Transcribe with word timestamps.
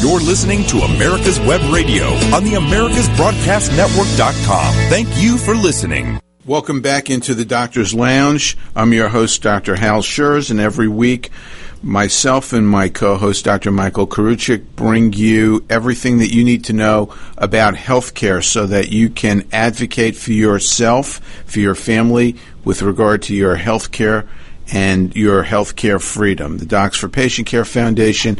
You're 0.00 0.18
listening 0.18 0.64
to 0.68 0.78
America's 0.78 1.38
Web 1.40 1.60
Radio 1.70 2.06
on 2.34 2.42
the 2.42 2.52
AmericasBroadcastNetwork.com. 2.52 4.74
Thank 4.88 5.08
you 5.22 5.36
for 5.36 5.54
listening. 5.54 6.18
Welcome 6.46 6.80
back 6.80 7.10
into 7.10 7.34
the 7.34 7.44
Doctor's 7.44 7.92
Lounge. 7.92 8.56
I'm 8.74 8.94
your 8.94 9.10
host, 9.10 9.42
Dr. 9.42 9.76
Hal 9.76 10.00
Scherz, 10.00 10.50
and 10.50 10.58
every 10.58 10.88
week, 10.88 11.30
myself 11.82 12.54
and 12.54 12.66
my 12.66 12.88
co-host, 12.88 13.44
Dr. 13.44 13.70
Michael 13.70 14.06
Karuchik, 14.06 14.64
bring 14.74 15.12
you 15.12 15.66
everything 15.68 16.16
that 16.20 16.32
you 16.32 16.44
need 16.44 16.64
to 16.64 16.72
know 16.72 17.14
about 17.36 17.74
healthcare 17.74 18.42
so 18.42 18.66
that 18.68 18.88
you 18.88 19.10
can 19.10 19.46
advocate 19.52 20.16
for 20.16 20.32
yourself, 20.32 21.20
for 21.44 21.60
your 21.60 21.74
family, 21.74 22.36
with 22.64 22.80
regard 22.80 23.20
to 23.24 23.34
your 23.34 23.58
healthcare 23.58 24.26
and 24.72 25.14
your 25.16 25.44
healthcare 25.44 26.00
freedom. 26.00 26.58
The 26.58 26.66
Docs 26.66 26.98
for 26.98 27.08
Patient 27.08 27.46
Care 27.46 27.64
Foundation 27.64 28.38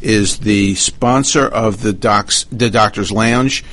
is 0.00 0.38
the 0.38 0.74
sponsor 0.74 1.46
of 1.46 1.82
the 1.82 1.92
Docs, 1.92 2.44
the 2.52 2.70
Doctor's 2.70 3.10
Lounge, 3.10 3.64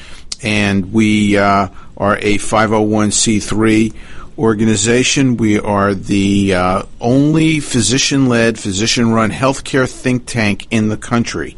and 0.43 0.93
we 0.93 1.37
uh, 1.37 1.67
are 1.97 2.17
a 2.17 2.37
501c3 2.37 3.93
organization. 4.37 5.37
We 5.37 5.59
are 5.59 5.93
the 5.93 6.53
uh, 6.53 6.83
only 7.01 7.59
physician 7.59 8.29
led, 8.29 8.59
physician 8.59 9.11
run 9.11 9.31
healthcare 9.31 9.89
think 9.89 10.25
tank 10.25 10.67
in 10.69 10.89
the 10.89 10.97
country. 10.97 11.57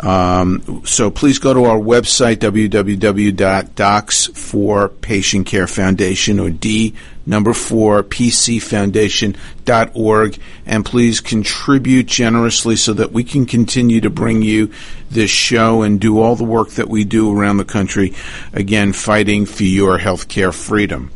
Um, 0.00 0.82
so 0.84 1.10
please 1.10 1.38
go 1.38 1.54
to 1.54 1.64
our 1.64 1.78
website, 1.78 2.36
www.docs 2.36 4.26
for 4.26 4.88
Patient 4.88 5.46
Care 5.46 5.68
Foundation 5.68 6.40
or 6.40 6.50
D 6.50 6.94
number 7.26 7.52
four, 7.52 8.04
pcfoundation.org, 8.04 10.38
and 10.64 10.84
please 10.84 11.20
contribute 11.20 12.06
generously 12.06 12.76
so 12.76 12.92
that 12.94 13.10
we 13.12 13.24
can 13.24 13.44
continue 13.44 14.00
to 14.00 14.08
bring 14.08 14.42
you 14.42 14.70
this 15.10 15.30
show 15.30 15.82
and 15.82 16.00
do 16.00 16.20
all 16.20 16.36
the 16.36 16.44
work 16.44 16.70
that 16.70 16.88
we 16.88 17.04
do 17.04 17.36
around 17.36 17.56
the 17.56 17.64
country, 17.64 18.14
again, 18.52 18.92
fighting 18.92 19.44
for 19.44 19.64
your 19.64 19.98
healthcare 19.98 20.54
freedom. 20.54 21.10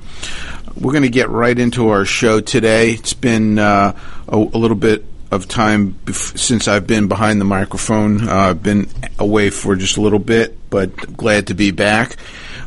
We're 0.76 0.92
going 0.92 1.02
to 1.02 1.08
get 1.08 1.30
right 1.30 1.58
into 1.58 1.88
our 1.88 2.04
show 2.04 2.40
today. 2.40 2.92
It's 2.92 3.14
been 3.14 3.58
uh, 3.58 3.98
a, 4.28 4.36
a, 4.36 4.58
little 4.58 4.76
bit 4.76 5.04
of 5.30 5.48
time 5.48 5.94
bef- 6.04 6.38
since 6.38 6.68
I've 6.68 6.86
been 6.86 7.08
behind 7.08 7.40
the 7.40 7.44
microphone. 7.44 8.28
Uh, 8.28 8.34
I've 8.34 8.62
been 8.62 8.88
away 9.18 9.50
for 9.50 9.76
just 9.76 9.96
a 9.96 10.00
little 10.00 10.18
bit, 10.18 10.70
but 10.70 11.16
glad 11.16 11.48
to 11.48 11.54
be 11.54 11.70
back. 11.70 12.16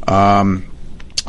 Um, 0.08 0.66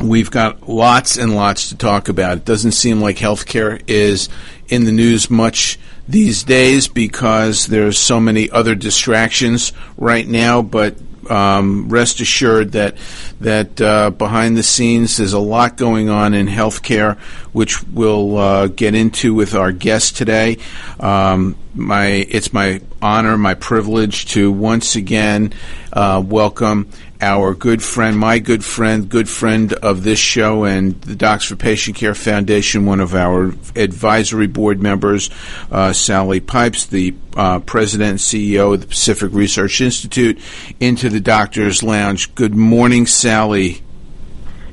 we've 0.01 0.31
got 0.31 0.67
lots 0.67 1.17
and 1.17 1.35
lots 1.35 1.69
to 1.69 1.77
talk 1.77 2.09
about. 2.09 2.37
It 2.37 2.45
doesn't 2.45 2.71
seem 2.71 3.01
like 3.01 3.17
healthcare 3.17 3.81
is 3.87 4.29
in 4.67 4.85
the 4.85 4.91
news 4.91 5.29
much 5.29 5.79
these 6.07 6.43
days 6.43 6.87
because 6.87 7.67
there's 7.67 7.97
so 7.97 8.19
many 8.19 8.49
other 8.49 8.75
distractions 8.75 9.73
right 9.97 10.27
now, 10.27 10.61
but 10.61 10.95
um, 11.29 11.89
rest 11.89 12.19
assured 12.19 12.73
that 12.73 12.95
that 13.41 13.81
uh, 13.81 14.11
behind 14.11 14.55
the 14.55 14.63
scenes 14.63 15.17
there's 15.17 15.33
a 15.33 15.39
lot 15.39 15.77
going 15.77 16.09
on 16.09 16.33
in 16.33 16.47
healthcare, 16.47 17.17
which 17.51 17.83
we'll 17.83 18.37
uh, 18.37 18.67
get 18.67 18.93
into 18.93 19.33
with 19.33 19.55
our 19.55 19.71
guest 19.71 20.17
today. 20.17 20.57
Um, 20.99 21.55
my 21.73 22.05
it's 22.07 22.53
my 22.53 22.81
honor, 23.05 23.37
my 23.37 23.53
privilege 23.53 24.25
to 24.25 24.51
once 24.51 24.95
again 24.95 25.53
uh, 25.93 26.19
welcome 26.25 26.89
our 27.21 27.53
good 27.53 27.83
friend, 27.83 28.17
my 28.17 28.39
good 28.39 28.65
friend, 28.65 29.07
good 29.07 29.29
friend 29.29 29.73
of 29.73 30.03
this 30.03 30.17
show 30.17 30.63
and 30.65 30.99
the 31.01 31.15
Docs 31.15 31.45
for 31.45 31.55
Patient 31.55 31.95
Care 31.95 32.15
Foundation, 32.15 32.87
one 32.87 32.99
of 32.99 33.13
our 33.13 33.53
advisory 33.75 34.47
board 34.47 34.81
members, 34.81 35.29
uh, 35.69 35.93
Sally 35.93 36.39
Pipes, 36.39 36.87
the 36.87 37.13
uh, 37.35 37.59
president 37.59 38.09
and 38.09 38.19
CEO 38.19 38.73
of 38.73 38.81
the 38.81 38.87
Pacific 38.87 39.31
Research 39.33 39.81
Institute, 39.81 40.39
into 40.79 41.07
the 41.07 41.19
Doctor's 41.19 41.83
Lounge. 41.83 42.33
Good 42.33 42.55
morning, 42.55 43.05
Sally. 43.05 43.83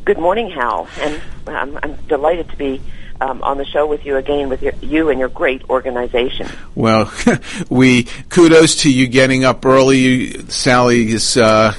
Good 0.06 0.18
morning, 0.18 0.50
Hal, 0.50 0.88
and 1.00 1.20
um, 1.48 1.78
I'm 1.82 1.96
delighted 2.06 2.48
to 2.48 2.56
be 2.56 2.80
um, 3.22 3.42
on 3.42 3.58
the 3.58 3.64
show 3.64 3.86
with 3.86 4.04
you 4.04 4.16
again 4.16 4.48
with 4.48 4.62
your, 4.62 4.72
you 4.80 5.10
and 5.10 5.18
your 5.18 5.28
great 5.28 5.62
organization. 5.70 6.48
Well, 6.74 7.12
we 7.70 8.04
kudos 8.28 8.82
to 8.82 8.92
you 8.92 9.06
getting 9.06 9.44
up 9.44 9.64
early. 9.64 10.48
Sally 10.48 11.10
is 11.12 11.36
uh, 11.36 11.74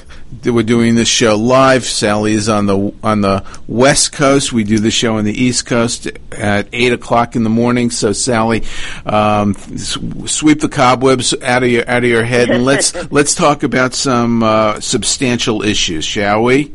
we're 0.46 0.64
doing 0.64 0.96
this 0.96 1.08
show 1.08 1.36
live. 1.36 1.84
Sally 1.84 2.34
is 2.34 2.48
on 2.50 2.66
the 2.66 2.94
on 3.04 3.22
the 3.22 3.46
West 3.68 4.14
Coast. 4.14 4.54
We 4.54 4.64
do 4.64 4.80
the 4.80 4.92
show 4.92 5.18
on 5.18 5.26
the 5.26 5.34
East 5.34 5.66
Coast 5.66 6.08
at 6.32 6.68
eight 6.72 6.94
o'clock 6.94 7.36
in 7.36 7.44
the 7.44 7.50
morning. 7.50 7.92
So 7.92 8.14
Sally, 8.14 8.64
um, 9.06 9.54
sweep 9.54 10.62
the 10.62 10.70
cobwebs 10.70 11.34
out 11.42 11.64
of 11.64 11.70
your 11.70 11.88
out 11.90 12.04
of 12.04 12.10
your 12.10 12.24
head, 12.24 12.50
and 12.50 12.64
let's 12.64 12.94
let's 13.12 13.36
talk 13.36 13.64
about 13.64 13.94
some 13.94 14.44
uh, 14.44 14.80
substantial 14.80 15.62
issues, 15.62 16.06
shall 16.06 16.44
we? 16.44 16.74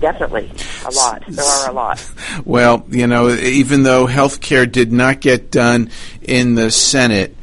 Definitely, 0.00 0.50
a 0.84 0.90
lot. 0.90 1.24
There 1.26 1.44
are 1.44 1.70
a 1.70 1.72
lot. 1.72 2.12
Well, 2.44 2.84
you 2.88 3.06
know, 3.06 3.30
even 3.30 3.82
though 3.82 4.06
health 4.06 4.40
care 4.40 4.66
did 4.66 4.92
not 4.92 5.20
get 5.20 5.50
done 5.50 5.90
in 6.20 6.54
the 6.54 6.70
Senate, 6.70 7.34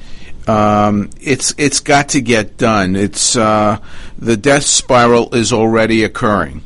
um, 0.47 1.09
it's 1.19 1.53
it's 1.57 1.79
got 1.79 2.09
to 2.09 2.21
get 2.21 2.57
done. 2.57 2.95
It's 2.95 3.35
uh, 3.35 3.79
the 4.17 4.37
death 4.37 4.63
spiral 4.63 5.33
is 5.33 5.51
already 5.51 6.03
occurring. 6.03 6.61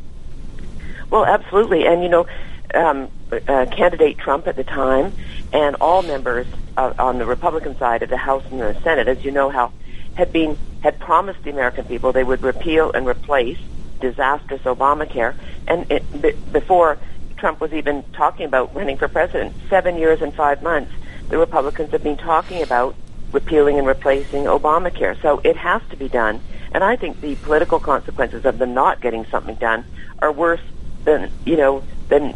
Well, 1.09 1.25
absolutely, 1.25 1.85
and 1.85 2.03
you 2.03 2.09
know, 2.09 2.27
um, 2.75 3.09
uh, 3.31 3.65
candidate 3.71 4.17
Trump 4.17 4.47
at 4.47 4.55
the 4.55 4.63
time, 4.63 5.13
and 5.53 5.77
all 5.77 6.01
members 6.03 6.47
on 6.77 7.17
the 7.17 7.25
Republican 7.25 7.77
side 7.77 8.03
of 8.03 8.09
the 8.09 8.17
House 8.17 8.43
and 8.51 8.59
the 8.59 8.79
Senate, 8.81 9.07
as 9.07 9.23
you 9.23 9.31
know, 9.31 9.49
Hal 9.49 9.73
had 10.15 10.31
been 10.31 10.57
had 10.81 10.99
promised 10.99 11.43
the 11.43 11.49
American 11.49 11.85
people 11.85 12.11
they 12.11 12.23
would 12.23 12.41
repeal 12.41 12.91
and 12.91 13.07
replace 13.07 13.57
disastrous 13.99 14.61
Obamacare, 14.61 15.35
and 15.67 15.89
it, 15.91 16.21
b- 16.21 16.33
before 16.51 16.97
Trump 17.37 17.61
was 17.61 17.73
even 17.73 18.03
talking 18.13 18.45
about 18.45 18.75
running 18.75 18.97
for 18.97 19.07
president, 19.07 19.53
seven 19.69 19.97
years 19.97 20.21
and 20.21 20.33
five 20.33 20.61
months, 20.63 20.91
the 21.29 21.37
Republicans 21.37 21.91
have 21.91 22.03
been 22.03 22.17
talking 22.17 22.61
about 22.61 22.95
repealing 23.31 23.77
and 23.77 23.87
replacing 23.87 24.45
Obamacare. 24.45 25.19
So 25.21 25.39
it 25.43 25.57
has 25.57 25.81
to 25.89 25.97
be 25.97 26.07
done. 26.07 26.41
And 26.71 26.83
I 26.83 26.95
think 26.95 27.21
the 27.21 27.35
political 27.35 27.79
consequences 27.79 28.45
of 28.45 28.57
them 28.57 28.73
not 28.73 29.01
getting 29.01 29.25
something 29.25 29.55
done 29.55 29.85
are 30.19 30.31
worse 30.31 30.61
than, 31.03 31.31
you 31.45 31.57
know, 31.57 31.83
than 32.09 32.35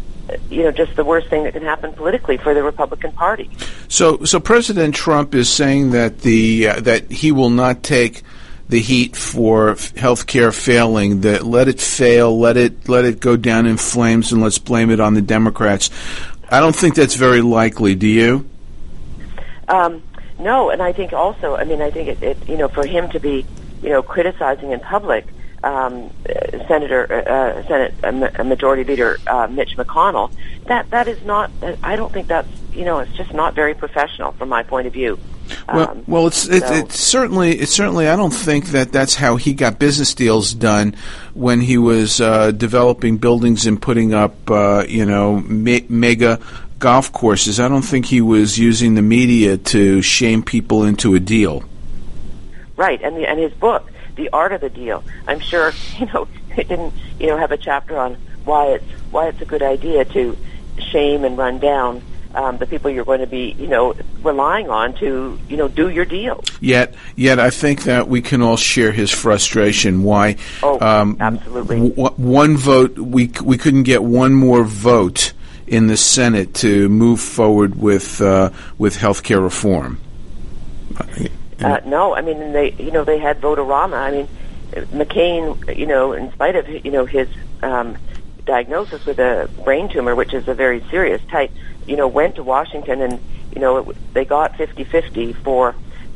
you 0.50 0.64
know, 0.64 0.72
just 0.72 0.96
the 0.96 1.04
worst 1.04 1.28
thing 1.28 1.44
that 1.44 1.54
can 1.54 1.64
happen 1.64 1.94
politically 1.94 2.38
for 2.38 2.54
the 2.54 2.64
Republican 2.64 3.12
Party. 3.12 3.50
So, 3.88 4.24
so 4.24 4.40
President 4.40 4.96
Trump 4.96 5.36
is 5.36 5.50
saying 5.50 5.92
that 5.92 6.20
the 6.20 6.70
uh, 6.70 6.80
that 6.82 7.12
he 7.12 7.32
will 7.32 7.50
not 7.50 7.84
take 7.84 8.24
the 8.72 8.80
heat 8.80 9.16
for 9.16 9.78
health 9.96 10.26
care 10.26 10.52
failing. 10.52 11.22
That 11.22 11.44
let 11.44 11.68
it 11.68 11.80
fail, 11.80 12.38
let 12.38 12.58
it 12.58 12.90
let 12.90 13.06
it 13.06 13.20
go 13.20 13.38
down 13.38 13.68
in 13.68 13.78
flames, 13.78 14.32
and 14.32 14.42
let's 14.42 14.58
blame 14.58 14.90
it 14.90 15.00
on 15.00 15.14
the 15.14 15.22
Democrats. 15.22 15.90
I 16.50 16.60
don't 16.60 16.76
think 16.76 16.96
that's 16.96 17.16
very 17.16 17.42
likely. 17.42 17.96
Do 17.96 18.08
you? 18.08 18.50
Um, 19.68 20.02
no, 20.40 20.70
and 20.70 20.82
I 20.82 20.92
think 20.92 21.14
also, 21.14 21.56
I 21.56 21.64
mean, 21.64 21.82
I 21.82 21.92
think 21.92 22.10
it, 22.10 22.24
it 22.24 22.50
you 22.50 22.58
know, 22.58 22.68
for 22.68 22.86
him 22.86 23.10
to 23.12 23.20
be, 23.20 23.46
you 23.82 23.90
know, 23.90 24.02
criticizing 24.02 24.72
in 24.72 24.80
public 24.80 25.28
um, 25.64 26.10
Senator, 26.68 27.06
uh, 27.10 27.32
uh 27.32 27.68
Senate 27.68 27.94
uh, 28.04 28.44
Majority 28.44 28.84
Leader 28.84 29.20
uh, 29.28 29.48
Mitch 29.48 29.78
McConnell, 29.78 30.32
that 30.66 30.90
that 30.90 31.08
is 31.08 31.24
not. 31.24 31.52
I 31.84 31.96
don't 31.96 32.12
think 32.12 32.28
that's 32.28 32.50
you 32.74 32.86
know, 32.86 33.00
it's 33.00 33.12
just 33.14 33.34
not 33.34 33.54
very 33.54 33.74
professional 33.74 34.32
from 34.34 34.50
my 34.50 34.64
point 34.64 34.88
of 34.88 34.94
view. 34.94 35.20
Well, 35.68 35.90
um, 35.90 36.04
well, 36.08 36.28
it's 36.28 36.48
it, 36.48 36.64
so. 36.64 36.74
it's 36.74 37.00
certainly 37.00 37.52
it's 37.52 37.72
certainly. 37.72 38.08
I 38.08 38.16
don't 38.16 38.34
think 38.34 38.68
that 38.68 38.92
that's 38.92 39.16
how 39.16 39.36
he 39.36 39.54
got 39.54 39.80
business 39.80 40.14
deals 40.14 40.54
done 40.54 40.96
when 41.34 41.62
he 41.62 41.78
was 41.78 42.22
uh, 42.22 42.52
developing 42.52 43.18
buildings 43.18 43.66
and 43.66 43.82
putting 43.82 44.14
up, 44.14 44.50
uh, 44.50 44.86
you 44.88 45.06
know, 45.06 45.40
me- 45.40 45.86
mega 45.90 46.40
golf 46.80 47.12
courses. 47.14 47.60
I 47.60 47.68
don't 47.68 47.82
think 47.82 48.06
he 48.06 48.22
was 48.22 48.58
using 48.58 48.96
the 48.96 49.02
media 49.02 49.58
to 49.58 50.02
shame 50.02 50.44
people 50.44 50.84
into 50.84 51.16
a 51.16 51.20
deal. 51.20 51.64
Right, 52.76 53.02
and 53.02 53.16
the, 53.16 53.30
and 53.30 53.40
his 53.40 53.54
book, 53.54 53.90
The 54.16 54.30
Art 54.30 54.52
of 54.52 54.62
the 54.62 54.70
Deal. 54.70 55.04
I'm 55.28 55.40
sure 55.40 55.74
you 56.00 56.08
know 56.08 56.28
it 56.58 56.68
didn't 56.68 56.94
you 57.20 57.28
know 57.28 57.38
have 57.38 57.52
a 57.52 57.58
chapter 57.58 57.98
on 57.98 58.18
why 58.44 58.68
it's 58.74 58.92
why 59.12 59.28
it's 59.28 59.42
a 59.42 59.46
good 59.46 59.62
idea 59.62 60.06
to 60.06 60.38
shame 60.80 61.24
and 61.24 61.38
run 61.38 61.60
down 61.60 62.02
um, 62.36 62.58
the 62.58 62.66
people 62.66 62.90
you're 62.90 63.06
going 63.06 63.22
to 63.22 63.28
be, 63.28 63.56
you 63.58 63.68
know, 63.68 63.94
relying 64.24 64.70
on 64.70 64.94
to, 64.96 65.40
you 65.48 65.58
know, 65.58 65.68
do 65.68 65.90
your 65.90 66.06
deal. 66.06 66.44
Yet, 66.60 66.94
yet, 67.16 67.40
I 67.40 67.50
think 67.50 67.84
that 67.84 68.08
we 68.08 68.22
can 68.22 68.42
all 68.42 68.58
share 68.58 68.92
his 68.92 69.12
frustration. 69.12 70.04
Why? 70.04 70.38
Oh, 70.64 70.80
um, 70.80 71.18
absolutely. 71.20 71.90
W- 71.90 72.16
one 72.16 72.58
vote, 72.58 72.98
we 72.98 73.32
we 73.44 73.58
couldn't 73.58 73.84
get 73.84 74.04
one 74.04 74.34
more 74.34 74.64
vote 74.64 75.34
in 75.72 75.88
the 75.88 75.98
Senate 75.98 76.54
to 76.54 76.90
move 76.90 77.20
forward 77.20 77.76
with 77.76 78.22
uh, 78.22 78.52
with 78.78 78.98
health 78.98 79.24
care 79.24 79.40
reform? 79.40 80.00
Uh, 81.60 81.80
no, 81.86 82.14
I 82.14 82.22
mean 82.22 82.52
they 82.52 82.74
you 82.74 82.92
know 82.92 83.04
they 83.04 83.18
had 83.18 83.40
Vote-A-Rama. 83.40 83.96
I 83.96 84.12
mean 84.12 84.28
McCain, 84.72 85.78
you 85.78 85.86
know, 85.86 86.12
in 86.14 86.32
spite 86.34 86.56
of 86.58 86.68
you 86.68 86.92
know 86.92 87.06
his 87.06 87.30
um, 87.64 87.98
diagnosis 88.46 89.06
with 89.06 89.20
a 89.20 89.50
brain 89.64 89.88
tumor, 89.88 90.14
which 90.14 90.34
is 90.34 90.48
a 90.48 90.54
very 90.54 90.84
serious 90.90 91.22
type, 91.30 91.52
you 91.88 91.96
know, 91.96 92.08
went 92.08 92.36
to 92.36 92.44
Washington 92.44 93.02
and 93.02 93.20
you 93.54 93.62
know 93.62 93.90
it, 93.90 94.14
they 94.14 94.26
got 94.26 94.54
50-50 94.54 95.36
for 95.36 95.76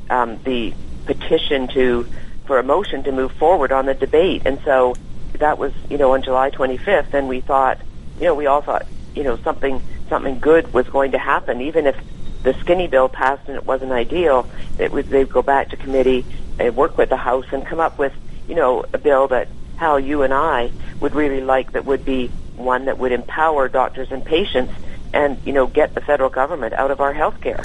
um, 0.10 0.40
the 0.44 0.74
petition 1.06 1.68
to 1.70 2.08
for 2.46 2.60
a 2.60 2.64
motion 2.64 3.04
to 3.04 3.12
move 3.12 3.32
forward 3.34 3.72
on 3.72 3.86
the 3.86 3.94
debate. 3.94 4.44
And 4.46 4.60
so 4.64 4.96
that 5.34 5.58
was, 5.58 5.74
you 5.90 5.98
know, 5.98 6.14
on 6.14 6.22
July 6.22 6.52
25th, 6.52 7.14
and 7.14 7.28
we 7.28 7.42
thought, 7.42 7.80
you 8.20 8.26
know, 8.26 8.36
we 8.36 8.46
all 8.46 8.62
thought, 8.62 8.86
you 9.16 9.24
know, 9.24 9.38
something 9.38 9.82
something 10.10 10.40
good 10.40 10.72
was 10.74 10.88
going 10.88 11.12
to 11.12 11.18
happen, 11.18 11.62
even 11.62 11.88
if 11.88 11.96
the 12.44 12.54
skinny 12.60 12.88
bill 12.88 13.10
passed 13.10 13.48
and 13.48 13.56
it 13.56 13.66
wasn't 13.66 13.92
ideal. 13.92 14.48
It 14.78 14.92
would 14.92 15.08
they'd 15.08 15.30
go 15.30 15.42
back 15.42 15.70
to 15.70 15.78
committee 15.78 16.26
and 16.60 16.76
work 16.76 16.98
with 16.98 17.10
the 17.10 17.18
House 17.18 17.46
and 17.52 17.66
come 17.66 17.80
up 17.80 17.98
with, 17.98 18.14
you 18.48 18.56
know, 18.56 18.86
a 18.94 18.98
bill 18.98 19.28
that 19.30 19.48
Hal, 19.78 20.00
you 20.00 20.22
and 20.22 20.34
I 20.34 20.72
would 21.00 21.16
really 21.16 21.42
like 21.42 21.74
that 21.74 21.86
would 21.86 22.06
be 22.06 22.28
one 22.56 22.86
that 22.86 22.98
would 22.98 23.12
empower 23.12 23.68
doctors 23.68 24.12
and 24.12 24.24
patients 24.24 24.74
and, 25.16 25.40
you 25.46 25.54
know, 25.54 25.66
get 25.66 25.96
the 25.96 26.02
federal 26.02 26.30
government 26.30 26.74
out 26.74 26.92
of 26.92 27.00
our 27.00 27.14
health 27.14 27.40
care. 27.42 27.64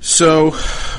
So, 0.00 0.54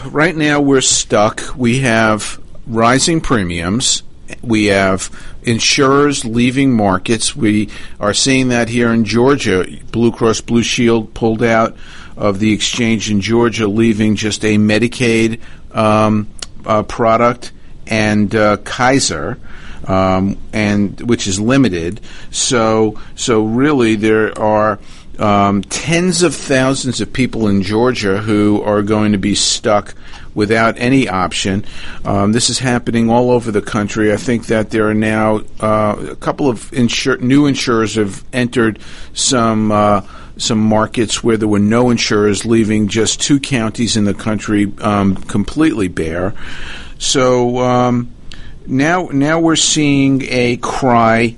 right 0.10 0.36
now 0.36 0.60
we're 0.60 0.81
stuck. 0.81 1.42
We 1.56 1.80
have 1.80 2.42
rising 2.66 3.22
premiums. 3.22 4.04
We 4.42 4.66
have 4.66 5.10
insurers 5.44 6.25
leaving 6.25 6.74
markets. 6.74 7.36
We 7.36 7.69
are 8.00 8.13
seeing 8.13 8.50
that 8.50 8.69
here 8.69 8.92
in 8.92 9.06
Georgia. 9.06 9.66
Blue 9.92 10.12
Cross 10.12 10.42
Blue 10.42 10.63
Shield 10.63 11.13
pulled 11.13 11.44
out 11.44 11.78
of 12.18 12.40
the 12.40 12.54
exchange 12.54 13.12
in 13.12 13.22
Georgia, 13.22 13.68
leaving 13.68 14.16
just 14.16 14.44
a 14.44 14.58
Medicaid 14.58 15.42
um, 15.72 16.28
uh, 16.66 16.84
product 16.84 17.52
and 17.88 18.34
uh, 18.36 18.58
Kaiser. 18.58 19.40
Um, 19.84 20.38
and 20.54 21.02
which 21.02 21.25
is 21.25 21.40
limited. 21.40 22.02
So, 22.30 23.02
so 23.16 23.44
really, 23.44 23.96
there 23.96 24.38
are 24.40 24.78
um, 25.19 25.62
tens 25.63 26.24
of 26.24 26.36
thousands 26.36 27.02
of 27.02 27.12
people 27.12 27.48
in 27.48 27.62
Georgia 27.62 28.19
who 28.19 28.62
are 28.63 28.81
going 28.81 29.12
to 29.12 29.18
be 29.18 29.36
stuck 29.36 29.96
without 30.34 30.75
any 30.78 31.08
option. 31.08 31.66
Um, 32.06 32.31
this 32.31 32.50
is 32.50 32.60
happening 32.60 33.10
all 33.10 33.31
over 33.31 33.52
the 33.52 33.62
country. 33.62 34.13
I 34.13 34.18
think 34.18 34.48
that 34.48 34.69
there 34.69 34.88
are 34.88 34.94
now 34.94 35.42
uh, 35.60 36.08
a 36.12 36.16
couple 36.16 36.50
of 36.50 36.72
insur- 36.72 37.19
new 37.19 37.48
insurers 37.48 37.96
have 37.96 38.24
entered 38.34 38.80
some. 39.13 39.72
Uh, 39.72 40.02
some 40.38 40.60
markets 40.60 41.24
where 41.24 41.38
there 41.38 41.48
were 41.48 41.60
no 41.60 41.92
insurers, 41.92 42.46
leaving 42.46 42.88
just 42.88 43.22
two 43.22 43.40
counties 43.40 43.96
in 43.96 44.06
the 44.06 44.13
country 44.13 44.74
um, 44.80 45.16
completely 45.16 45.88
bare. 45.88 46.34
So 46.98 47.60
um, 47.60 48.12
now, 48.66 49.10
now 49.12 49.40
we're 49.40 49.56
seeing 49.56 50.24
a 50.30 50.58
cry 50.58 51.36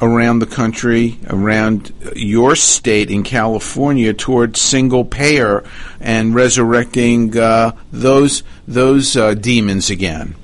around 0.00 0.38
the 0.38 0.46
country, 0.46 1.18
around 1.28 1.92
your 2.16 2.56
state 2.56 3.10
in 3.10 3.22
California, 3.22 4.14
towards 4.14 4.60
single 4.60 5.04
payer 5.04 5.64
and 6.00 6.34
resurrecting 6.34 7.36
uh, 7.36 7.72
those 7.92 8.42
those 8.66 9.16
uh, 9.16 9.34
demons 9.34 9.90
again. 9.90 10.34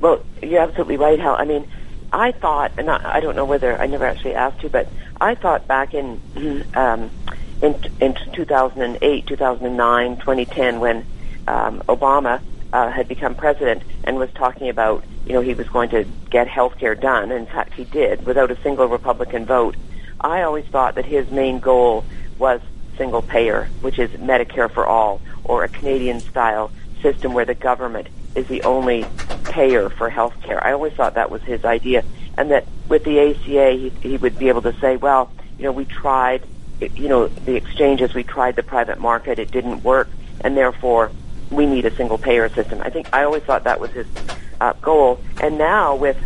Well, 0.00 0.24
you're 0.42 0.60
absolutely 0.60 0.96
right, 0.96 1.18
Hal. 1.18 1.36
I 1.36 1.44
mean, 1.44 1.68
I 2.12 2.32
thought, 2.32 2.72
and 2.76 2.90
I, 2.90 3.16
I 3.16 3.20
don't 3.20 3.36
know 3.36 3.44
whether 3.44 3.80
I 3.80 3.86
never 3.86 4.04
actually 4.04 4.34
asked 4.34 4.62
you, 4.62 4.68
but 4.68 4.88
I 5.20 5.34
thought 5.34 5.68
back 5.68 5.94
in 5.94 6.20
um, 6.74 7.10
in, 7.62 7.76
in 8.00 8.16
2008, 8.32 9.26
2009, 9.26 10.16
2010, 10.16 10.80
when 10.80 11.06
um, 11.46 11.80
Obama 11.88 12.40
uh, 12.72 12.90
had 12.90 13.08
become 13.08 13.34
president 13.34 13.82
and 14.04 14.16
was 14.16 14.30
talking 14.32 14.68
about, 14.68 15.04
you 15.26 15.32
know, 15.32 15.40
he 15.40 15.54
was 15.54 15.68
going 15.68 15.90
to 15.90 16.06
get 16.30 16.48
health 16.48 16.78
care 16.78 16.94
done. 16.94 17.30
In 17.30 17.46
fact, 17.46 17.74
he 17.74 17.84
did 17.84 18.24
without 18.26 18.50
a 18.50 18.60
single 18.62 18.86
Republican 18.86 19.44
vote. 19.44 19.76
I 20.20 20.42
always 20.42 20.64
thought 20.66 20.94
that 20.94 21.04
his 21.04 21.30
main 21.30 21.58
goal 21.58 22.04
was 22.38 22.60
single 22.96 23.22
payer, 23.22 23.68
which 23.80 23.98
is 23.98 24.10
Medicare 24.12 24.70
for 24.70 24.86
all, 24.86 25.20
or 25.44 25.64
a 25.64 25.68
Canadian 25.68 26.20
style 26.20 26.70
system 27.00 27.32
where 27.32 27.44
the 27.44 27.54
government 27.54 28.08
is 28.34 28.46
the 28.46 28.62
only 28.62 29.06
payer 29.48 29.90
for 29.90 30.08
health 30.08 30.34
care. 30.42 30.64
I 30.64 30.72
always 30.72 30.92
thought 30.92 31.14
that 31.14 31.30
was 31.30 31.42
his 31.42 31.64
idea, 31.64 32.04
and 32.38 32.50
that 32.50 32.66
with 32.88 33.04
the 33.04 33.18
ACA, 33.20 33.72
he, 33.72 33.92
he 34.08 34.16
would 34.16 34.38
be 34.38 34.48
able 34.48 34.62
to 34.62 34.72
say, 34.80 34.96
well, 34.96 35.30
you 35.58 35.64
know, 35.64 35.72
we 35.72 35.84
tried, 35.84 36.42
you 36.96 37.08
know, 37.08 37.28
the 37.44 37.56
exchanges, 37.56 38.14
we 38.14 38.22
tried 38.22 38.56
the 38.56 38.62
private 38.62 38.98
market, 38.98 39.38
it 39.38 39.50
didn't 39.50 39.82
work, 39.82 40.08
and 40.40 40.56
therefore 40.56 41.10
we 41.52 41.66
need 41.66 41.84
a 41.84 41.94
single 41.94 42.18
payer 42.18 42.48
system. 42.48 42.80
I 42.82 42.90
think 42.90 43.08
I 43.12 43.24
always 43.24 43.42
thought 43.42 43.64
that 43.64 43.80
was 43.80 43.90
his 43.90 44.06
uh, 44.60 44.72
goal, 44.74 45.20
and 45.40 45.58
now 45.58 45.94
with 45.94 46.18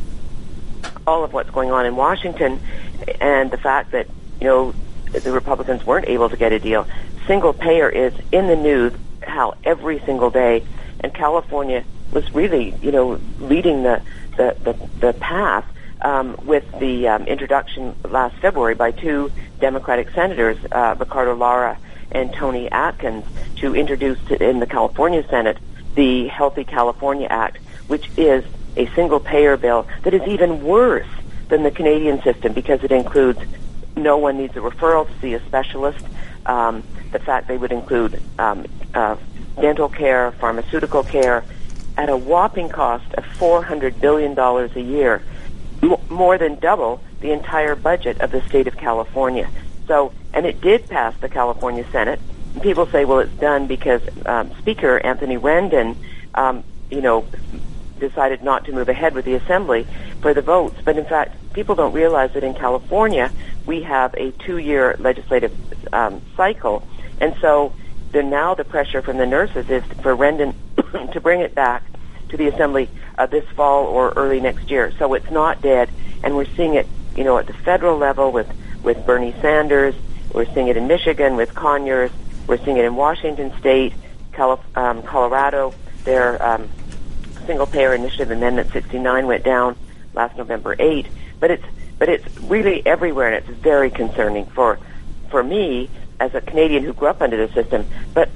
all 1.07 1.25
of 1.25 1.33
what's 1.33 1.51
going 1.51 1.71
on 1.71 1.87
in 1.87 1.97
Washington 1.97 2.61
and 3.21 3.51
the 3.51 3.57
fact 3.57 3.93
that 3.93 4.09
you 4.41 4.47
know 4.47 4.75
the 5.13 5.33
Republicans 5.33 5.85
weren't 5.85 6.09
able 6.09 6.29
to 6.29 6.37
get 6.37 6.53
a 6.53 6.59
deal, 6.59 6.87
single 7.27 7.53
payer 7.53 7.89
is 7.89 8.15
in 8.33 8.47
the 8.47 8.57
news 8.57 8.93
Hal 9.23 9.57
every 9.65 9.99
single 10.01 10.31
day, 10.31 10.65
and 11.01 11.13
California 11.13 11.85
was 12.13 12.33
really 12.35 12.75
you 12.83 12.93
know 12.93 13.21
leading 13.39 13.83
the 13.83 14.03
the 14.37 14.57
the, 14.63 14.73
the 15.01 15.13
path 15.15 15.65
um, 16.03 16.37
with 16.45 16.65
the 16.79 17.09
um, 17.09 17.25
introduction 17.25 17.95
last 18.09 18.37
February 18.37 18.75
by 18.75 18.91
two 18.91 19.33
Democratic 19.61 20.11
senators, 20.11 20.59
uh, 20.71 20.95
Ricardo 20.99 21.35
Lara 21.35 21.79
and 22.13 22.33
Toni 22.33 22.71
Atkins 22.71 23.25
to 23.57 23.75
introduce 23.75 24.19
in 24.31 24.61
the 24.61 24.67
California 24.67 25.27
Senate 25.29 25.59
the 25.95 26.29
Healthy 26.29 26.65
California 26.65 27.27
Act, 27.29 27.59
which 27.89 28.09
is 28.17 28.45
a 28.77 28.87
single 28.95 29.21
payer 29.21 29.57
bill 29.57 29.87
that 30.03 30.15
is 30.15 30.23
even 30.27 30.63
worse 30.63 31.07
than 31.49 31.63
the 31.63 31.71
Canadian 31.71 32.23
system 32.23 32.53
because 32.53 32.83
it 32.85 32.93
includes 32.93 33.41
no 33.97 34.19
one 34.19 34.37
needs 34.37 34.57
a 34.57 34.61
referral 34.61 35.07
to 35.07 35.21
see 35.21 35.35
a 35.35 35.41
specialist. 35.47 36.05
Um, 36.45 36.83
the 37.13 37.19
fact 37.19 37.49
they 37.49 37.57
would 37.57 37.73
include 37.73 38.21
um, 38.39 38.67
uh, 38.95 39.17
dental 39.61 39.89
care, 39.89 40.33
pharmaceutical 40.33 41.03
care, 41.03 41.45
at 41.97 42.11
a 42.11 42.17
whopping 42.17 42.69
cost 42.69 43.13
of 43.15 43.25
$400 43.25 44.01
billion 44.01 44.39
a 44.39 44.81
year, 44.81 45.23
m- 45.83 45.97
more 46.11 46.37
than 46.37 46.59
double 46.59 47.01
the 47.21 47.33
entire 47.33 47.75
budget 47.75 48.21
of 48.21 48.31
the 48.31 48.43
state 48.43 48.67
of 48.67 48.77
California. 48.77 49.49
So, 49.87 50.13
and 50.37 50.45
it 50.45 50.61
did 50.61 50.87
pass 50.89 51.17
the 51.21 51.31
California 51.31 51.85
Senate. 51.91 52.21
People 52.61 52.87
say, 52.87 53.07
well, 53.07 53.21
it's 53.21 53.33
done 53.41 53.67
because 53.67 54.03
um, 54.27 54.53
Speaker 54.59 55.01
Anthony 55.03 55.39
Rendon, 55.39 55.97
um, 56.35 56.63
you 56.91 57.01
know, 57.01 57.27
decided 57.99 58.43
not 58.43 58.67
to 58.67 58.73
move 58.73 58.91
ahead 58.91 59.15
with 59.15 59.25
the 59.25 59.33
Assembly 59.35 59.87
for 60.21 60.35
the 60.35 60.43
votes. 60.43 60.77
But 60.85 60.99
in 60.99 61.07
fact, 61.07 61.55
people 61.55 61.75
don't 61.75 61.95
realize 61.95 62.35
that 62.35 62.45
in 62.45 62.53
California 62.53 63.33
we 63.65 63.83
have 63.83 64.15
a 64.15 64.31
two-year 64.33 64.97
legislative 64.99 65.53
um, 65.93 66.21
cycle, 66.37 66.87
and 67.19 67.35
so 67.41 67.73
the, 68.13 68.23
now 68.23 68.55
the 68.55 68.65
pressure 68.65 69.01
from 69.01 69.17
the 69.17 69.27
nurses 69.27 69.71
is 69.71 69.83
for 70.03 70.15
Rendon 70.15 70.55
to 71.13 71.21
bring 71.21 71.41
it 71.41 71.55
back 71.55 71.83
to 72.29 72.37
the 72.37 72.49
Assembly 72.49 72.91
uh, 73.17 73.25
this 73.25 73.49
fall 73.51 73.87
or 73.87 74.13
early 74.17 74.41
next 74.41 74.71
year. 74.71 74.93
So 74.99 75.15
it's 75.15 75.31
not 75.31 75.63
dead, 75.63 75.89
and 76.23 76.37
we're 76.37 76.45
seeing 76.57 76.75
it, 76.75 76.87
you 77.17 77.25
know, 77.25 77.39
at 77.39 77.47
the 77.47 77.55
federal 77.55 77.97
level 77.97 78.33
with 78.33 78.51
with 78.83 79.07
Bernie 79.07 79.35
Sanders. 79.41 79.95
We're 80.37 80.45
seeing 80.53 80.69
it 80.69 80.77
in 80.77 80.87
Michigan 80.87 81.37
with 81.37 81.55
Conyers. 81.55 82.11
We're 82.47 82.59
seeing 82.59 82.77
it 82.77 82.85
in 82.85 82.95
Washington 82.95 83.59
State, 83.59 83.95
Calif- 84.33 84.77
um, 84.77 85.03
Colorado. 85.03 85.73
Their 86.05 86.45
um, 86.45 86.69
single-payer 87.47 87.95
initiative 87.95 88.31
amendment 88.31 88.71
69 88.71 89.27
went 89.27 89.45
down 89.45 89.77
last 90.13 90.37
November 90.37 90.77
8. 90.79 91.07
But 91.41 91.53
it's 91.53 91.65
but 91.99 92.11
it's 92.11 92.39
really 92.43 92.85
everywhere, 92.85 93.33
and 93.33 93.37
it's 93.37 93.59
very 93.61 93.89
concerning 93.89 94.45
for 94.45 94.79
for 95.31 95.43
me 95.43 95.89
as 96.21 96.35
a 96.35 96.43
Canadian 96.43 96.85
who 96.85 96.93
grew 96.93 97.09
up 97.09 97.23
under 97.23 97.47
the 97.47 97.51
system. 97.55 97.87
But 98.13 98.29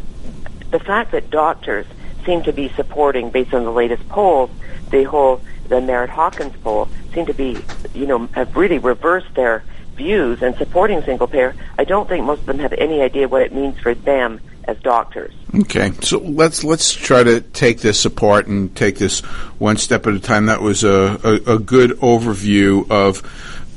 the 0.71 0.81
fact 0.81 1.13
that 1.13 1.29
doctors 1.29 1.85
seem 2.25 2.43
to 2.45 2.53
be 2.55 2.71
supporting, 2.71 3.29
based 3.29 3.53
on 3.53 3.65
the 3.65 3.73
latest 3.73 4.09
polls, 4.09 4.49
the 4.91 5.05
whole 5.05 5.43
the 5.69 5.83
Merritt 5.83 6.09
Hawkins 6.09 6.55
poll 6.65 6.89
seem 7.13 7.27
to 7.27 7.35
be, 7.35 7.59
you 7.93 8.07
know, 8.07 8.27
have 8.29 8.57
really 8.57 8.79
reversed 8.79 9.35
their 9.35 9.65
views 10.01 10.43
and 10.43 10.57
supporting 10.57 11.03
single 11.03 11.27
payer, 11.27 11.55
I 11.79 11.85
don't 11.85 12.09
think 12.09 12.25
most 12.25 12.41
of 12.41 12.47
them 12.47 12.59
have 12.59 12.73
any 12.73 13.03
idea 13.03 13.29
what 13.29 13.43
it 13.43 13.53
means 13.53 13.79
for 13.79 13.95
them 13.95 14.41
as 14.65 14.79
doctors. 14.79 15.35
Okay, 15.55 15.93
so 16.01 16.19
let's 16.19 16.65
let's 16.65 16.93
try 16.93 17.23
to 17.23 17.41
take 17.41 17.81
this 17.81 18.05
apart 18.05 18.47
and 18.47 18.75
take 18.75 18.97
this 18.99 19.21
one 19.59 19.77
step 19.77 20.07
at 20.07 20.15
a 20.15 20.21
time. 20.21 20.47
That 20.47 20.63
was 20.63 20.85
a, 20.85 21.21
a, 21.23 21.55
a 21.57 21.59
good 21.59 21.91
overview 22.01 22.91
of 22.91 23.19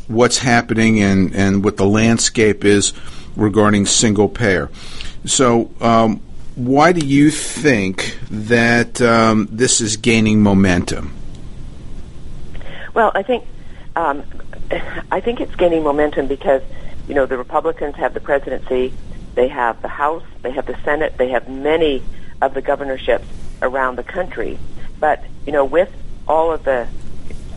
what's 0.07 0.37
happening 0.37 1.01
and, 1.01 1.35
and 1.35 1.63
what 1.63 1.77
the 1.77 1.85
landscape 1.85 2.63
is 2.63 2.93
regarding 3.35 3.85
single 3.85 4.29
payer. 4.29 4.69
So, 5.25 5.71
um, 5.81 6.21
why 6.55 6.91
do 6.91 7.05
you 7.05 7.31
think 7.31 8.17
that 8.29 9.01
um, 9.01 9.47
this 9.51 9.81
is 9.81 9.97
gaining 9.97 10.41
momentum? 10.43 11.13
Well, 12.93 13.11
I 13.15 13.23
think 13.23 13.45
um, 13.95 14.23
I 15.11 15.19
think 15.19 15.41
it's 15.41 15.55
gaining 15.55 15.83
momentum 15.83 16.27
because, 16.27 16.61
you 17.07 17.15
know, 17.15 17.25
the 17.25 17.37
Republicans 17.37 17.95
have 17.95 18.13
the 18.13 18.19
presidency, 18.19 18.93
they 19.35 19.47
have 19.47 19.81
the 19.81 19.87
House, 19.87 20.23
they 20.41 20.51
have 20.51 20.65
the 20.65 20.77
Senate, 20.83 21.17
they 21.17 21.29
have 21.29 21.49
many 21.49 22.01
of 22.41 22.53
the 22.53 22.61
governorships 22.61 23.27
around 23.61 23.97
the 23.97 24.03
country. 24.03 24.57
But, 24.99 25.23
you 25.45 25.51
know, 25.51 25.65
with 25.65 25.91
all 26.27 26.51
of 26.51 26.63
the 26.63 26.87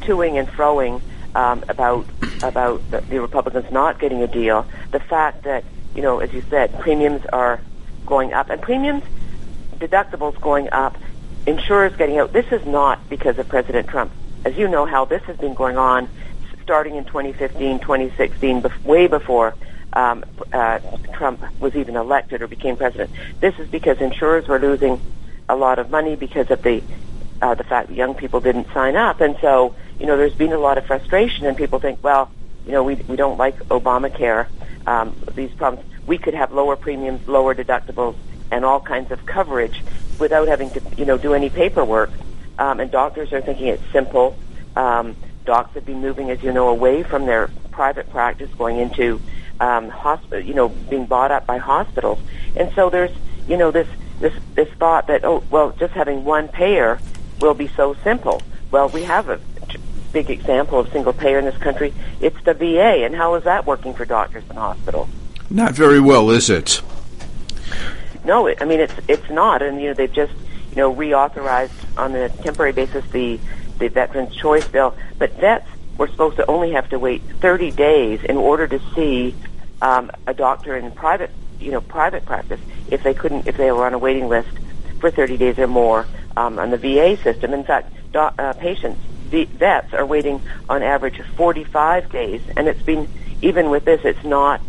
toing 0.00 0.38
and 0.38 0.48
froing 0.48 1.00
um, 1.34 1.64
about 1.68 2.06
about 2.42 2.88
the, 2.90 3.00
the 3.00 3.20
Republicans 3.20 3.70
not 3.70 3.98
getting 3.98 4.22
a 4.22 4.26
deal, 4.26 4.66
the 4.90 5.00
fact 5.00 5.44
that, 5.44 5.64
you 5.94 6.02
know, 6.02 6.20
as 6.20 6.32
you 6.32 6.42
said, 6.50 6.78
premiums 6.80 7.24
are 7.26 7.60
going 8.04 8.32
up, 8.32 8.50
and 8.50 8.60
premiums, 8.60 9.02
deductibles 9.78 10.40
going 10.40 10.68
up 10.70 10.96
insurers 11.46 11.94
getting 11.96 12.18
out. 12.18 12.32
This 12.32 12.46
is 12.50 12.66
not 12.66 13.08
because 13.08 13.38
of 13.38 13.48
President 13.48 13.88
Trump. 13.88 14.12
As 14.44 14.56
you 14.56 14.68
know, 14.68 14.84
Hal 14.84 15.06
this 15.06 15.22
has 15.22 15.36
been 15.36 15.54
going 15.54 15.76
on 15.78 16.08
starting 16.66 16.96
in 16.96 17.04
2015, 17.04 17.78
2016, 17.78 18.64
way 18.82 19.06
before 19.06 19.54
um, 19.92 20.24
uh, 20.52 20.80
Trump 21.12 21.40
was 21.60 21.76
even 21.76 21.94
elected 21.94 22.42
or 22.42 22.48
became 22.48 22.76
president. 22.76 23.08
This 23.38 23.56
is 23.60 23.68
because 23.68 23.98
insurers 23.98 24.48
were 24.48 24.58
losing 24.58 25.00
a 25.48 25.54
lot 25.54 25.78
of 25.78 25.90
money 25.90 26.16
because 26.16 26.50
of 26.50 26.60
the 26.62 26.82
uh, 27.40 27.54
the 27.54 27.62
fact 27.62 27.88
that 27.88 27.94
young 27.94 28.14
people 28.14 28.40
didn't 28.40 28.66
sign 28.72 28.96
up, 28.96 29.20
and 29.20 29.36
so 29.40 29.76
you 30.00 30.06
know 30.06 30.16
there's 30.16 30.34
been 30.34 30.52
a 30.52 30.58
lot 30.58 30.76
of 30.76 30.86
frustration, 30.86 31.46
and 31.46 31.56
people 31.56 31.78
think, 31.78 32.02
well, 32.02 32.32
you 32.66 32.72
know, 32.72 32.82
we 32.82 32.96
we 32.96 33.14
don't 33.14 33.38
like 33.38 33.56
Obamacare. 33.68 34.48
Um, 34.88 35.14
these 35.36 35.52
problems, 35.52 35.88
we 36.04 36.18
could 36.18 36.34
have 36.34 36.52
lower 36.52 36.74
premiums, 36.74 37.28
lower 37.28 37.54
deductibles, 37.54 38.16
and 38.50 38.64
all 38.64 38.80
kinds 38.80 39.12
of 39.12 39.24
coverage 39.24 39.82
without 40.18 40.48
having 40.48 40.70
to 40.70 40.82
you 40.96 41.04
know 41.04 41.16
do 41.16 41.32
any 41.32 41.48
paperwork. 41.48 42.10
Um, 42.58 42.80
and 42.80 42.90
doctors 42.90 43.32
are 43.32 43.40
thinking 43.40 43.68
it's 43.68 43.92
simple. 43.92 44.36
Um, 44.74 45.14
docs 45.46 45.72
have 45.74 45.86
been 45.86 46.00
moving, 46.00 46.30
as 46.30 46.42
you 46.42 46.52
know, 46.52 46.68
away 46.68 47.02
from 47.02 47.26
their 47.26 47.48
private 47.70 48.10
practice, 48.10 48.50
going 48.58 48.78
into 48.78 49.20
um, 49.60 49.88
hospital, 49.88 50.44
you 50.44 50.54
know, 50.54 50.68
being 50.68 51.06
bought 51.06 51.30
up 51.30 51.46
by 51.46 51.58
hospitals. 51.58 52.18
And 52.54 52.72
so 52.74 52.90
there's, 52.90 53.12
you 53.48 53.56
know, 53.56 53.70
this 53.70 53.88
this 54.20 54.34
this 54.54 54.68
thought 54.74 55.06
that 55.06 55.24
oh 55.24 55.42
well, 55.50 55.72
just 55.78 55.94
having 55.94 56.24
one 56.24 56.48
payer 56.48 56.98
will 57.40 57.54
be 57.54 57.68
so 57.68 57.94
simple. 58.04 58.42
Well, 58.70 58.88
we 58.88 59.04
have 59.04 59.28
a 59.28 59.40
big 60.12 60.30
example 60.30 60.80
of 60.80 60.90
single 60.92 61.12
payer 61.12 61.38
in 61.38 61.44
this 61.44 61.56
country. 61.58 61.92
It's 62.20 62.42
the 62.44 62.54
VA, 62.54 63.04
and 63.04 63.14
how 63.14 63.34
is 63.34 63.44
that 63.44 63.66
working 63.66 63.94
for 63.94 64.04
doctors 64.04 64.44
and 64.48 64.58
hospitals? 64.58 65.08
Not 65.50 65.74
very 65.74 66.00
well, 66.00 66.30
is 66.30 66.50
it? 66.50 66.82
No, 68.24 68.46
it, 68.46 68.58
I 68.60 68.64
mean 68.64 68.80
it's 68.80 68.94
it's 69.08 69.30
not, 69.30 69.62
and 69.62 69.80
you 69.80 69.88
know 69.88 69.94
they've 69.94 70.12
just 70.12 70.32
you 70.70 70.76
know 70.76 70.94
reauthorized 70.94 71.70
on 71.96 72.14
a 72.14 72.28
temporary 72.28 72.72
basis 72.72 73.04
the 73.10 73.38
the 73.78 73.88
Veterans 73.88 74.34
Choice 74.34 74.66
Bill, 74.68 74.94
but 75.18 75.32
vets 75.34 75.68
were 75.98 76.08
supposed 76.08 76.36
to 76.36 76.46
only 76.50 76.72
have 76.72 76.88
to 76.90 76.98
wait 76.98 77.22
30 77.40 77.70
days 77.70 78.22
in 78.24 78.36
order 78.36 78.66
to 78.66 78.80
see 78.94 79.34
um, 79.82 80.10
a 80.26 80.34
doctor 80.34 80.76
in 80.76 80.90
private 80.90 81.30
you 81.60 81.70
know 81.70 81.80
private 81.80 82.24
practice 82.24 82.60
if 82.90 83.02
they 83.02 83.14
couldn't 83.14 83.46
if 83.46 83.56
they 83.56 83.70
were 83.72 83.86
on 83.86 83.94
a 83.94 83.98
waiting 83.98 84.28
list 84.28 84.48
for 85.00 85.10
30 85.10 85.36
days 85.36 85.58
or 85.58 85.66
more 85.66 86.06
um, 86.36 86.58
on 86.58 86.70
the 86.70 86.76
VA 86.76 87.16
system. 87.22 87.52
In 87.52 87.64
fact, 87.64 87.92
do, 88.12 88.18
uh, 88.18 88.52
patients, 88.54 89.00
the 89.30 89.44
vets 89.44 89.92
are 89.92 90.06
waiting 90.06 90.40
on 90.68 90.82
average 90.82 91.20
45 91.36 92.10
days, 92.10 92.42
and 92.56 92.68
it's 92.68 92.82
been 92.82 93.08
even 93.42 93.70
with 93.70 93.84
this, 93.84 94.00
it's 94.04 94.24
not. 94.24 94.60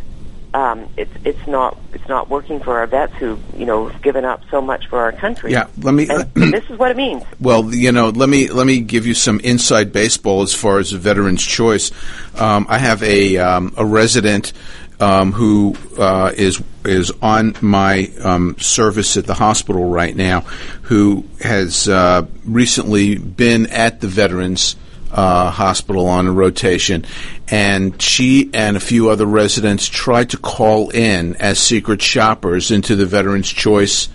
Um, 0.54 0.90
it's 0.98 1.12
it's 1.26 1.48
not 1.48 1.78
it's 1.94 2.08
not 2.08 2.30
working 2.30 2.60
for 2.60 2.78
our 2.80 2.88
vets 2.88 3.14
who 3.16 3.38
you 3.56 3.66
know 3.66 3.88
have 3.88 4.02
given 4.02 4.26
up 4.26 4.42
so 4.50 4.62
much 4.62 4.88
for 4.88 5.00
our 5.00 5.12
country. 5.12 5.52
Yeah, 5.52 5.68
let 5.80 5.94
me. 5.94 6.08
And, 6.10 6.30
and 6.36 6.54
this 6.54 6.70
is 6.70 6.80
what 6.80 6.92
it 6.92 6.98
means. 6.98 7.24
Well, 7.40 7.74
you 7.74 7.92
know, 7.92 8.10
let 8.10 8.30
me 8.30 8.48
let 8.48 8.66
me 8.66 8.80
give 8.80 9.06
you 9.06 9.14
some 9.14 9.40
inside 9.42 9.92
baseball 9.92 10.42
as 10.42 10.54
far 10.54 10.80
as 10.80 10.94
a 10.94 10.98
veteran's 10.98 11.46
choice. 11.46 11.92
Um, 12.40 12.66
I 12.70 12.78
have 12.78 13.04
a 13.04 13.38
um, 13.38 13.74
a 13.78 13.86
resident 13.86 14.54
um, 15.00 15.32
who 15.32 15.76
uh, 15.98 16.32
is 16.36 16.62
is 16.86 17.12
on 17.22 17.56
my 17.62 18.12
um, 18.24 18.58
service 18.60 19.18
at 19.18 19.26
the 19.26 19.34
hospital 19.34 19.90
right 19.90 20.16
now, 20.16 20.42
who 20.84 21.26
has 21.42 21.88
uh, 21.88 22.26
recently 22.46 23.18
been 23.18 23.68
at 23.68 24.02
the 24.02 24.08
Veterans 24.08 24.76
uh, 25.12 25.50
Hospital 25.52 26.08
on 26.08 26.28
a 26.28 26.32
rotation, 26.32 27.06
and 27.48 28.02
she 28.02 28.50
and 28.54 28.78
a 28.78 28.80
few 28.82 29.10
other 29.10 29.26
residents 29.26 29.88
tried 29.88 30.32
to 30.32 30.38
call 30.38 30.90
in 30.90 31.36
as 31.38 31.60
secret 31.60 32.02
shoppers 32.02 32.72
into 32.72 32.96
the 32.96 33.06
Veterans 33.06 33.50
Choice 33.50 34.10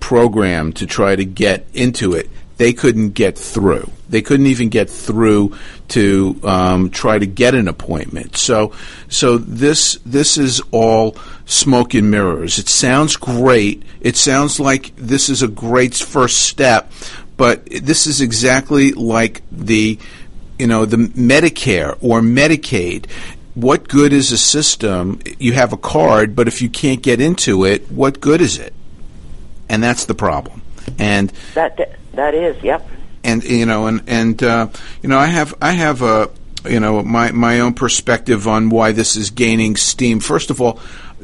program 0.00 0.72
to 0.74 0.86
try 0.86 1.16
to 1.16 1.24
get 1.24 1.66
into 1.74 2.14
it 2.14 2.30
they 2.58 2.72
couldn't 2.72 3.10
get 3.10 3.38
through. 3.38 3.90
They 4.08 4.20
couldn't 4.20 4.46
even 4.46 4.68
get 4.68 4.90
through 4.90 5.56
to 5.88 6.38
um, 6.42 6.90
try 6.90 7.18
to 7.18 7.26
get 7.26 7.54
an 7.54 7.68
appointment. 7.68 8.36
So, 8.36 8.72
so 9.08 9.38
this 9.38 9.98
this 10.04 10.36
is 10.36 10.60
all 10.72 11.16
smoke 11.46 11.94
and 11.94 12.10
mirrors. 12.10 12.58
It 12.58 12.68
sounds 12.68 13.16
great. 13.16 13.84
It 14.00 14.16
sounds 14.16 14.58
like 14.58 14.94
this 14.96 15.28
is 15.28 15.42
a 15.42 15.48
great 15.48 15.94
first 15.94 16.40
step, 16.40 16.90
but 17.36 17.64
this 17.66 18.06
is 18.06 18.20
exactly 18.20 18.92
like 18.92 19.42
the 19.52 19.98
you 20.58 20.66
know 20.66 20.84
the 20.84 20.96
Medicare 20.96 21.96
or 22.00 22.20
Medicaid. 22.20 23.06
What 23.54 23.88
good 23.88 24.12
is 24.12 24.30
a 24.30 24.38
system? 24.38 25.20
You 25.38 25.52
have 25.54 25.72
a 25.72 25.76
card, 25.76 26.36
but 26.36 26.46
if 26.46 26.62
you 26.62 26.68
can't 26.68 27.02
get 27.02 27.20
into 27.20 27.64
it, 27.64 27.90
what 27.90 28.20
good 28.20 28.40
is 28.40 28.58
it? 28.58 28.72
And 29.68 29.82
that's 29.82 30.04
the 30.04 30.14
problem. 30.14 30.62
And 30.98 31.32
that 31.54 31.98
that 32.12 32.34
is, 32.34 32.62
yep. 32.62 32.88
And 33.24 33.42
you 33.42 33.66
know, 33.66 33.86
and 33.86 34.02
and 34.06 34.42
uh, 34.42 34.68
you 35.02 35.08
know, 35.08 35.18
I 35.18 35.26
have 35.26 35.54
I 35.60 35.72
have 35.72 36.02
a 36.02 36.30
you 36.68 36.80
know 36.80 37.02
my 37.02 37.32
my 37.32 37.60
own 37.60 37.74
perspective 37.74 38.46
on 38.46 38.70
why 38.70 38.92
this 38.92 39.16
is 39.16 39.30
gaining 39.30 39.76
steam. 39.76 40.20
First 40.20 40.50
of 40.50 40.60
all, 40.60 40.80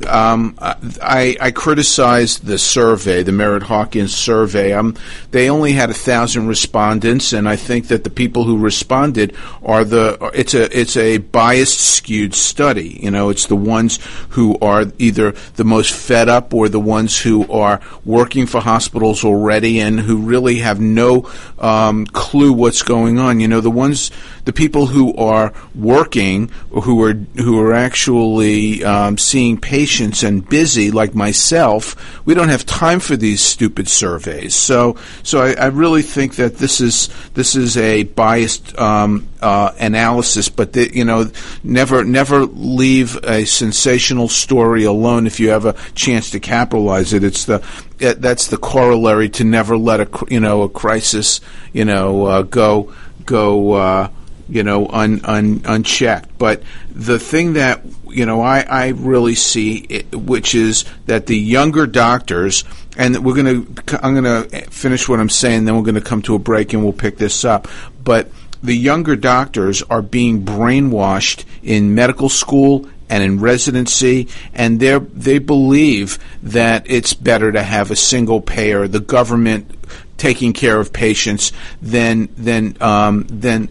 um, 0.08 0.56
I, 0.60 1.36
I 1.40 1.50
criticized 1.52 2.44
the 2.44 2.58
survey, 2.58 3.22
the 3.22 3.32
Merritt 3.32 3.62
Hawkins 3.62 4.14
survey. 4.14 4.72
Um, 4.72 4.96
they 5.30 5.48
only 5.48 5.72
had 5.72 5.88
a 5.88 5.94
thousand 5.94 6.48
respondents, 6.48 7.32
and 7.32 7.48
I 7.48 7.56
think 7.56 7.88
that 7.88 8.02
the 8.02 8.10
people 8.10 8.44
who 8.44 8.58
responded 8.58 9.36
are 9.62 9.84
the 9.84 10.18
it's 10.34 10.54
a 10.54 10.78
it's 10.78 10.96
a 10.96 11.18
biased, 11.18 11.80
skewed 11.80 12.34
study. 12.34 12.98
You 13.02 13.10
know, 13.10 13.30
it's 13.30 13.46
the 13.46 13.56
ones 13.56 14.00
who 14.30 14.58
are 14.60 14.84
either 14.98 15.32
the 15.56 15.64
most 15.64 15.92
fed 15.94 16.28
up 16.28 16.52
or 16.52 16.68
the 16.68 16.80
ones 16.80 17.20
who 17.20 17.50
are 17.50 17.80
working 18.04 18.46
for 18.46 18.60
hospitals 18.60 19.24
already 19.24 19.80
and 19.80 20.00
who 20.00 20.18
really 20.18 20.56
have 20.56 20.80
no 20.80 21.30
um, 21.58 22.06
clue 22.06 22.52
what's 22.52 22.82
going 22.82 23.18
on. 23.18 23.38
You 23.38 23.48
know, 23.48 23.60
the 23.60 23.70
ones 23.70 24.10
the 24.44 24.52
people 24.52 24.86
who 24.86 25.14
are 25.16 25.52
working, 25.74 26.48
who 26.70 27.02
are 27.02 27.14
who 27.14 27.60
are 27.60 27.72
actually 27.72 28.84
um, 28.84 29.16
seeing 29.16 29.56
patients 29.56 30.22
and 30.22 30.46
busy 30.46 30.90
like 30.90 31.14
myself, 31.14 31.96
we 32.26 32.34
don't 32.34 32.50
have 32.50 32.66
time 32.66 33.00
for 33.00 33.16
these 33.16 33.40
stupid 33.40 33.88
surveys. 33.88 34.54
So, 34.54 34.96
so 35.22 35.40
I, 35.40 35.52
I 35.54 35.66
really 35.66 36.02
think 36.02 36.36
that 36.36 36.56
this 36.56 36.80
is 36.80 37.08
this 37.32 37.56
is 37.56 37.76
a 37.76 38.02
biased 38.02 38.78
um, 38.78 39.26
uh, 39.40 39.72
analysis. 39.78 40.50
But 40.50 40.74
the, 40.74 40.94
you 40.94 41.04
know, 41.04 41.30
never 41.62 42.04
never 42.04 42.44
leave 42.44 43.16
a 43.24 43.46
sensational 43.46 44.28
story 44.28 44.84
alone 44.84 45.26
if 45.26 45.40
you 45.40 45.50
have 45.50 45.64
a 45.64 45.74
chance 45.94 46.30
to 46.30 46.40
capitalize 46.40 47.14
it. 47.14 47.24
It's 47.24 47.46
the 47.46 47.64
that's 47.98 48.48
the 48.48 48.58
corollary 48.58 49.30
to 49.30 49.44
never 49.44 49.78
let 49.78 50.00
a 50.00 50.08
you 50.28 50.40
know 50.40 50.62
a 50.62 50.68
crisis 50.68 51.40
you 51.72 51.86
know 51.86 52.26
uh, 52.26 52.42
go 52.42 52.92
go. 53.24 53.72
Uh, 53.72 54.08
you 54.48 54.62
know, 54.62 54.88
un, 54.88 55.20
un, 55.24 55.62
unchecked. 55.64 56.38
But 56.38 56.62
the 56.90 57.18
thing 57.18 57.54
that 57.54 57.82
you 58.08 58.26
know 58.26 58.40
I, 58.40 58.60
I 58.60 58.88
really 58.88 59.34
see, 59.34 59.78
it, 59.78 60.14
which 60.14 60.54
is 60.54 60.84
that 61.06 61.26
the 61.26 61.38
younger 61.38 61.86
doctors, 61.86 62.64
and 62.96 63.24
we're 63.24 63.34
going 63.34 63.64
to 63.64 64.04
I'm 64.04 64.20
going 64.20 64.50
to 64.50 64.60
finish 64.70 65.08
what 65.08 65.20
I'm 65.20 65.28
saying, 65.28 65.64
then 65.64 65.76
we're 65.76 65.82
going 65.82 65.94
to 65.94 66.00
come 66.00 66.22
to 66.22 66.34
a 66.34 66.38
break 66.38 66.72
and 66.72 66.82
we'll 66.82 66.92
pick 66.92 67.16
this 67.16 67.44
up. 67.44 67.68
But 68.02 68.30
the 68.62 68.74
younger 68.74 69.14
doctors 69.14 69.82
are 69.82 70.02
being 70.02 70.44
brainwashed 70.44 71.44
in 71.62 71.94
medical 71.94 72.28
school 72.28 72.88
and 73.08 73.22
in 73.22 73.38
residency, 73.40 74.28
and 74.54 74.80
they 74.80 74.98
they 74.98 75.38
believe 75.38 76.18
that 76.42 76.84
it's 76.86 77.14
better 77.14 77.52
to 77.52 77.62
have 77.62 77.90
a 77.90 77.96
single 77.96 78.40
payer, 78.40 78.88
the 78.88 79.00
government 79.00 79.70
taking 80.16 80.52
care 80.52 80.80
of 80.80 80.92
patients, 80.92 81.52
than 81.82 82.28
than 82.36 82.76
um, 82.80 83.26
than 83.28 83.68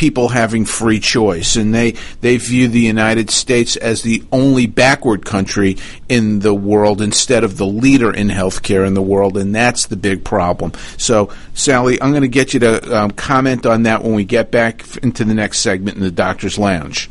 people 0.00 0.28
having 0.28 0.64
free 0.64 0.98
choice, 0.98 1.56
and 1.56 1.74
they 1.74 1.92
they 2.22 2.38
view 2.38 2.68
the 2.68 2.80
United 2.80 3.28
States 3.28 3.76
as 3.76 4.00
the 4.00 4.24
only 4.32 4.66
backward 4.66 5.26
country 5.26 5.76
in 6.08 6.38
the 6.38 6.54
world 6.54 7.02
instead 7.02 7.44
of 7.44 7.58
the 7.58 7.66
leader 7.66 8.10
in 8.10 8.28
healthcare 8.28 8.86
in 8.86 8.94
the 8.94 9.02
world, 9.02 9.36
and 9.36 9.54
that's 9.54 9.88
the 9.88 9.96
big 9.96 10.24
problem. 10.24 10.72
So, 10.96 11.28
Sally, 11.52 12.00
I'm 12.00 12.12
going 12.12 12.22
to 12.22 12.28
get 12.28 12.54
you 12.54 12.60
to 12.60 12.98
um, 12.98 13.10
comment 13.10 13.66
on 13.66 13.82
that 13.82 14.02
when 14.02 14.14
we 14.14 14.24
get 14.24 14.50
back 14.50 14.86
into 15.02 15.22
the 15.22 15.34
next 15.34 15.58
segment 15.58 15.98
in 15.98 16.02
the 16.02 16.10
Doctor's 16.10 16.58
Lounge. 16.58 17.10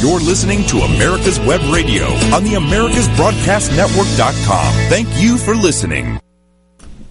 You're 0.00 0.18
listening 0.18 0.64
to 0.68 0.78
America's 0.78 1.38
Web 1.40 1.60
Radio 1.70 2.06
on 2.34 2.42
the 2.42 2.54
AmericasBroadcastNetwork.com. 2.54 4.72
Thank 4.88 5.08
you 5.20 5.36
for 5.36 5.54
listening. 5.54 6.18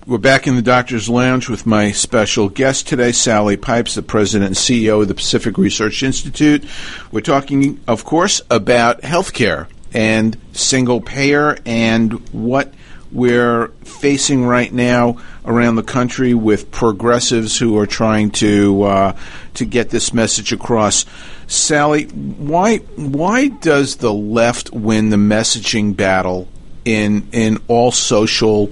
We're 0.08 0.18
back 0.18 0.48
in 0.48 0.56
the 0.56 0.64
Doctor's 0.64 1.08
Lounge 1.08 1.50
with 1.50 1.68
my 1.68 1.92
special 1.92 2.50
guest 2.50 2.88
today, 2.88 3.12
Sally 3.12 3.58
Pipes, 3.58 3.94
the 3.94 4.02
President 4.02 4.48
and 4.48 4.56
CEO 4.56 5.04
of 5.04 5.08
the 5.08 5.14
Pacific 5.14 5.60
Research 5.60 6.02
Institute. 6.02 6.66
We're 7.12 7.22
talking, 7.22 7.80
of 7.88 8.06
course, 8.06 8.42
about 8.50 9.02
healthcare 9.02 9.68
and 9.94 10.36
single 10.54 11.00
payer 11.00 11.60
and 11.68 12.14
what 12.32 12.74
we're 13.12 13.70
facing 13.84 14.46
right 14.46 14.72
now 14.72 15.18
around 15.46 15.76
the 15.76 15.84
country 15.84 16.34
with 16.34 16.72
progressives 16.72 17.58
who 17.58 17.78
are 17.78 17.88
trying 17.88 18.32
to 18.32 18.84
uh, 18.84 19.18
to 19.56 19.66
get 19.66 19.90
this 19.90 20.14
message 20.14 20.54
across. 20.54 21.06
Sally, 21.50 22.06
why 22.06 22.78
why 22.78 23.48
does 23.48 23.98
the 23.98 24.14
left 24.14 24.72
win 24.72 25.10
the 25.10 25.18
messaging 25.18 25.98
battle 25.98 26.48
in 26.86 27.28
in 27.32 27.58
all 27.68 27.92
social 27.92 28.72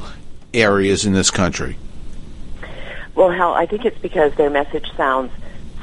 areas 0.54 1.04
in 1.04 1.12
this 1.12 1.32
country? 1.32 1.76
Well, 3.16 3.32
Hal, 3.32 3.56
I 3.56 3.66
think 3.66 3.84
it's 3.84 3.98
because 3.98 4.36
their 4.36 4.52
message 4.52 4.92
sounds 4.96 5.32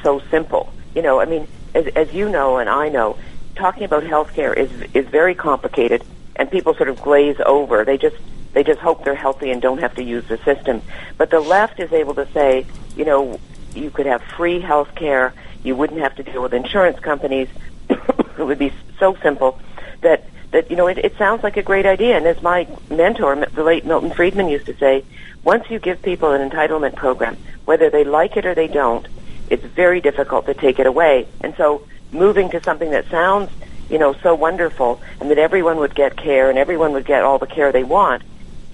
so 0.05 0.21
simple. 0.31 0.73
You 0.95 1.03
know, 1.03 1.21
I 1.21 1.25
mean, 1.25 1.49
as, 1.75 1.89
as 1.89 2.15
you 2.15 2.29
know 2.29 2.59
and 2.59 2.71
I 2.71 2.91
know, 2.91 3.19
talking 3.57 3.83
about 3.83 4.05
healthcare 4.05 4.57
is 4.57 4.71
is 4.95 5.09
very 5.09 5.35
complicated, 5.35 6.05
and 6.37 6.49
people 6.49 6.75
sort 6.75 6.89
of 6.89 7.03
glaze 7.03 7.41
over. 7.45 7.85
They 7.85 7.99
just 7.99 8.17
they 8.53 8.63
just 8.63 8.79
hope 8.79 9.05
they're 9.05 9.17
healthy 9.17 9.51
and 9.51 9.61
don't 9.61 9.79
have 9.79 9.97
to 9.97 10.05
use 10.05 10.29
the 10.29 10.39
system. 10.39 10.81
But 11.19 11.31
the 11.31 11.41
left 11.41 11.81
is 11.81 11.93
able 11.93 12.15
to 12.15 12.31
say, 12.31 12.67
you 12.97 13.05
know, 13.05 13.41
you 13.75 13.91
could 13.91 14.07
have 14.07 14.23
free 14.23 14.61
health 14.61 14.95
care. 14.95 15.35
You 15.65 15.75
wouldn't 15.75 16.01
have 16.01 16.15
to 16.17 16.23
deal 16.23 16.43
with 16.43 16.55
insurance 16.55 17.01
companies. 17.01 17.49
it 17.89 18.39
would 18.39 18.59
be 18.59 18.73
so 18.99 19.17
simple 19.17 19.59
that 20.03 20.27
that 20.53 20.71
you 20.71 20.77
know 20.77 20.87
it, 20.87 20.99
it 20.99 21.17
sounds 21.17 21.43
like 21.43 21.57
a 21.57 21.63
great 21.63 21.87
idea. 21.87 22.17
And 22.17 22.27
as 22.27 22.41
my 22.43 22.69
mentor, 22.89 23.35
the 23.35 23.65
late 23.65 23.85
Milton 23.85 24.13
Friedman, 24.13 24.49
used 24.49 24.67
to 24.67 24.77
say, 24.77 25.05
once 25.43 25.69
you 25.69 25.81
give 25.81 26.01
people 26.03 26.31
an 26.31 26.49
entitlement 26.49 26.95
program, 26.95 27.37
whether 27.65 27.91
they 27.91 28.05
like 28.05 28.37
it 28.37 28.47
or 28.47 28.55
they 28.55 28.69
don't, 28.69 29.09
it's 29.51 29.65
very 29.65 30.01
difficult 30.01 30.47
to 30.47 30.55
take 30.55 30.79
it 30.79 30.87
away. 30.87 31.27
And 31.41 31.57
so, 31.57 31.87
moving 32.13 32.51
to 32.51 32.63
something 32.63 32.91
that 32.93 33.09
sounds 33.09 33.51
you 33.91 33.99
know 33.99 34.13
so 34.13 34.35
wonderful, 34.35 35.01
and 35.21 35.31
that 35.31 35.39
everyone 35.39 35.79
would 35.79 35.95
get 35.95 36.17
care 36.17 36.49
and 36.49 36.59
everyone 36.59 36.93
would 36.93 37.05
get 37.05 37.25
all 37.25 37.39
the 37.39 37.47
care 37.47 37.73
they 37.73 37.85
want 37.85 38.23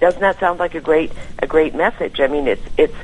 doesn't 0.01 0.19
that 0.19 0.39
sound 0.39 0.59
like 0.59 0.73
a 0.75 0.81
great 0.81 1.11
a 1.39 1.47
great 1.47 1.73
message? 1.73 2.19
I 2.19 2.27
mean, 2.27 2.47
it's 2.47 2.65
it's. 2.75 2.95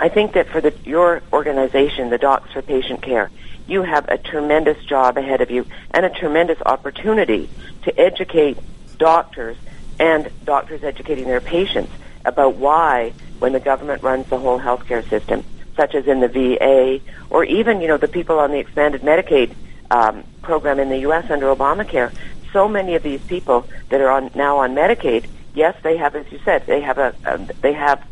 I 0.00 0.08
think 0.08 0.32
that 0.34 0.48
for 0.48 0.60
the 0.60 0.74
your 0.84 1.22
organization, 1.32 2.10
the 2.10 2.18
Docs 2.18 2.52
for 2.52 2.62
Patient 2.62 3.02
Care, 3.02 3.30
you 3.66 3.82
have 3.82 4.08
a 4.08 4.16
tremendous 4.16 4.82
job 4.84 5.16
ahead 5.16 5.40
of 5.40 5.50
you 5.50 5.66
and 5.90 6.06
a 6.06 6.10
tremendous 6.10 6.58
opportunity 6.64 7.48
to 7.82 8.00
educate 8.00 8.58
doctors 8.98 9.56
and 9.98 10.30
doctors 10.44 10.84
educating 10.84 11.24
their 11.24 11.40
patients 11.40 11.92
about 12.24 12.54
why, 12.56 13.12
when 13.38 13.52
the 13.52 13.60
government 13.60 14.02
runs 14.02 14.26
the 14.28 14.38
whole 14.38 14.60
healthcare 14.60 15.06
system, 15.08 15.44
such 15.76 15.94
as 15.94 16.06
in 16.06 16.20
the 16.20 16.28
VA 16.28 17.00
or 17.30 17.44
even 17.44 17.80
you 17.80 17.88
know 17.88 17.96
the 17.96 18.08
people 18.08 18.38
on 18.38 18.50
the 18.50 18.58
expanded 18.58 19.02
Medicaid 19.02 19.54
um, 19.90 20.24
program 20.42 20.78
in 20.78 20.88
the 20.88 20.98
U.S. 20.98 21.30
under 21.30 21.46
Obamacare, 21.54 22.12
so 22.52 22.68
many 22.68 22.94
of 22.94 23.02
these 23.02 23.20
people 23.22 23.66
that 23.88 24.00
are 24.00 24.10
on 24.10 24.30
now 24.34 24.58
on 24.58 24.74
Medicaid 24.74 25.26
yes, 25.58 25.74
they 25.82 25.96
have, 25.96 26.14
as 26.14 26.30
you 26.30 26.38
said, 26.44 26.64
they 26.66 26.80
have 26.80 26.98
a, 26.98 27.14
a 27.26 27.38
they 27.60 27.72
have 27.72 28.02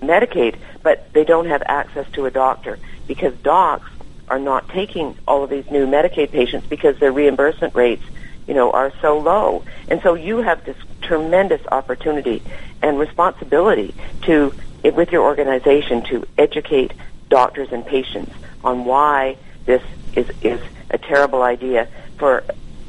Medicaid, 0.00 0.56
but 0.82 1.12
they 1.12 1.24
don't 1.24 1.46
have 1.46 1.62
access 1.66 2.10
to 2.12 2.26
a 2.26 2.30
doctor 2.30 2.78
because 3.06 3.34
docs 3.38 3.88
are 4.28 4.38
not 4.38 4.68
taking 4.70 5.16
all 5.26 5.44
of 5.44 5.50
these 5.50 5.70
new 5.70 5.86
Medicaid 5.86 6.30
patients 6.30 6.66
because 6.66 6.98
their 6.98 7.12
reimbursement 7.12 7.74
rates, 7.74 8.04
you 8.46 8.54
know, 8.54 8.70
are 8.72 8.92
so 9.00 9.18
low. 9.18 9.64
And 9.88 10.00
so 10.02 10.14
you 10.14 10.38
have 10.38 10.64
this 10.64 10.76
tremendous 11.02 11.60
opportunity 11.70 12.42
and 12.82 12.98
responsibility 12.98 13.94
to, 14.22 14.54
with 14.82 15.12
your 15.12 15.22
organization, 15.22 16.02
to 16.04 16.26
educate 16.38 16.92
doctors 17.28 17.68
and 17.72 17.84
patients 17.84 18.32
on 18.62 18.84
why 18.84 19.36
this 19.66 19.82
is, 20.14 20.30
is 20.42 20.60
a 20.90 20.98
terrible 20.98 21.42
idea 21.42 21.88
for, 22.18 22.44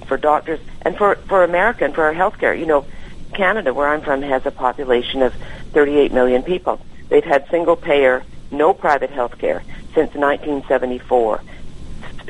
for 0.05 0.17
doctors 0.17 0.59
and 0.81 0.97
for, 0.97 1.15
for 1.15 1.43
America 1.43 1.83
and 1.83 1.93
for 1.93 2.03
our 2.03 2.13
healthcare. 2.13 2.57
You 2.57 2.65
know, 2.65 2.85
Canada, 3.33 3.73
where 3.73 3.87
I'm 3.87 4.01
from, 4.01 4.21
has 4.21 4.45
a 4.45 4.51
population 4.51 5.21
of 5.21 5.33
38 5.73 6.13
million 6.13 6.43
people. 6.43 6.79
They've 7.09 7.23
had 7.23 7.47
single 7.49 7.75
payer, 7.75 8.23
no 8.51 8.73
private 8.73 9.09
health 9.09 9.37
care 9.37 9.63
since 9.93 10.13
1974. 10.13 11.41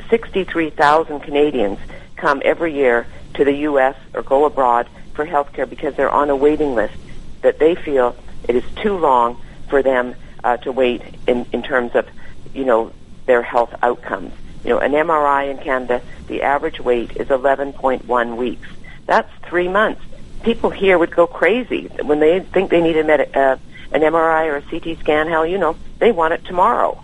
63,000 0.08 1.20
Canadians 1.20 1.78
come 2.16 2.40
every 2.44 2.74
year 2.74 3.06
to 3.34 3.44
the 3.44 3.52
U.S. 3.52 3.96
or 4.14 4.22
go 4.22 4.44
abroad 4.44 4.88
for 5.14 5.24
health 5.24 5.52
care 5.52 5.66
because 5.66 5.94
they're 5.94 6.10
on 6.10 6.30
a 6.30 6.36
waiting 6.36 6.74
list 6.74 6.94
that 7.42 7.58
they 7.58 7.74
feel 7.74 8.16
it 8.48 8.54
is 8.54 8.64
too 8.76 8.96
long 8.96 9.40
for 9.68 9.82
them 9.82 10.14
uh, 10.44 10.56
to 10.58 10.70
wait 10.70 11.02
in, 11.26 11.46
in 11.52 11.62
terms 11.62 11.94
of, 11.94 12.06
you 12.54 12.64
know, 12.64 12.92
their 13.26 13.42
health 13.42 13.74
outcomes. 13.82 14.32
You 14.62 14.70
know, 14.70 14.78
an 14.78 14.92
MRI 14.92 15.50
in 15.50 15.58
Canada, 15.58 16.02
the 16.28 16.42
average 16.42 16.80
wait 16.80 17.16
is 17.16 17.28
11.1 17.28 18.36
weeks. 18.36 18.68
That's 19.06 19.30
three 19.44 19.68
months 19.68 20.02
people 20.46 20.70
here 20.70 20.96
would 20.96 21.10
go 21.10 21.26
crazy 21.26 21.88
when 22.02 22.20
they 22.20 22.38
think 22.38 22.70
they 22.70 22.80
need 22.80 22.96
a 22.96 23.02
med- 23.02 23.36
uh, 23.36 23.56
an 23.92 24.02
MRI 24.02 24.46
or 24.46 24.56
a 24.56 24.62
CT 24.62 24.98
scan. 25.00 25.28
Hell, 25.28 25.46
you 25.46 25.58
know, 25.58 25.76
they 25.98 26.12
want 26.12 26.34
it 26.34 26.44
tomorrow. 26.44 27.02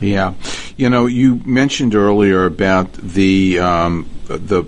Yeah, 0.00 0.34
you 0.76 0.90
know, 0.90 1.06
you 1.06 1.36
mentioned 1.44 1.94
earlier 1.94 2.44
about 2.44 2.92
the 2.94 3.60
um, 3.60 4.08
the 4.26 4.64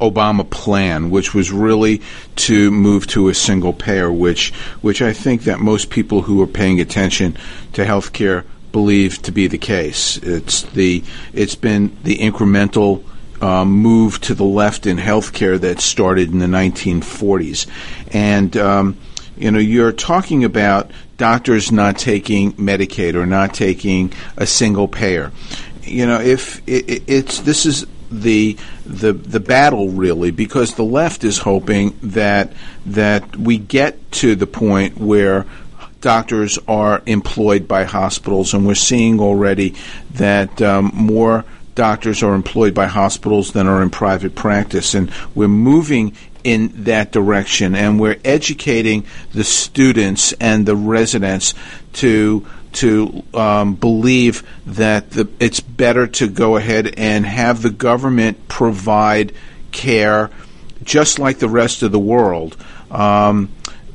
Obama 0.00 0.48
plan, 0.48 1.10
which 1.10 1.34
was 1.34 1.50
really 1.50 2.02
to 2.36 2.70
move 2.70 3.06
to 3.08 3.28
a 3.28 3.34
single 3.34 3.72
payer, 3.72 4.10
which 4.12 4.52
which 4.80 5.02
I 5.02 5.12
think 5.12 5.44
that 5.44 5.60
most 5.60 5.90
people 5.90 6.22
who 6.22 6.40
are 6.42 6.46
paying 6.46 6.80
attention 6.80 7.36
to 7.74 7.84
healthcare 7.84 8.44
believe 8.72 9.20
to 9.22 9.32
be 9.32 9.46
the 9.46 9.58
case. 9.58 10.16
It's 10.18 10.62
the 10.62 11.04
it's 11.32 11.54
been 11.56 11.96
the 12.04 12.18
incremental 12.18 13.04
um, 13.40 13.70
move 13.70 14.20
to 14.22 14.34
the 14.34 14.44
left 14.44 14.86
in 14.86 14.96
healthcare 14.96 15.60
that 15.60 15.80
started 15.80 16.32
in 16.32 16.38
the 16.38 16.46
1940s. 16.46 17.66
And, 18.12 18.56
um, 18.56 18.96
you 19.38 19.50
know, 19.50 19.58
you're 19.58 19.92
talking 19.92 20.44
about 20.44 20.90
doctors 21.16 21.70
not 21.72 21.98
taking 21.98 22.52
Medicaid 22.54 23.14
or 23.14 23.26
not 23.26 23.54
taking 23.54 24.12
a 24.36 24.46
single 24.46 24.88
payer. 24.88 25.32
You 25.82 26.06
know, 26.06 26.20
if 26.20 26.60
it, 26.68 27.04
it's 27.06 27.40
this 27.40 27.66
is 27.66 27.86
the 28.10 28.56
the 28.86 29.12
the 29.12 29.40
battle 29.40 29.90
really 29.90 30.30
because 30.30 30.74
the 30.74 30.84
left 30.84 31.24
is 31.24 31.38
hoping 31.38 31.98
that 32.02 32.52
that 32.86 33.36
we 33.36 33.58
get 33.58 34.10
to 34.12 34.34
the 34.34 34.46
point 34.46 34.98
where 34.98 35.46
doctors 36.00 36.58
are 36.68 37.02
employed 37.06 37.66
by 37.66 37.84
hospitals 37.84 38.54
and 38.54 38.66
we're 38.66 38.74
seeing 38.74 39.20
already 39.20 39.74
that 40.12 40.62
um, 40.62 40.90
more 40.94 41.44
doctors 41.78 42.24
are 42.24 42.34
employed 42.34 42.74
by 42.74 42.86
hospitals 42.86 43.52
than 43.52 43.68
are 43.68 43.80
in 43.82 43.88
private 43.88 44.34
practice. 44.34 44.94
And 44.94 45.12
we're 45.36 45.46
moving 45.46 46.12
in 46.48 46.84
that 46.84 47.12
direction 47.12 47.74
and 47.74 48.00
we're 48.00 48.18
educating 48.24 49.04
the 49.34 49.44
students 49.44 50.32
and 50.40 50.64
the 50.64 50.74
residents 50.74 51.52
to 51.92 52.46
to 52.72 53.22
um, 53.34 53.74
believe 53.74 54.46
that 54.66 55.10
the, 55.10 55.28
it's 55.40 55.60
better 55.60 56.06
to 56.06 56.28
go 56.28 56.56
ahead 56.56 56.94
and 56.96 57.26
have 57.26 57.60
the 57.60 57.70
government 57.70 58.48
provide 58.48 59.32
care 59.72 60.30
just 60.84 61.18
like 61.18 61.38
the 61.38 61.48
rest 61.48 61.82
of 61.82 61.92
the 61.92 61.98
world. 61.98 62.56
Um, 62.90 63.50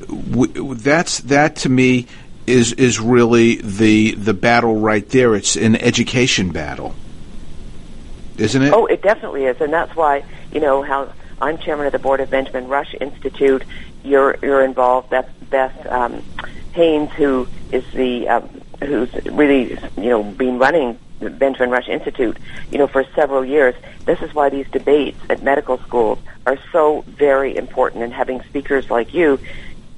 w- 0.08 0.76
that's 0.76 1.20
that 1.22 1.56
to 1.58 1.70
me 1.70 2.08
is 2.46 2.74
is 2.74 3.00
really 3.00 3.56
the 3.56 4.14
the 4.16 4.34
battle 4.34 4.80
right 4.80 5.08
there. 5.10 5.34
It's 5.34 5.56
an 5.56 5.76
education 5.76 6.52
battle, 6.52 6.94
isn't 8.38 8.62
it? 8.62 8.74
Oh, 8.74 8.86
it 8.86 9.02
definitely 9.02 9.46
is, 9.46 9.60
and 9.62 9.74
that's 9.74 9.96
why 9.96 10.24
you 10.52 10.60
know 10.60 10.84
how 10.84 11.12
I'm 11.44 11.58
chairman 11.58 11.86
of 11.86 11.92
the 11.92 12.00
board 12.00 12.22
of 12.22 12.30
Benjamin 12.30 12.70
Rush 12.70 12.96
Institute. 13.02 13.64
You're 14.02 14.38
you're 14.42 14.64
involved. 14.64 15.10
That's 15.10 15.30
Beth 15.50 15.86
um, 15.92 16.24
Haynes, 16.72 17.12
who 17.12 17.50
is 17.70 17.84
the 17.94 18.30
um, 18.30 18.62
who's 18.82 19.14
really 19.26 19.78
you 19.98 20.10
know 20.10 20.24
been 20.24 20.58
running 20.58 20.98
the 21.20 21.30
Benjamin 21.30 21.70
Rush 21.70 21.90
Institute, 21.90 22.38
you 22.72 22.78
know, 22.78 22.88
for 22.88 23.04
several 23.14 23.44
years. 23.44 23.76
This 24.06 24.22
is 24.22 24.34
why 24.34 24.50
these 24.50 24.70
debates 24.70 25.20
at 25.30 25.44
medical 25.44 25.78
schools 25.80 26.20
are 26.46 26.58
so 26.72 27.02
very 27.08 27.58
important, 27.58 28.04
and 28.04 28.14
having 28.14 28.42
speakers 28.44 28.90
like 28.90 29.14
you 29.14 29.38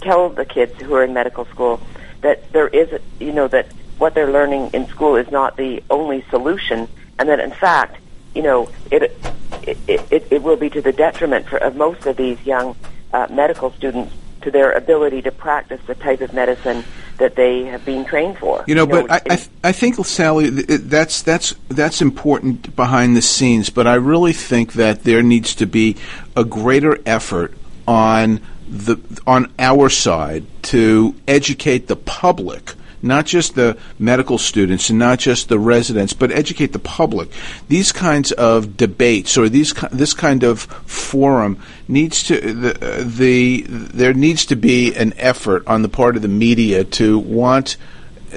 tell 0.02 0.30
the 0.30 0.46
kids 0.46 0.82
who 0.82 0.96
are 0.96 1.04
in 1.04 1.14
medical 1.14 1.46
school 1.46 1.80
that 2.22 2.52
there 2.54 2.68
is, 2.68 3.00
you 3.20 3.32
know, 3.32 3.48
that 3.50 3.68
what 4.00 4.16
they're 4.16 4.32
learning 4.32 4.72
in 4.74 4.88
school 4.88 5.16
is 5.16 5.30
not 5.30 5.58
the 5.58 5.84
only 5.92 6.26
solution, 6.32 6.88
and 7.20 7.30
that 7.30 7.40
in 7.40 7.52
fact, 7.52 7.98
you 8.34 8.42
know, 8.42 8.68
it 8.90 9.16
it, 9.64 9.78
it, 9.88 10.28
it 10.32 10.44
will 10.44 10.58
be 10.58 10.70
to 10.70 10.82
the 10.82 10.92
detriment 10.92 11.48
for, 11.48 11.58
of 11.58 11.76
most 11.76 12.06
of 12.06 12.18
these 12.18 12.44
young 12.46 12.76
uh, 13.14 13.28
medical 13.30 13.72
students 13.72 14.14
to 14.42 14.52
their 14.52 14.72
ability 14.72 15.22
to 15.24 15.32
practice 15.32 15.82
the 15.88 15.96
type 15.96 16.22
of 16.22 16.32
medicine 16.32 16.84
that 17.18 17.36
they 17.36 17.66
have 17.66 17.84
been 17.84 18.06
trained 18.06 18.38
for. 18.38 18.64
You 18.68 18.76
know, 18.76 18.84
you 18.84 18.88
know 18.88 19.08
but 19.08 19.12
I, 19.12 19.34
I, 19.34 19.36
th- 19.36 19.50
I, 19.64 19.72
think 19.72 20.06
Sally, 20.06 20.50
that's 20.50 21.22
that's 21.22 21.56
that's 21.68 22.02
important 22.02 22.76
behind 22.76 23.16
the 23.18 23.22
scenes. 23.22 23.70
But 23.70 23.88
I 23.88 23.96
really 23.96 24.34
think 24.34 24.74
that 24.74 25.04
there 25.04 25.24
needs 25.24 25.56
to 25.56 25.66
be 25.66 25.98
a 26.36 26.44
greater 26.44 27.00
effort 27.06 27.54
on 27.88 28.42
the 28.68 28.98
on 29.26 29.52
our 29.60 29.90
side 29.90 30.46
to 30.64 31.16
educate 31.28 31.88
the 31.88 31.96
public 31.96 32.74
not 33.06 33.26
just 33.26 33.56
the 33.56 33.78
medical 34.00 34.38
students 34.38 34.90
and 34.90 35.00
not 35.00 35.20
just 35.20 35.48
the 35.48 35.60
residents, 35.60 36.14
but 36.14 36.32
educate 36.32 36.74
the 36.74 36.80
public. 36.80 37.30
These 37.68 37.92
kinds 37.92 38.32
of 38.34 38.76
debates 38.76 39.38
or 39.38 39.48
these 39.48 39.74
this 39.92 40.14
kind 40.14 40.44
of 40.44 40.62
forum 40.62 41.58
needs 41.88 42.24
to 42.24 42.40
the, 42.40 43.04
the 43.06 43.62
there 43.68 44.14
needs 44.14 44.46
to 44.48 44.56
be 44.56 44.94
an 44.96 45.14
effort 45.18 45.66
on 45.68 45.82
the 45.82 45.90
part 45.90 46.16
of 46.16 46.22
the 46.22 46.28
media 46.28 46.84
to 46.84 47.20
want 47.20 47.78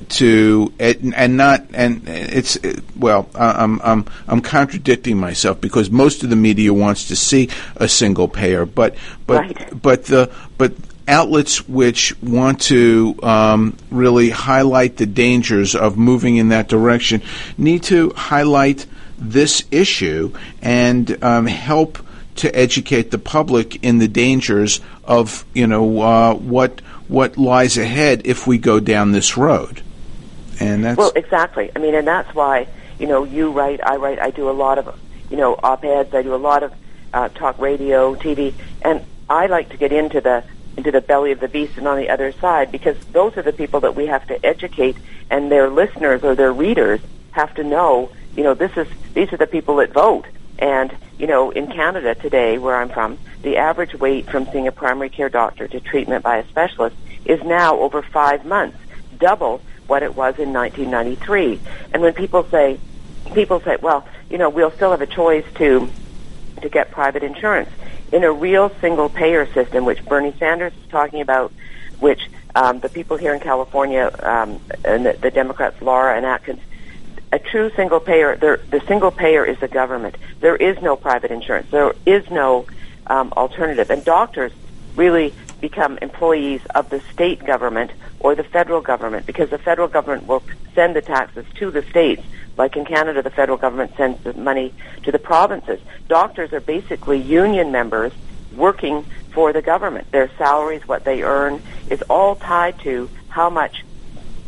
to 0.09 0.73
and 0.79 1.37
not 1.37 1.67
and 1.73 2.09
it's 2.09 2.59
well 2.97 3.29
I'm 3.35 3.81
I'm 3.83 4.05
I'm 4.27 4.41
contradicting 4.41 5.17
myself 5.17 5.61
because 5.61 5.91
most 5.91 6.23
of 6.23 6.31
the 6.31 6.37
media 6.37 6.73
wants 6.73 7.09
to 7.09 7.17
see 7.17 7.49
a 7.77 7.89
single 7.89 8.29
payer 8.29 8.65
but 8.65 8.95
but 9.27 9.41
right. 9.41 9.83
but 9.83 10.05
the 10.05 10.31
but 10.57 10.73
outlets 11.09 11.67
which 11.69 12.15
want 12.23 12.61
to 12.61 13.19
um, 13.23 13.77
really 13.91 14.31
highlight 14.31 14.97
the 14.97 15.07
dangers 15.07 15.75
of 15.75 15.97
moving 15.97 16.37
in 16.37 16.51
that 16.51 16.69
direction 16.69 17.23
need 17.57 17.83
to 17.83 18.11
highlight 18.11 18.87
this 19.19 19.65
issue 19.71 20.33
and 20.63 21.23
um, 21.25 21.47
help 21.47 21.99
to 22.37 22.55
educate 22.57 23.11
the 23.11 23.19
public 23.19 23.83
in 23.83 23.99
the 23.99 24.07
dangers 24.07 24.81
of 25.05 25.45
you 25.55 25.67
know 25.67 26.01
uh, 26.01 26.35
what 26.35 26.81
what 27.09 27.37
lies 27.37 27.77
ahead 27.77 28.23
if 28.25 28.47
we 28.47 28.59
go 28.59 28.79
down 28.79 29.13
this 29.13 29.37
road. 29.37 29.83
And 30.61 30.85
that's 30.85 30.99
well, 30.99 31.13
exactly. 31.17 31.71
I 31.75 31.79
mean, 31.79 31.95
and 31.95 32.07
that's 32.07 32.33
why 32.35 32.69
you 32.99 33.07
know 33.07 33.25
you 33.25 33.51
write, 33.51 33.85
I 33.85 33.97
write, 33.97 34.19
I 34.19 34.31
do 34.31 34.49
a 34.49 34.53
lot 34.53 34.79
of 34.79 34.99
you 35.31 35.37
know 35.37 35.59
op-eds, 35.63 36.15
I 36.15 36.23
do 36.23 36.35
a 36.35 36.37
lot 36.37 36.63
of 36.63 36.73
uh, 37.13 37.29
talk 37.29 37.59
radio, 37.59 38.15
TV, 38.15 38.55
and 38.83 39.05
I 39.29 39.47
like 39.47 39.71
to 39.71 39.77
get 39.77 39.93
into 39.93 40.21
the 40.21 40.45
into 40.79 40.93
the 40.93 41.01
belly 41.01 41.33
of 41.33 41.41
the 41.41 41.49
beast 41.49 41.77
and 41.77 41.89
on 41.89 41.99
the 41.99 42.09
other 42.09 42.31
side 42.31 42.71
because 42.71 42.97
those 43.13 43.37
are 43.37 43.43
the 43.43 43.53
people 43.53 43.81
that 43.81 43.97
we 43.97 44.07
have 44.07 44.25
to 44.29 44.47
educate, 44.47 44.97
and 45.29 45.51
their 45.51 45.69
listeners 45.69 46.23
or 46.23 46.37
their 46.37 46.53
readers 46.53 47.01
have 47.33 47.53
to 47.55 47.65
know. 47.65 48.11
You 48.37 48.45
know, 48.45 48.55
this 48.55 48.71
is 48.77 48.87
these 49.13 49.33
are 49.33 49.37
the 49.37 49.49
people 49.49 49.77
that 49.77 49.93
vote. 49.93 50.27
And, 50.61 50.97
you 51.19 51.27
know, 51.27 51.51
in 51.51 51.67
Canada 51.67 52.15
today, 52.15 52.59
where 52.59 52.77
I'm 52.77 52.89
from, 52.89 53.19
the 53.43 53.57
average 53.57 53.95
wait 53.95 54.31
from 54.31 54.47
seeing 54.47 54.69
a 54.69 54.73
primary 54.73 55.09
care 55.09 55.29
doctor 55.29 55.67
to 55.67 55.81
treatment 55.81 56.23
by 56.23 56.39
a 56.39 56.47
specialist 56.47 56.97
is 57.25 57.43
now 57.43 57.79
over 57.79 58.01
five 58.01 58.45
months, 58.45 58.79
double 59.19 59.61
what 59.89 60.03
it 60.05 60.15
was 60.15 60.39
in 60.39 60.53
1993. 60.53 61.61
And 61.93 62.03
when 62.03 62.13
people 62.13 62.45
say, 62.51 62.79
people 63.35 63.61
say, 63.61 63.77
well, 63.83 64.07
you 64.31 64.39
know, 64.39 64.49
we'll 64.49 64.71
still 64.71 64.93
have 64.93 65.03
a 65.03 65.07
choice 65.07 65.45
to 65.57 65.89
to 66.63 66.69
get 66.69 66.91
private 66.91 67.23
insurance 67.23 67.71
in 68.13 68.25
a 68.25 68.33
real 68.33 68.71
single 68.81 69.09
payer 69.09 69.47
system, 69.53 69.85
which 69.85 70.05
Bernie 70.05 70.35
Sanders 70.39 70.73
is 70.73 70.91
talking 70.91 71.21
about, 71.21 71.53
which 72.01 72.21
um, 72.55 72.81
the 72.81 72.89
people 72.89 73.17
here 73.17 73.35
in 73.35 73.41
California 73.41 74.11
um, 74.23 74.61
and 74.85 75.07
the, 75.07 75.13
the 75.13 75.31
Democrats, 75.31 75.81
Lara 75.83 76.17
and 76.17 76.25
Atkins, 76.25 76.61
a 77.31 77.39
true 77.39 77.71
single 77.77 78.01
payer, 78.01 78.37
the 78.37 78.83
single 78.87 79.11
payer 79.11 79.45
is 79.45 79.59
the 79.59 79.69
government. 79.69 80.17
There 80.41 80.57
is 80.57 80.81
no 80.81 80.97
private 80.97 81.31
insurance. 81.31 81.71
There 81.71 81.95
is 82.07 82.29
no 82.31 82.67
um, 83.07 83.33
alternative. 83.37 83.91
And 83.91 84.05
doctors 84.05 84.53
really 84.97 85.35
become 85.61 85.99
employees 85.99 86.61
of 86.75 86.91
the 86.91 87.01
state 87.13 87.45
government 87.45 87.91
or 88.21 88.35
the 88.35 88.45
federal 88.45 88.81
government 88.81 89.27
because 89.27 89.51
the 89.51 89.59
federal 89.59 89.89
government 89.89 90.27
will 90.27 90.43
send 90.75 90.95
the 90.95 91.03
taxes 91.03 91.45
to 91.55 91.71
the 91.71 91.83
states. 91.83 92.23
Like 92.57 92.77
in 92.77 92.85
Canada, 92.85 93.23
the 93.23 93.31
federal 93.31 93.59
government 93.59 93.97
sends 93.97 94.23
the 94.25 94.35
money 94.35 94.75
to 95.05 95.13
the 95.13 95.19
provinces. 95.19 95.81
Doctors 96.09 96.53
are 96.53 96.61
basically 96.61 97.19
union 97.19 97.71
members 97.71 98.13
working 98.55 99.05
for 99.33 99.53
the 99.53 99.63
government. 99.63 100.11
Their 100.11 100.31
salaries, 100.39 100.87
what 100.89 101.05
they 101.05 101.23
earn, 101.23 101.63
is 101.89 102.03
all 102.03 102.35
tied 102.35 102.79
to 102.81 103.09
how 103.29 103.51
much 103.51 103.85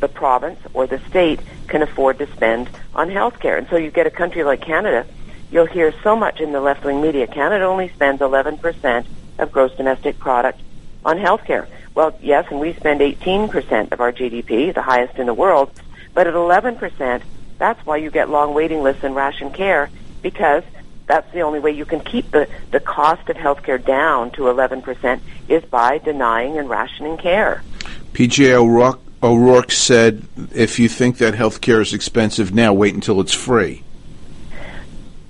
the 0.00 0.08
province 0.08 0.58
or 0.74 0.86
the 0.86 0.98
state 1.08 1.40
can 1.68 1.82
afford 1.82 2.18
to 2.18 2.26
spend 2.32 2.68
on 2.94 3.10
health 3.10 3.38
care. 3.38 3.56
And 3.56 3.68
so 3.68 3.76
you 3.76 3.90
get 3.90 4.06
a 4.06 4.10
country 4.10 4.42
like 4.42 4.62
Canada, 4.62 5.06
you'll 5.50 5.66
hear 5.66 5.94
so 6.02 6.16
much 6.16 6.40
in 6.40 6.52
the 6.52 6.60
left-wing 6.60 7.00
media. 7.00 7.26
Canada 7.26 7.64
only 7.64 7.88
spends 7.90 8.20
11% 8.20 9.06
of 9.38 9.52
gross 9.52 9.72
domestic 9.76 10.18
product 10.18 10.60
on 11.04 11.18
health 11.18 11.44
care. 11.44 11.68
Well, 11.94 12.16
yes, 12.22 12.46
and 12.50 12.60
we 12.60 12.72
spend 12.74 13.00
18% 13.00 13.92
of 13.92 14.00
our 14.00 14.12
GDP, 14.12 14.72
the 14.74 14.82
highest 14.82 15.18
in 15.18 15.26
the 15.26 15.34
world, 15.34 15.70
but 16.14 16.26
at 16.26 16.34
11%, 16.34 17.22
that's 17.58 17.84
why 17.84 17.96
you 17.96 18.10
get 18.10 18.30
long 18.30 18.54
waiting 18.54 18.82
lists 18.82 19.04
and 19.04 19.14
ration 19.14 19.50
care, 19.50 19.90
because 20.22 20.62
that's 21.06 21.30
the 21.32 21.40
only 21.40 21.58
way 21.58 21.72
you 21.72 21.84
can 21.84 22.00
keep 22.00 22.30
the, 22.30 22.48
the 22.70 22.80
cost 22.80 23.28
of 23.28 23.36
health 23.36 23.62
care 23.62 23.78
down 23.78 24.30
to 24.32 24.42
11% 24.42 25.20
is 25.48 25.64
by 25.64 25.98
denying 25.98 26.56
and 26.56 26.70
rationing 26.70 27.16
care. 27.16 27.62
PJ 28.12 28.50
O'Rourke, 28.52 29.00
O'Rourke 29.22 29.72
said, 29.72 30.22
if 30.54 30.78
you 30.78 30.88
think 30.88 31.18
that 31.18 31.34
health 31.34 31.60
care 31.60 31.80
is 31.80 31.92
expensive 31.92 32.54
now, 32.54 32.72
wait 32.72 32.94
until 32.94 33.20
it's 33.20 33.34
free. 33.34 33.82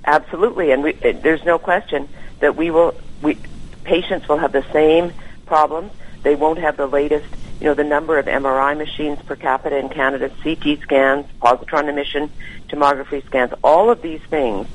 Absolutely, 0.05 0.71
and 0.71 0.83
we, 0.83 0.93
it, 1.01 1.23
there's 1.23 1.43
no 1.45 1.57
question 1.57 2.07
that 2.39 2.55
we 2.55 2.71
will, 2.71 2.93
we, 3.21 3.37
patients 3.83 4.27
will 4.27 4.37
have 4.37 4.51
the 4.51 4.65
same 4.71 5.11
problems. 5.51 5.91
They 6.23 6.33
won't 6.33 6.59
have 6.59 6.77
the 6.77 6.87
latest, 6.87 7.27
you 7.59 7.65
know, 7.65 7.73
the 7.73 7.83
number 7.83 8.17
of 8.17 8.25
MRI 8.25 8.77
machines 8.77 9.19
per 9.23 9.35
capita 9.35 9.77
in 9.77 9.89
Canada, 9.89 10.31
CT 10.41 10.79
scans, 10.79 11.25
positron 11.41 11.89
emission 11.89 12.31
tomography 12.69 13.21
scans. 13.25 13.51
All 13.61 13.89
of 13.89 14.01
these 14.01 14.21
things 14.29 14.65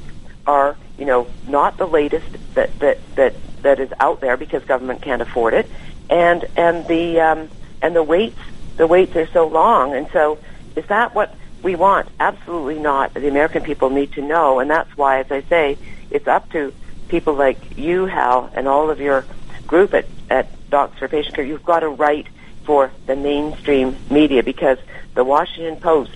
are, 0.46 0.76
you 0.98 1.06
know, 1.06 1.28
not 1.48 1.78
the 1.78 1.86
latest 1.86 2.26
that 2.52 2.78
that 2.80 2.98
that 3.14 3.34
that 3.62 3.80
is 3.80 3.90
out 3.98 4.20
there 4.20 4.36
because 4.36 4.62
government 4.64 5.00
can't 5.00 5.22
afford 5.22 5.54
it, 5.54 5.66
and 6.10 6.44
and 6.56 6.86
the 6.88 7.20
um, 7.22 7.48
and 7.80 7.96
the 7.96 8.02
waits 8.02 8.38
the 8.76 8.86
waits 8.86 9.16
are 9.16 9.28
so 9.28 9.48
long, 9.48 9.94
and 9.94 10.06
so 10.12 10.38
is 10.76 10.84
that 10.88 11.14
what 11.14 11.34
we 11.62 11.74
want? 11.74 12.06
Absolutely 12.20 12.80
not. 12.80 13.14
The 13.14 13.28
American 13.28 13.62
people 13.62 13.88
need 13.88 14.12
to 14.12 14.20
know, 14.20 14.60
and 14.60 14.68
that's 14.68 14.94
why, 14.94 15.20
as 15.20 15.32
I 15.32 15.40
say, 15.40 15.78
it's 16.10 16.28
up 16.28 16.50
to 16.52 16.74
people 17.08 17.32
like 17.32 17.78
you, 17.78 18.04
Hal, 18.04 18.50
and 18.54 18.68
all 18.68 18.90
of 18.90 19.00
your 19.00 19.24
group 19.66 19.94
at, 19.94 20.06
at 20.28 20.48
Docs 20.70 20.98
for 20.98 21.08
Patient 21.08 21.34
Care, 21.34 21.44
you've 21.44 21.64
got 21.64 21.80
to 21.80 21.88
write 21.88 22.26
for 22.64 22.90
the 23.06 23.16
mainstream 23.16 23.96
media 24.10 24.42
because 24.42 24.78
the 25.14 25.24
Washington 25.24 25.76
Post, 25.76 26.12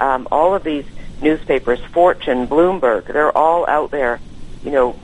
um, 0.00 0.28
all 0.30 0.54
of 0.54 0.62
these 0.64 0.84
newspapers, 1.22 1.80
Fortune, 1.92 2.46
Bloomberg, 2.46 3.06
they're 3.06 3.36
all 3.36 3.66
out 3.66 3.90
there, 3.90 4.20
you 4.62 4.70
know, 4.70 4.98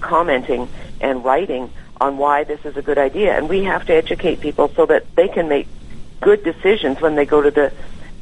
commenting 0.00 0.68
and 1.00 1.24
writing 1.24 1.70
on 2.00 2.18
why 2.18 2.44
this 2.44 2.64
is 2.64 2.76
a 2.76 2.82
good 2.82 2.98
idea. 2.98 3.36
And 3.36 3.48
we 3.48 3.64
have 3.64 3.86
to 3.86 3.94
educate 3.94 4.40
people 4.40 4.68
so 4.76 4.86
that 4.86 5.14
they 5.16 5.28
can 5.28 5.48
make 5.48 5.66
good 6.20 6.44
decisions 6.44 7.00
when 7.00 7.14
they 7.14 7.24
go 7.24 7.40
to 7.40 7.50
the, 7.50 7.72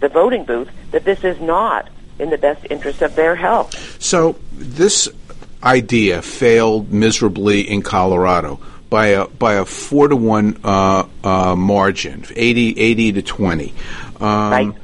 the 0.00 0.08
voting 0.08 0.44
booth 0.44 0.68
that 0.92 1.04
this 1.04 1.24
is 1.24 1.40
not 1.40 1.88
in 2.18 2.30
the 2.30 2.38
best 2.38 2.64
interest 2.70 3.02
of 3.02 3.14
their 3.16 3.34
health. 3.34 4.00
So 4.00 4.36
this 4.52 5.08
idea 5.62 6.22
failed 6.22 6.92
miserably 6.92 7.60
in 7.60 7.82
Colorado 7.82 8.60
by 8.92 9.06
a 9.06 9.26
by 9.26 9.54
a 9.54 9.64
four 9.64 10.06
to 10.06 10.14
one 10.14 10.60
uh, 10.62 11.06
uh, 11.24 11.56
margin, 11.56 12.26
80, 12.36 12.78
80 12.78 13.12
to 13.12 13.22
twenty. 13.22 13.72
Um, 14.20 14.50
right. 14.50 14.74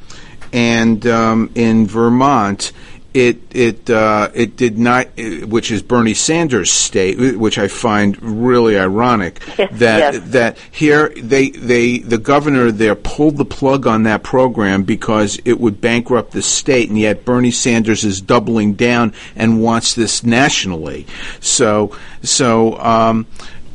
And 0.51 1.07
um, 1.07 1.51
in 1.55 1.87
Vermont, 1.87 2.73
it 3.13 3.43
it 3.51 3.91
uh, 3.91 4.31
it 4.33 4.57
did 4.57 4.79
not, 4.79 5.09
which 5.17 5.71
is 5.71 5.83
Bernie 5.83 6.15
Sanders' 6.15 6.71
state, 6.71 7.37
which 7.37 7.59
I 7.59 7.69
find 7.69 8.21
really 8.23 8.79
ironic. 8.79 9.41
that 9.57 10.15
yes. 10.15 10.31
that 10.31 10.59
here 10.71 11.13
they 11.15 11.51
they 11.51 11.99
the 11.99 12.19
governor 12.19 12.71
there 12.73 12.95
pulled 12.95 13.37
the 13.37 13.45
plug 13.45 13.87
on 13.87 14.05
that 14.05 14.23
program 14.23 14.85
because 14.85 15.39
it 15.45 15.61
would 15.61 15.83
bankrupt 15.83 16.31
the 16.33 16.43
state, 16.43 16.89
and 16.89 16.99
yet 16.99 17.27
Bernie 17.27 17.51
Sanders 17.51 18.05
is 18.05 18.23
doubling 18.23 18.73
down 18.73 19.13
and 19.37 19.61
wants 19.63 19.95
this 19.95 20.25
nationally. 20.25 21.07
So 21.41 21.95
so 22.23 22.79
um, 22.79 23.27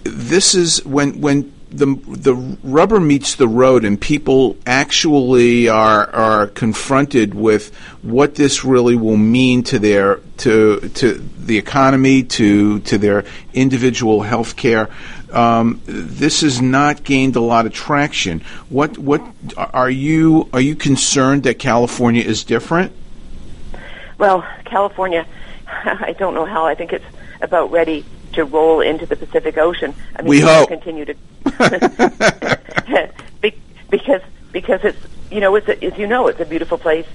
this 0.03 0.55
is 0.55 0.83
when 0.85 1.21
when 1.21 1.53
the 1.69 1.95
the 2.07 2.35
rubber 2.63 2.99
meets 2.99 3.35
the 3.35 3.47
road 3.47 3.83
and 3.83 3.99
people 3.99 4.55
actually 4.65 5.67
are 5.67 6.09
are 6.11 6.47
confronted 6.47 7.33
with 7.33 7.75
what 8.03 8.35
this 8.35 8.63
really 8.63 8.95
will 8.95 9.17
mean 9.17 9.63
to 9.63 9.79
their 9.79 10.17
to 10.37 10.79
to 10.89 11.13
the 11.13 11.57
economy 11.57 12.23
to 12.23 12.79
to 12.81 12.97
their 12.97 13.25
individual 13.53 14.21
health 14.21 14.55
care 14.55 14.87
um, 15.33 15.81
this 15.85 16.41
has 16.41 16.61
not 16.61 17.03
gained 17.03 17.35
a 17.35 17.41
lot 17.41 17.65
of 17.65 17.73
traction. 17.73 18.41
What 18.69 18.97
what 18.99 19.23
are 19.57 19.89
you 19.89 20.47
are 20.53 20.61
you 20.61 20.75
concerned 20.75 21.43
that 21.43 21.57
California 21.57 22.23
is 22.23 22.43
different? 22.43 22.91
Well 24.19 24.45
California 24.65 25.25
I 25.67 26.15
don't 26.17 26.35
know 26.35 26.45
how. 26.45 26.65
I 26.65 26.75
think 26.75 26.93
it's 26.93 27.05
about 27.41 27.71
ready 27.71 28.05
to 28.33 28.45
roll 28.45 28.81
into 28.81 29.05
the 29.05 29.15
Pacific 29.15 29.57
Ocean. 29.57 29.93
I 30.15 30.21
mean, 30.21 30.29
we 30.29 30.39
hope 30.41 30.67
continue 30.67 31.05
to 31.05 31.15
because 33.93 34.21
because 34.51 34.83
it's 34.83 34.97
you 35.31 35.39
know 35.39 35.55
it's 35.55 35.67
a, 35.67 35.85
as 35.85 35.97
you 35.99 36.07
know 36.07 36.27
it's 36.27 36.39
a 36.39 36.45
beautiful 36.45 36.79
place 36.79 37.05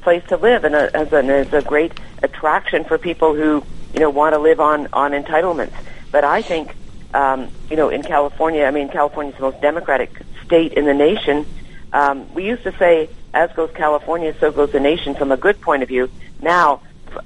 place 0.00 0.24
to 0.28 0.36
live 0.38 0.64
and 0.64 0.74
a, 0.74 0.94
as 0.96 1.12
an 1.12 1.28
as 1.28 1.52
a 1.52 1.60
great 1.60 1.92
attraction 2.22 2.82
for 2.84 2.96
people 2.96 3.34
who 3.34 3.62
you 3.92 4.00
know 4.00 4.08
want 4.08 4.34
to 4.34 4.38
live 4.38 4.58
on 4.58 4.88
on 4.92 5.12
entitlements. 5.12 5.74
But 6.10 6.24
I 6.24 6.40
think 6.40 6.74
um, 7.12 7.48
you 7.70 7.76
know 7.76 7.90
in 7.90 8.02
California, 8.02 8.64
I 8.64 8.70
mean 8.70 8.88
California 8.88 9.32
is 9.32 9.38
the 9.38 9.44
most 9.44 9.60
democratic 9.60 10.10
state 10.44 10.72
in 10.72 10.86
the 10.86 10.94
nation. 10.94 11.44
Um, 11.92 12.32
we 12.34 12.46
used 12.46 12.62
to 12.62 12.72
say, 12.78 13.10
"As 13.34 13.52
goes 13.52 13.70
California, 13.74 14.34
so 14.40 14.50
goes 14.50 14.72
the 14.72 14.80
nation." 14.80 15.14
From 15.14 15.30
a 15.30 15.36
good 15.36 15.60
point 15.60 15.82
of 15.82 15.88
view, 15.90 16.08
now 16.40 16.80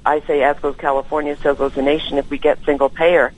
I 0.05 0.21
say, 0.21 0.43
"As 0.43 0.59
goes 0.59 0.75
California, 0.75 1.37
so 1.41 1.55
goes 1.55 1.73
the 1.73 1.81
nation." 1.81 2.17
If 2.17 2.29
we 2.29 2.37
get 2.37 2.63
single 2.65 2.89
payer, 2.89 3.33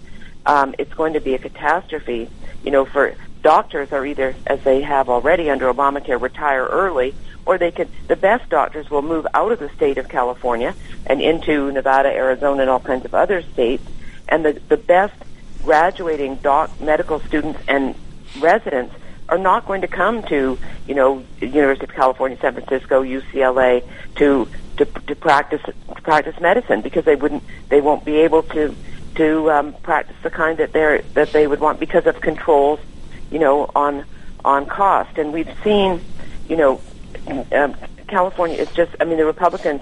um, 0.45 0.75
it's 0.77 0.93
going 0.93 1.13
to 1.13 1.19
be 1.19 1.33
a 1.33 1.39
catastrophe. 1.39 2.29
You 2.63 2.71
know, 2.71 2.85
for 2.85 3.13
doctors 3.41 3.91
are 3.91 4.05
either, 4.05 4.35
as 4.47 4.61
they 4.63 4.81
have 4.81 5.09
already 5.09 5.49
under 5.49 5.71
Obamacare, 5.71 6.21
retire 6.21 6.65
early, 6.65 7.15
or 7.45 7.57
they 7.57 7.71
could. 7.71 7.89
The 8.07 8.15
best 8.15 8.49
doctors 8.49 8.89
will 8.89 9.01
move 9.01 9.25
out 9.33 9.51
of 9.51 9.59
the 9.59 9.69
state 9.69 9.97
of 9.97 10.07
California 10.09 10.75
and 11.07 11.21
into 11.21 11.71
Nevada, 11.71 12.09
Arizona, 12.09 12.61
and 12.61 12.69
all 12.69 12.79
kinds 12.79 13.05
of 13.05 13.15
other 13.15 13.41
states. 13.41 13.83
And 14.29 14.45
the 14.45 14.53
the 14.69 14.77
best 14.77 15.15
graduating 15.63 16.35
doc 16.37 16.79
medical 16.81 17.19
students 17.19 17.59
and 17.67 17.95
residents 18.39 18.95
are 19.29 19.37
not 19.37 19.65
going 19.65 19.81
to 19.81 19.87
come 19.87 20.23
to 20.23 20.57
you 20.87 20.95
know 20.95 21.23
University 21.39 21.85
of 21.85 21.93
California, 21.93 22.37
San 22.39 22.53
Francisco, 22.53 23.03
UCLA 23.03 23.83
to 24.15 24.47
to, 24.77 24.86
to 24.86 25.15
practice 25.15 25.62
to 25.63 26.01
practice 26.01 26.39
medicine 26.39 26.81
because 26.81 27.05
they 27.05 27.15
wouldn't 27.15 27.43
they 27.69 27.81
won't 27.81 28.05
be 28.05 28.17
able 28.17 28.43
to 28.43 28.75
to 29.15 29.51
um, 29.51 29.73
practice 29.84 30.15
the 30.23 30.29
kind 30.29 30.57
that 30.57 30.73
they 30.73 31.03
that 31.13 31.31
they 31.31 31.47
would 31.47 31.60
want 31.60 31.79
because 31.79 32.05
of 32.05 32.21
controls, 32.21 32.79
you 33.29 33.39
know, 33.39 33.69
on 33.75 34.05
on 34.45 34.65
cost. 34.65 35.17
And 35.17 35.34
we've 35.34 35.51
seen, 35.63 36.01
you 36.47 36.55
know, 36.55 36.81
um, 37.51 37.75
California 38.07 38.57
is 38.57 38.71
just. 38.71 38.95
I 38.99 39.05
mean, 39.05 39.17
the 39.17 39.25
Republicans 39.25 39.81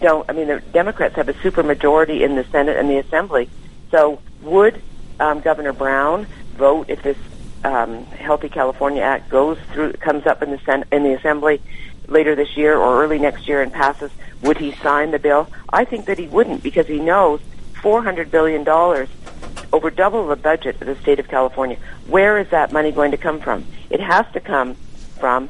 don't. 0.00 0.28
I 0.28 0.32
mean, 0.32 0.48
the 0.48 0.60
Democrats 0.72 1.16
have 1.16 1.28
a 1.28 1.40
super 1.40 1.62
majority 1.62 2.24
in 2.24 2.34
the 2.36 2.44
Senate 2.44 2.76
and 2.76 2.88
the 2.90 2.98
Assembly. 2.98 3.48
So 3.90 4.20
would 4.42 4.82
um, 5.20 5.40
Governor 5.40 5.72
Brown 5.72 6.26
vote 6.56 6.86
if 6.88 7.02
this 7.02 7.16
um, 7.64 8.04
Healthy 8.06 8.48
California 8.48 9.02
Act 9.02 9.28
goes 9.28 9.58
through, 9.72 9.92
comes 9.94 10.26
up 10.26 10.42
in 10.42 10.50
the 10.50 10.58
Sen- 10.58 10.84
in 10.92 11.02
the 11.02 11.12
Assembly 11.14 11.60
later 12.08 12.34
this 12.34 12.56
year 12.56 12.76
or 12.76 13.02
early 13.02 13.18
next 13.18 13.48
year 13.48 13.62
and 13.62 13.72
passes? 13.72 14.10
Would 14.42 14.58
he 14.58 14.72
sign 14.72 15.10
the 15.10 15.18
bill? 15.18 15.48
I 15.70 15.84
think 15.84 16.06
that 16.06 16.18
he 16.18 16.26
wouldn't 16.26 16.62
because 16.62 16.86
he 16.86 17.00
knows 17.00 17.40
$400 17.74 18.30
billion, 18.30 18.66
over 19.72 19.90
double 19.90 20.26
the 20.26 20.36
budget 20.36 20.80
of 20.80 20.86
the 20.86 20.96
state 20.96 21.18
of 21.18 21.28
California. 21.28 21.78
Where 22.06 22.38
is 22.38 22.48
that 22.50 22.72
money 22.72 22.92
going 22.92 23.10
to 23.10 23.16
come 23.16 23.40
from? 23.40 23.64
It 23.90 24.00
has 24.00 24.26
to 24.32 24.40
come 24.40 24.74
from 25.18 25.48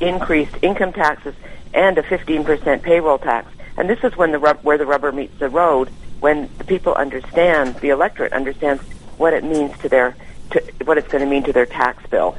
increased 0.00 0.56
income 0.62 0.92
taxes 0.92 1.34
and 1.74 1.96
a 1.98 2.02
15% 2.02 2.82
payroll 2.82 3.18
tax. 3.18 3.52
And 3.76 3.88
this 3.88 4.02
is 4.04 4.16
when 4.16 4.32
the 4.32 4.38
rub- 4.38 4.62
where 4.62 4.78
the 4.78 4.86
rubber 4.86 5.12
meets 5.12 5.38
the 5.38 5.48
road, 5.48 5.88
when 6.20 6.48
the 6.58 6.64
people 6.64 6.94
understand, 6.94 7.76
the 7.76 7.88
electorate 7.88 8.32
understands 8.32 8.82
what 9.16 9.32
it 9.32 9.44
means 9.44 9.76
to 9.78 9.88
their, 9.88 10.14
to, 10.50 10.62
what 10.84 10.98
it's 10.98 11.08
going 11.08 11.24
to 11.24 11.30
mean 11.30 11.42
to 11.44 11.52
their 11.52 11.66
tax 11.66 12.04
bill. 12.06 12.36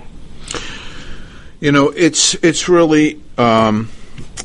You 1.63 1.71
know, 1.71 1.93
it's 1.95 2.34
it's 2.43 2.67
really 2.67 3.21
um, 3.38 3.89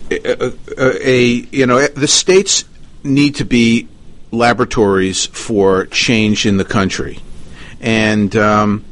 a, 0.09 0.52
a, 0.78 1.24
you 1.50 1.66
know 1.66 1.85
the 1.88 2.07
states 2.07 2.64
need 3.02 3.35
to 3.35 3.44
be 3.44 3.88
laboratories 4.31 5.26
for 5.26 5.87
change 5.87 6.46
in 6.46 6.59
the 6.59 6.64
country, 6.64 7.18
and 7.81 8.37
um, 8.37 8.85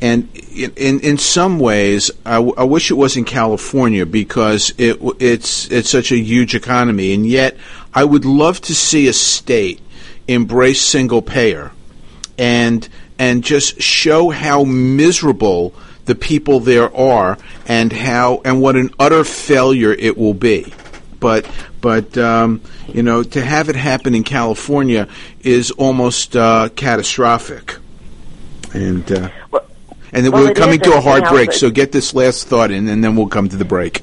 and 0.00 0.34
in, 0.54 0.72
in, 0.74 1.00
in 1.00 1.18
some 1.18 1.58
ways, 1.58 2.10
I, 2.24 2.36
w- 2.36 2.54
I 2.56 2.64
wish 2.64 2.90
it 2.90 2.94
was 2.94 3.14
in 3.14 3.26
California 3.26 4.06
because 4.06 4.72
it 4.78 4.96
it's 5.20 5.70
it's 5.70 5.90
such 5.90 6.12
a 6.12 6.16
huge 6.16 6.54
economy, 6.54 7.12
and 7.12 7.26
yet 7.26 7.58
I 7.92 8.04
would 8.04 8.24
love 8.24 8.58
to 8.62 8.74
see 8.74 9.06
a 9.06 9.12
state 9.12 9.82
embrace 10.26 10.80
single 10.80 11.20
payer, 11.20 11.72
and 12.38 12.88
and 13.18 13.44
just 13.44 13.82
show 13.82 14.30
how 14.30 14.64
miserable 14.64 15.74
the 16.06 16.14
people 16.14 16.60
there 16.60 16.94
are, 16.96 17.38
and 17.66 17.92
how 17.92 18.40
and 18.44 18.60
what 18.60 18.76
an 18.76 18.90
utter 18.98 19.24
failure 19.24 19.92
it 19.92 20.16
will 20.16 20.34
be. 20.34 20.72
But 21.20 21.48
but 21.80 22.16
um, 22.18 22.60
you 22.88 23.02
know, 23.02 23.22
to 23.22 23.40
have 23.40 23.68
it 23.68 23.76
happen 23.76 24.14
in 24.14 24.24
California 24.24 25.08
is 25.40 25.70
almost 25.72 26.36
uh, 26.36 26.68
catastrophic. 26.74 27.76
And 28.72 29.10
uh, 29.12 29.30
Well, 29.50 29.66
and 30.12 30.24
then 30.24 30.32
well, 30.32 30.44
we're 30.44 30.54
coming 30.54 30.80
to 30.80 30.94
a 30.94 31.00
hard 31.00 31.24
in 31.24 31.28
break. 31.28 31.52
So 31.52 31.70
get 31.70 31.92
this 31.92 32.14
last 32.14 32.48
thought 32.48 32.70
in, 32.70 32.88
and 32.88 33.02
then 33.02 33.16
we'll 33.16 33.28
come 33.28 33.48
to 33.48 33.56
the 33.56 33.64
break. 33.64 34.02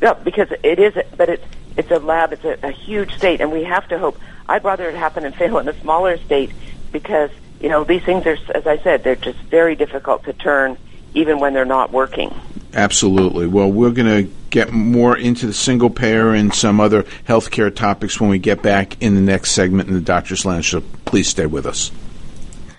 No, 0.00 0.14
because 0.14 0.48
it 0.62 0.78
is, 0.78 0.94
but 1.16 1.28
it's 1.28 1.44
it's 1.76 1.90
a 1.90 1.98
lab. 1.98 2.32
It's 2.32 2.44
a, 2.44 2.58
a 2.62 2.70
huge 2.70 3.16
state, 3.16 3.40
and 3.40 3.52
we 3.52 3.64
have 3.64 3.86
to 3.88 3.98
hope. 3.98 4.18
I'd 4.48 4.64
rather 4.64 4.88
it 4.88 4.94
happen 4.94 5.24
and 5.24 5.34
fail 5.34 5.58
in 5.58 5.68
a 5.68 5.80
smaller 5.80 6.18
state 6.18 6.50
because 6.92 7.30
you 7.60 7.68
know 7.68 7.84
these 7.84 8.02
things 8.02 8.26
are, 8.26 8.38
as 8.54 8.66
I 8.66 8.78
said, 8.78 9.04
they're 9.04 9.16
just 9.16 9.38
very 9.40 9.76
difficult 9.76 10.24
to 10.24 10.32
turn, 10.32 10.76
even 11.18 11.40
when 11.40 11.52
they're 11.52 11.64
not 11.64 11.92
working. 11.92 12.34
Absolutely. 12.74 13.46
Well, 13.46 13.70
we're 13.70 13.90
going 13.90 14.24
to 14.26 14.32
get 14.50 14.72
more 14.72 15.16
into 15.16 15.46
the 15.46 15.52
single 15.52 15.90
payer 15.90 16.32
and 16.32 16.54
some 16.54 16.80
other 16.80 17.02
healthcare 17.26 17.74
topics 17.74 18.20
when 18.20 18.30
we 18.30 18.38
get 18.38 18.62
back 18.62 19.00
in 19.02 19.14
the 19.14 19.20
next 19.20 19.52
segment 19.52 19.88
in 19.88 19.94
the 19.94 20.00
Doctor's 20.00 20.44
Lounge. 20.44 20.70
So 20.70 20.82
please 21.04 21.28
stay 21.28 21.46
with 21.46 21.66
us. 21.66 21.90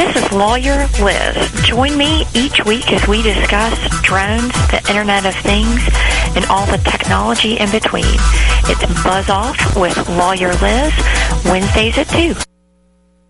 This 0.00 0.16
is 0.16 0.32
Lawyer 0.32 0.88
Liz. 1.02 1.52
Join 1.62 1.94
me 1.94 2.24
each 2.32 2.64
week 2.64 2.90
as 2.90 3.06
we 3.06 3.20
discuss 3.20 3.78
drones, 4.00 4.50
the 4.70 4.82
Internet 4.88 5.26
of 5.26 5.34
Things, 5.34 5.78
and 6.34 6.46
all 6.46 6.64
the 6.64 6.78
technology 6.78 7.58
in 7.58 7.70
between. 7.70 8.06
It's 8.64 9.04
Buzz 9.04 9.28
Off 9.28 9.76
with 9.76 10.08
Lawyer 10.08 10.54
Liz, 10.54 10.94
Wednesdays 11.44 11.98
at 11.98 12.08
2. 12.08 12.49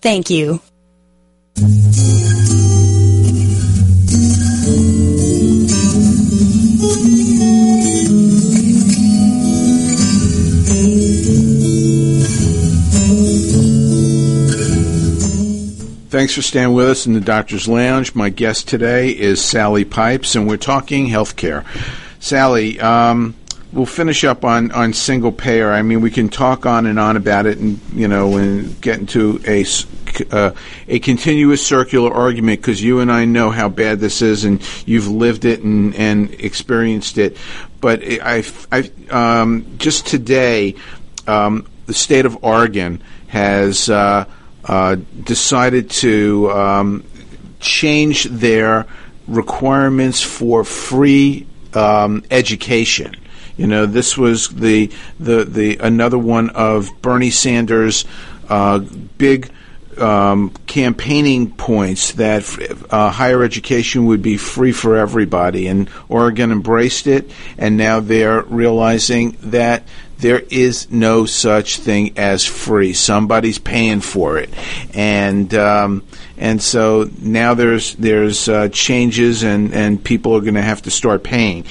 Thank 0.00 0.30
you. 0.30 0.60
Thanks 16.10 16.34
for 16.34 16.42
staying 16.42 16.72
with 16.72 16.88
us 16.88 17.06
in 17.06 17.12
the 17.12 17.20
Doctor's 17.20 17.68
Lounge. 17.68 18.14
My 18.14 18.28
guest 18.28 18.66
today 18.66 19.10
is 19.10 19.44
Sally 19.44 19.84
Pipes, 19.84 20.34
and 20.34 20.48
we're 20.48 20.56
talking 20.56 21.06
healthcare. 21.06 21.64
Sally, 22.18 22.80
um, 22.80 23.34
we'll 23.72 23.86
finish 23.86 24.24
up 24.24 24.44
on, 24.44 24.70
on 24.72 24.92
single 24.92 25.32
payer. 25.32 25.72
I 25.72 25.82
mean, 25.82 26.00
we 26.00 26.10
can 26.10 26.28
talk 26.28 26.66
on 26.66 26.86
and 26.86 26.98
on 26.98 27.16
about 27.16 27.46
it, 27.46 27.58
and 27.58 27.80
you 27.92 28.08
know, 28.08 28.36
and 28.36 28.80
get 28.80 28.98
into 28.98 29.40
a 29.46 29.64
uh, 30.30 30.52
a 30.88 30.98
continuous 31.00 31.64
circular 31.64 32.12
argument 32.12 32.60
because 32.60 32.82
you 32.82 33.00
and 33.00 33.12
I 33.12 33.24
know 33.24 33.50
how 33.50 33.68
bad 33.68 34.00
this 34.00 34.22
is, 34.22 34.44
and 34.44 34.62
you've 34.86 35.08
lived 35.08 35.44
it 35.44 35.62
and, 35.62 35.94
and 35.94 36.32
experienced 36.34 37.18
it. 37.18 37.36
But 37.80 38.02
I, 38.02 38.42
I 38.72 38.90
um, 39.10 39.76
just 39.78 40.06
today, 40.06 40.74
um, 41.26 41.66
the 41.86 41.94
state 41.94 42.26
of 42.26 42.44
Oregon 42.44 43.02
has. 43.28 43.88
Uh, 43.88 44.24
uh, 44.64 44.96
decided 45.24 45.88
to 45.88 46.50
um, 46.50 47.04
change 47.58 48.24
their 48.24 48.86
requirements 49.26 50.20
for 50.20 50.62
free 50.62 51.46
um, 51.72 52.22
education. 52.30 53.14
You 53.58 53.66
know, 53.66 53.84
this 53.84 54.16
was 54.16 54.48
the 54.48 54.90
the 55.20 55.44
the 55.44 55.76
another 55.78 56.16
one 56.16 56.48
of 56.50 56.90
Bernie 57.02 57.30
Sanders' 57.30 58.06
uh, 58.48 58.78
big 58.78 59.50
um, 59.98 60.50
campaigning 60.66 61.50
points 61.50 62.12
that 62.12 62.44
uh, 62.90 63.10
higher 63.10 63.42
education 63.42 64.06
would 64.06 64.22
be 64.22 64.36
free 64.36 64.72
for 64.72 64.96
everybody, 64.96 65.66
and 65.66 65.90
Oregon 66.08 66.52
embraced 66.52 67.06
it, 67.06 67.30
and 67.58 67.76
now 67.76 68.00
they're 68.00 68.42
realizing 68.42 69.36
that 69.42 69.82
there 70.18 70.40
is 70.50 70.90
no 70.90 71.26
such 71.26 71.76
thing 71.78 72.18
as 72.18 72.44
free. 72.44 72.92
Somebody's 72.92 73.58
paying 73.58 74.00
for 74.00 74.38
it, 74.38 74.50
and 74.94 75.52
um, 75.54 76.04
and 76.36 76.60
so 76.60 77.08
now 77.20 77.54
there's 77.54 77.94
there's 77.94 78.48
uh, 78.48 78.68
changes, 78.68 79.42
and 79.44 79.72
and 79.72 80.02
people 80.02 80.36
are 80.36 80.40
going 80.40 80.54
to 80.54 80.62
have 80.62 80.82
to 80.82 80.90
start 80.90 81.22
paying. 81.22 81.64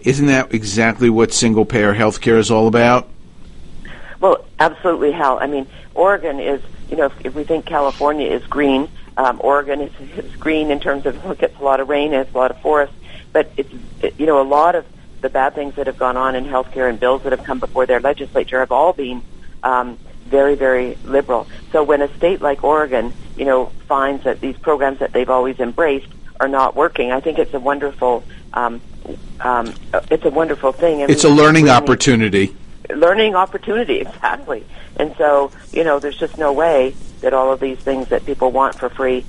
Isn't 0.00 0.26
that 0.26 0.52
exactly 0.54 1.10
what 1.10 1.32
single 1.32 1.64
payer 1.64 1.94
health 1.94 2.20
care 2.20 2.38
is 2.38 2.50
all 2.50 2.68
about? 2.68 3.08
Well, 4.20 4.44
absolutely, 4.60 5.12
Hal. 5.12 5.38
I 5.38 5.46
mean, 5.46 5.66
Oregon 5.94 6.38
is 6.38 6.62
you 6.90 6.96
know 6.96 7.06
if, 7.06 7.12
if 7.24 7.34
we 7.34 7.44
think 7.44 7.64
California 7.64 8.28
is 8.28 8.44
green, 8.46 8.88
um, 9.16 9.40
Oregon 9.42 9.80
is, 9.80 9.92
is 10.18 10.36
green 10.36 10.70
in 10.70 10.80
terms 10.80 11.06
of 11.06 11.24
it 11.30 11.38
gets 11.38 11.58
a 11.58 11.64
lot 11.64 11.80
of 11.80 11.88
rain, 11.88 12.12
it 12.12 12.26
has 12.26 12.34
a 12.34 12.38
lot 12.38 12.50
of 12.50 12.60
forest, 12.60 12.92
but 13.32 13.50
it's 13.56 13.72
it, 14.02 14.14
you 14.18 14.26
know 14.26 14.40
a 14.40 14.44
lot 14.44 14.74
of 14.74 14.84
the 15.20 15.30
bad 15.30 15.54
things 15.54 15.74
that 15.76 15.86
have 15.86 15.98
gone 15.98 16.16
on 16.16 16.34
in 16.34 16.44
healthcare 16.44 16.88
and 16.88 17.00
bills 17.00 17.22
that 17.22 17.32
have 17.32 17.44
come 17.44 17.58
before 17.58 17.86
their 17.86 18.00
legislature 18.00 18.60
have 18.60 18.72
all 18.72 18.92
been 18.92 19.22
um, 19.62 19.98
very, 20.26 20.54
very 20.54 20.96
liberal. 21.04 21.46
So 21.72 21.82
when 21.82 22.02
a 22.02 22.14
state 22.16 22.40
like 22.40 22.64
Oregon, 22.64 23.12
you 23.36 23.44
know, 23.44 23.66
finds 23.88 24.24
that 24.24 24.40
these 24.40 24.56
programs 24.58 24.98
that 24.98 25.12
they've 25.12 25.30
always 25.30 25.58
embraced 25.58 26.08
are 26.40 26.48
not 26.48 26.76
working, 26.76 27.12
I 27.12 27.20
think 27.20 27.38
it's 27.38 27.54
a 27.54 27.60
wonderful, 27.60 28.24
um, 28.52 28.80
um, 29.40 29.72
it's 30.10 30.24
a 30.24 30.30
wonderful 30.30 30.72
thing. 30.72 31.02
And 31.02 31.10
it's 31.10 31.24
a 31.24 31.30
learning 31.30 31.68
opportunity. 31.68 32.54
Learning 32.90 33.34
opportunity, 33.34 34.00
exactly. 34.00 34.64
And 34.96 35.14
so, 35.16 35.50
you 35.72 35.84
know, 35.84 35.98
there's 35.98 36.18
just 36.18 36.38
no 36.38 36.52
way 36.52 36.94
that 37.20 37.32
all 37.32 37.52
of 37.52 37.60
these 37.60 37.78
things 37.78 38.08
that 38.08 38.24
people 38.26 38.50
want 38.50 38.74
for 38.74 38.88
free 38.88 39.24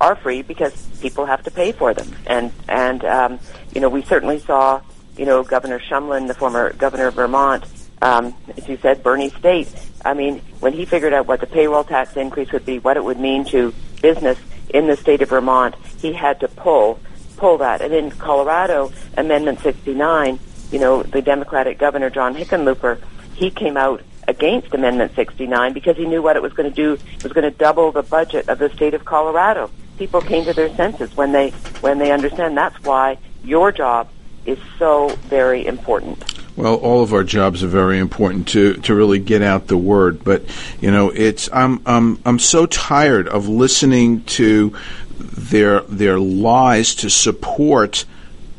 are 0.00 0.16
free 0.16 0.42
because 0.42 0.86
people 1.00 1.24
have 1.24 1.42
to 1.44 1.50
pay 1.50 1.72
for 1.72 1.94
them. 1.94 2.14
And 2.26 2.52
and 2.68 3.04
um, 3.04 3.38
you 3.72 3.80
know, 3.80 3.88
we 3.88 4.02
certainly 4.02 4.38
saw 4.38 4.80
you 5.16 5.26
know, 5.26 5.42
Governor 5.42 5.78
Shumlin, 5.78 6.26
the 6.26 6.34
former 6.34 6.72
governor 6.72 7.08
of 7.08 7.14
Vermont, 7.14 7.64
um, 8.02 8.34
as 8.56 8.68
you 8.68 8.76
said, 8.78 9.02
Bernie 9.02 9.30
State. 9.30 9.68
I 10.04 10.14
mean, 10.14 10.40
when 10.60 10.72
he 10.72 10.84
figured 10.84 11.12
out 11.12 11.26
what 11.26 11.40
the 11.40 11.46
payroll 11.46 11.84
tax 11.84 12.16
increase 12.16 12.52
would 12.52 12.66
be, 12.66 12.78
what 12.78 12.96
it 12.96 13.04
would 13.04 13.18
mean 13.18 13.44
to 13.46 13.72
business 14.02 14.38
in 14.68 14.86
the 14.86 14.96
state 14.96 15.22
of 15.22 15.30
Vermont, 15.30 15.74
he 15.98 16.12
had 16.12 16.40
to 16.40 16.48
pull 16.48 17.00
pull 17.36 17.58
that. 17.58 17.80
And 17.80 17.92
in 17.92 18.10
Colorado, 18.10 18.92
Amendment 19.16 19.60
69, 19.60 20.38
you 20.70 20.78
know, 20.78 21.02
the 21.02 21.22
Democratic 21.22 21.78
governor 21.78 22.10
John 22.10 22.34
Hickenlooper, 22.34 23.00
he 23.34 23.50
came 23.50 23.76
out 23.76 24.02
against 24.28 24.72
Amendment 24.74 25.14
69 25.14 25.72
because 25.72 25.96
he 25.96 26.06
knew 26.06 26.22
what 26.22 26.36
it 26.36 26.42
was 26.42 26.52
going 26.52 26.68
to 26.68 26.74
do. 26.74 26.94
It 26.94 27.22
was 27.22 27.32
going 27.32 27.50
to 27.50 27.56
double 27.56 27.92
the 27.92 28.02
budget 28.02 28.48
of 28.48 28.58
the 28.58 28.70
state 28.70 28.94
of 28.94 29.04
Colorado. 29.04 29.70
People 29.98 30.20
came 30.20 30.44
to 30.44 30.52
their 30.52 30.74
senses 30.74 31.16
when 31.16 31.32
they 31.32 31.50
when 31.80 31.98
they 31.98 32.10
understand 32.10 32.56
that's 32.56 32.80
why 32.82 33.18
your 33.42 33.70
job 33.70 34.08
is 34.46 34.58
so 34.78 35.08
very 35.28 35.66
important. 35.66 36.22
Well, 36.56 36.76
all 36.76 37.02
of 37.02 37.12
our 37.12 37.24
jobs 37.24 37.64
are 37.64 37.68
very 37.68 37.98
important 37.98 38.48
to, 38.48 38.74
to 38.74 38.94
really 38.94 39.18
get 39.18 39.42
out 39.42 39.66
the 39.66 39.76
word, 39.76 40.22
but 40.22 40.44
you 40.80 40.90
know, 40.90 41.10
it's 41.10 41.48
I'm 41.52 41.82
I'm 41.84 42.20
I'm 42.24 42.38
so 42.38 42.66
tired 42.66 43.26
of 43.26 43.48
listening 43.48 44.22
to 44.24 44.76
their 45.18 45.80
their 45.82 46.18
lies 46.18 46.94
to 46.96 47.10
support 47.10 48.04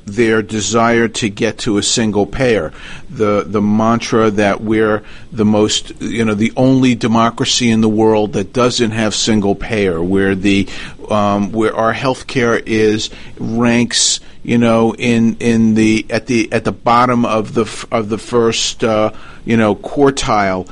their 0.06 0.42
desire 0.42 1.08
to 1.08 1.30
get 1.30 1.58
to 1.60 1.78
a 1.78 1.84
single 1.84 2.26
payer. 2.26 2.72
The 3.10 3.44
the 3.46 3.62
mantra 3.62 4.30
that 4.32 4.62
we're 4.62 5.04
the 5.32 5.46
most 5.46 6.00
you 6.02 6.24
know 6.24 6.36
the 6.36 6.54
only 6.56 6.96
democracy 6.96 7.70
in 7.70 7.82
the 7.82 7.90
world 7.90 8.34
that 8.34 8.54
doesn't 8.54 8.92
have 8.92 9.16
single 9.16 9.56
payer, 9.56 10.02
where 10.02 10.36
the 10.36 10.70
um, 11.10 11.52
where 11.52 11.76
our 11.76 11.94
healthcare 11.94 12.62
is 12.66 13.10
ranks 13.40 14.20
you 14.44 14.60
know 14.60 14.94
in 14.94 15.38
in 15.40 15.74
the 15.74 16.06
at 16.10 16.28
the 16.28 16.52
at 16.54 16.64
the 16.64 16.72
bottom 16.72 17.26
of 17.26 17.56
the 17.56 17.88
of 17.92 18.10
the 18.10 18.18
first 18.18 18.84
uh, 18.84 19.12
you 19.44 19.58
know 19.58 19.76
quartile 19.76 20.68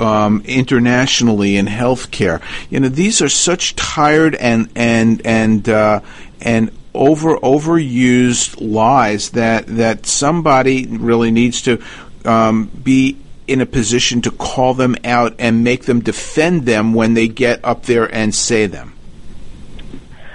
um, 0.00 0.42
internationally 0.44 1.56
in 1.56 1.66
healthcare. 1.66 2.40
You 2.70 2.78
know 2.80 2.88
these 2.88 3.20
are 3.20 3.28
such 3.28 3.74
tired 3.74 4.36
and 4.36 4.68
and 4.76 5.20
and 5.26 5.68
uh, 5.68 6.00
and 6.40 6.70
over 6.94 7.36
overused 7.38 8.56
lies 8.60 9.30
that 9.30 9.66
that 9.66 10.06
somebody 10.06 10.86
really 10.86 11.30
needs 11.30 11.62
to 11.62 11.82
um, 12.24 12.66
be 12.66 13.16
in 13.46 13.60
a 13.60 13.66
position 13.66 14.22
to 14.22 14.30
call 14.30 14.74
them 14.74 14.96
out 15.04 15.34
and 15.38 15.64
make 15.64 15.84
them 15.84 16.00
defend 16.00 16.64
them 16.64 16.94
when 16.94 17.14
they 17.14 17.28
get 17.28 17.60
up 17.64 17.82
there 17.84 18.12
and 18.14 18.34
say 18.34 18.66
them. 18.66 18.94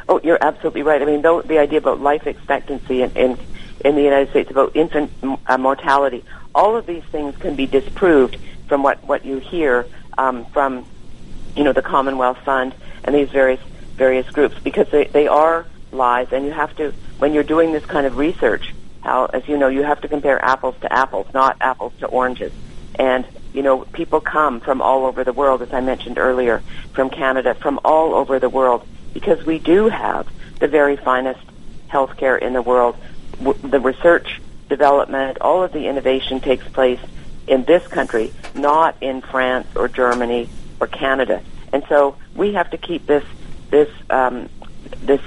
Oh, 0.10 0.20
you're 0.24 0.38
absolutely 0.42 0.84
right. 0.84 1.02
I 1.02 1.06
mean, 1.06 1.22
though, 1.22 1.42
the 1.42 1.58
idea 1.58 1.80
about 1.80 2.00
life 2.00 2.28
expectancy 2.28 3.02
in, 3.02 3.12
in, 3.12 3.38
in 3.84 3.96
the 3.96 4.02
United 4.02 4.30
States, 4.30 4.50
about 4.52 4.76
infant 4.76 5.12
uh, 5.46 5.58
mortality, 5.58 6.24
all 6.56 6.78
of 6.78 6.86
these 6.86 7.04
things 7.06 7.36
can 7.38 7.56
be 7.56 7.66
disproved 7.66 8.38
from 8.68 8.84
what, 8.84 9.04
what 9.04 9.26
you 9.26 9.40
hear 9.40 9.86
um, 10.18 10.46
from, 10.46 10.86
you 11.56 11.64
know, 11.64 11.74
the 11.74 11.82
Commonwealth 11.82 12.38
Fund 12.40 12.74
and 13.04 13.16
these 13.16 13.30
various 13.30 13.62
various 13.96 14.30
groups 14.30 14.56
because 14.64 14.88
they, 14.92 15.06
they 15.06 15.28
are 15.28 15.66
lies, 15.92 16.28
and 16.32 16.46
you 16.46 16.52
have 16.52 16.76
to, 16.78 16.94
when 17.20 17.34
you're 17.34 17.44
doing 17.44 17.72
this 17.72 17.86
kind 17.86 18.06
of 18.06 18.18
research, 18.18 18.74
how, 19.02 19.26
as 19.26 19.48
you 19.48 19.58
know, 19.58 19.68
you 19.68 19.84
have 19.84 20.02
to 20.02 20.08
compare 20.08 20.44
apples 20.44 20.76
to 20.82 20.92
apples, 20.92 21.28
not 21.34 21.58
apples 21.62 21.94
to 22.00 22.08
oranges. 22.08 22.52
And, 22.96 23.26
you 23.54 23.62
know, 23.62 23.82
people 23.94 24.20
come 24.20 24.60
from 24.60 24.82
all 24.82 25.06
over 25.06 25.24
the 25.24 25.34
world, 25.34 25.62
as 25.62 25.72
I 25.72 25.82
mentioned 25.82 26.18
earlier, 26.18 26.64
from 26.94 27.10
Canada, 27.10 27.54
from 27.54 27.80
all 27.86 28.16
over 28.16 28.40
the 28.40 28.50
world, 28.50 28.86
because 29.14 29.46
we 29.46 29.60
do 29.60 29.88
have 29.88 30.28
the 30.60 30.68
very 30.68 30.98
finest 30.98 31.40
healthcare 31.90 32.40
in 32.40 32.54
the 32.54 32.62
world. 32.62 32.96
The 33.40 33.80
research, 33.80 34.42
development, 34.68 35.38
all 35.42 35.64
of 35.64 35.72
the 35.72 35.88
innovation 35.88 36.40
takes 36.40 36.68
place 36.68 37.00
in 37.48 37.64
this 37.64 37.88
country, 37.88 38.34
not 38.54 38.96
in 39.00 39.22
France 39.22 39.68
or 39.76 39.88
Germany 39.88 40.50
or 40.80 40.88
Canada. 40.88 41.42
And 41.72 41.84
so 41.88 42.18
we 42.36 42.54
have 42.54 42.70
to 42.72 42.78
keep 42.78 43.06
this 43.06 43.24
this 43.70 43.90
um, 44.10 44.50
this 45.02 45.22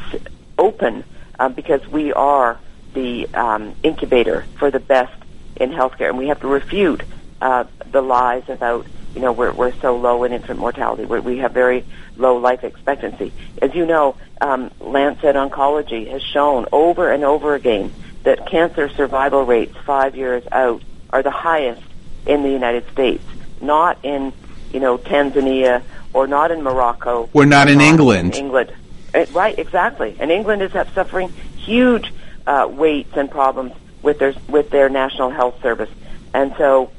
open 0.60 1.02
uh, 1.38 1.48
because 1.48 1.86
we 1.88 2.12
are 2.12 2.58
the 2.94 3.26
um, 3.34 3.74
incubator 3.82 4.44
for 4.58 4.70
the 4.70 4.80
best 4.80 5.12
in 5.56 5.70
healthcare, 5.70 6.08
and 6.08 6.18
we 6.18 6.28
have 6.28 6.40
to 6.40 6.48
refute 6.48 7.02
uh, 7.40 7.64
the 7.90 8.02
lies 8.02 8.48
about 8.48 8.86
you 9.14 9.20
know 9.20 9.32
we're 9.32 9.52
we're 9.52 9.74
so 9.80 9.96
low 9.96 10.22
in 10.24 10.32
infant 10.32 10.60
mortality. 10.60 11.04
We're, 11.04 11.20
we 11.20 11.38
have 11.38 11.52
very 11.52 11.84
low 12.16 12.36
life 12.36 12.62
expectancy. 12.62 13.32
As 13.60 13.74
you 13.74 13.86
know, 13.86 14.16
um, 14.40 14.70
Lancet 14.80 15.36
Oncology 15.36 16.08
has 16.10 16.22
shown 16.22 16.66
over 16.72 17.10
and 17.10 17.24
over 17.24 17.54
again 17.54 17.92
that 18.24 18.46
cancer 18.46 18.88
survival 18.90 19.44
rates 19.44 19.74
five 19.84 20.14
years 20.14 20.44
out 20.52 20.82
are 21.10 21.22
the 21.22 21.30
highest 21.30 21.82
in 22.26 22.42
the 22.42 22.50
United 22.50 22.88
States, 22.90 23.24
not 23.60 23.98
in 24.02 24.32
you 24.72 24.80
know 24.80 24.98
Tanzania 24.98 25.82
or 26.12 26.26
not 26.26 26.50
in 26.50 26.62
Morocco. 26.62 27.28
We're 27.32 27.46
not 27.46 27.68
in 27.68 27.80
England. 27.80 28.34
In 28.34 28.44
England, 28.44 28.72
Uh, 29.14 29.26
right? 29.32 29.58
Exactly. 29.58 30.16
And 30.18 30.30
England 30.30 30.62
is 30.62 30.72
suffering 30.72 31.30
huge 31.56 32.12
uh, 32.46 32.68
waits 32.70 33.16
and 33.16 33.30
problems 33.30 33.72
with 34.02 34.18
their 34.18 34.34
with 34.48 34.70
their 34.70 34.88
national 34.88 35.30
health 35.30 35.60
service. 35.62 35.90
And 36.32 36.54
so, 36.56 36.90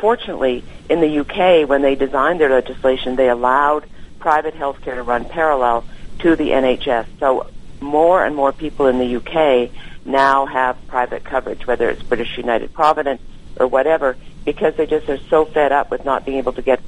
fortunately, 0.00 0.64
in 0.88 1.00
the 1.00 1.18
UK, 1.20 1.68
when 1.68 1.82
they 1.82 1.94
designed 1.94 2.40
their 2.40 2.50
legislation, 2.50 3.16
they 3.16 3.28
allowed 3.28 3.86
private 4.18 4.54
healthcare 4.54 4.94
to 4.94 5.02
run 5.02 5.24
parallel 5.24 5.84
to 6.20 6.36
the 6.36 6.50
NHS. 6.50 7.06
So 7.18 7.48
more 7.80 8.24
and 8.24 8.36
more 8.36 8.52
people 8.52 8.86
in 8.86 8.98
the 8.98 9.16
UK 9.16 9.70
now 10.04 10.46
have 10.46 10.76
private 10.86 11.24
coverage, 11.24 11.66
whether 11.66 11.88
it's 11.90 12.02
British 12.02 12.36
United 12.36 12.72
Provident 12.72 13.20
or 13.58 13.66
whatever, 13.66 14.16
because 14.44 14.74
they 14.76 14.86
just 14.86 15.08
are 15.08 15.18
so 15.28 15.44
fed 15.44 15.72
up 15.72 15.90
with 15.90 16.04
not 16.04 16.24
being 16.24 16.38
able 16.38 16.52
to 16.52 16.62
get 16.62 16.80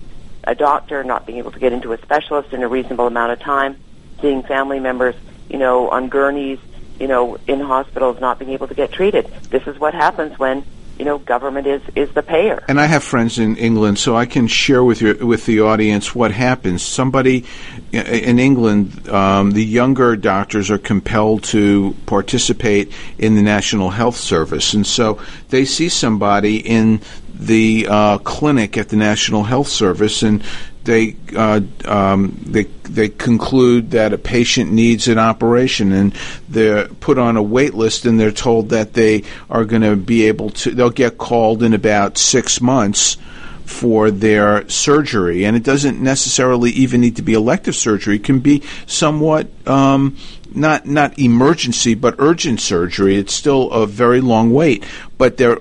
a 0.45 0.55
doctor, 0.55 1.03
not 1.03 1.27
being 1.27 1.39
able 1.39 1.51
to 1.51 1.59
get 1.59 1.73
into 1.73 1.93
a 1.93 1.99
specialist 1.99 2.53
in 2.53 2.63
a 2.63 2.69
reasonable 2.69 3.07
amount 3.07 3.33
of 3.33 3.41
time, 3.41 3.77
seeing 4.25 4.43
family 4.43 4.81
members, 4.81 5.15
you 5.51 5.59
know, 5.59 5.91
on 5.91 6.09
gurneys, 6.09 6.59
you 6.99 7.07
know, 7.07 7.37
in 7.47 7.61
hospitals, 7.61 8.19
not 8.21 8.39
being 8.39 8.53
able 8.53 8.67
to 8.67 8.75
get 8.75 8.91
treated. 8.91 9.27
This 9.51 9.67
is 9.67 9.79
what 9.79 9.93
happens 9.93 10.39
when 10.39 10.65
you 10.99 11.05
know, 11.05 11.19
government 11.19 11.67
is 11.67 11.83
is 11.97 12.09
the 12.13 12.23
payer. 12.23 12.63
And 12.69 12.81
I 12.81 12.87
have 12.87 13.03
friends 13.03 13.39
in 13.39 13.57
England, 13.57 13.99
so 13.99 14.17
I 14.17 14.27
can 14.27 14.47
share 14.47 14.85
with 14.85 15.01
your 15.01 15.27
with 15.27 15.45
the 15.45 15.61
audience 15.61 16.15
what 16.15 16.31
happens. 16.31 16.83
Somebody 16.83 17.45
in 17.91 18.39
England, 18.39 19.09
um, 19.09 19.51
the 19.51 19.65
younger 19.65 20.15
doctors 20.15 20.71
are 20.71 20.79
compelled 20.79 21.43
to 21.45 21.97
participate 22.07 22.93
in 23.19 23.35
the 23.35 23.43
National 23.43 23.91
Health 23.91 24.17
Service, 24.17 24.73
and 24.73 24.87
so 24.87 25.21
they 25.49 25.65
see 25.65 25.89
somebody 25.89 26.59
in 26.59 27.01
the 27.35 27.89
uh, 27.91 28.19
clinic 28.19 28.79
at 28.79 28.91
the 28.91 28.97
National 28.97 29.43
Health 29.43 29.69
Service, 29.69 30.23
and 30.23 30.45
they 30.85 31.17
uh, 31.35 31.61
um, 31.87 32.39
they 32.47 32.65
they 32.85 33.09
conclude 33.09 33.93
that 33.93 34.13
a 34.13 34.19
patient 34.19 34.71
needs 34.71 35.09
an 35.09 35.19
operation, 35.19 35.93
and 35.93 36.15
they're 36.49 36.89
put 36.89 37.19
on 37.19 37.37
a 37.37 37.43
wait 37.43 37.75
list, 37.75 38.05
and 38.05 38.21
they're 38.21 38.31
told 38.31 38.69
that 38.71 38.93
they 38.93 39.25
are 39.51 39.65
going 39.65 39.83
to 39.83 39.97
be 39.97 40.29
able 40.29 40.51
to. 40.51 40.71
They'll 40.71 40.91
get 40.91 41.19
called 41.19 41.63
in 41.63 41.75
about 41.75 42.19
six 42.19 42.61
months 42.61 43.17
for 43.65 44.11
their 44.11 44.69
surgery, 44.69 45.45
and 45.45 45.57
it 45.57 45.63
doesn't 45.63 46.01
necessarily 46.01 46.71
even 46.73 47.01
need 47.01 47.17
to 47.17 47.23
be 47.23 47.33
elective 47.33 47.75
surgery. 47.75 48.17
It 48.17 48.25
can 48.25 48.41
be 48.41 48.63
somewhat 48.87 49.49
um, 49.67 50.17
not 50.55 50.87
not 50.87 51.19
emergency, 51.19 51.95
but 51.95 52.17
urgent 52.19 52.61
surgery. 52.61 53.17
It's 53.17 53.35
still 53.35 53.71
a 53.71 53.87
very 53.87 54.21
long 54.21 54.53
wait, 54.53 54.85
but 55.19 55.39
they 55.39 55.57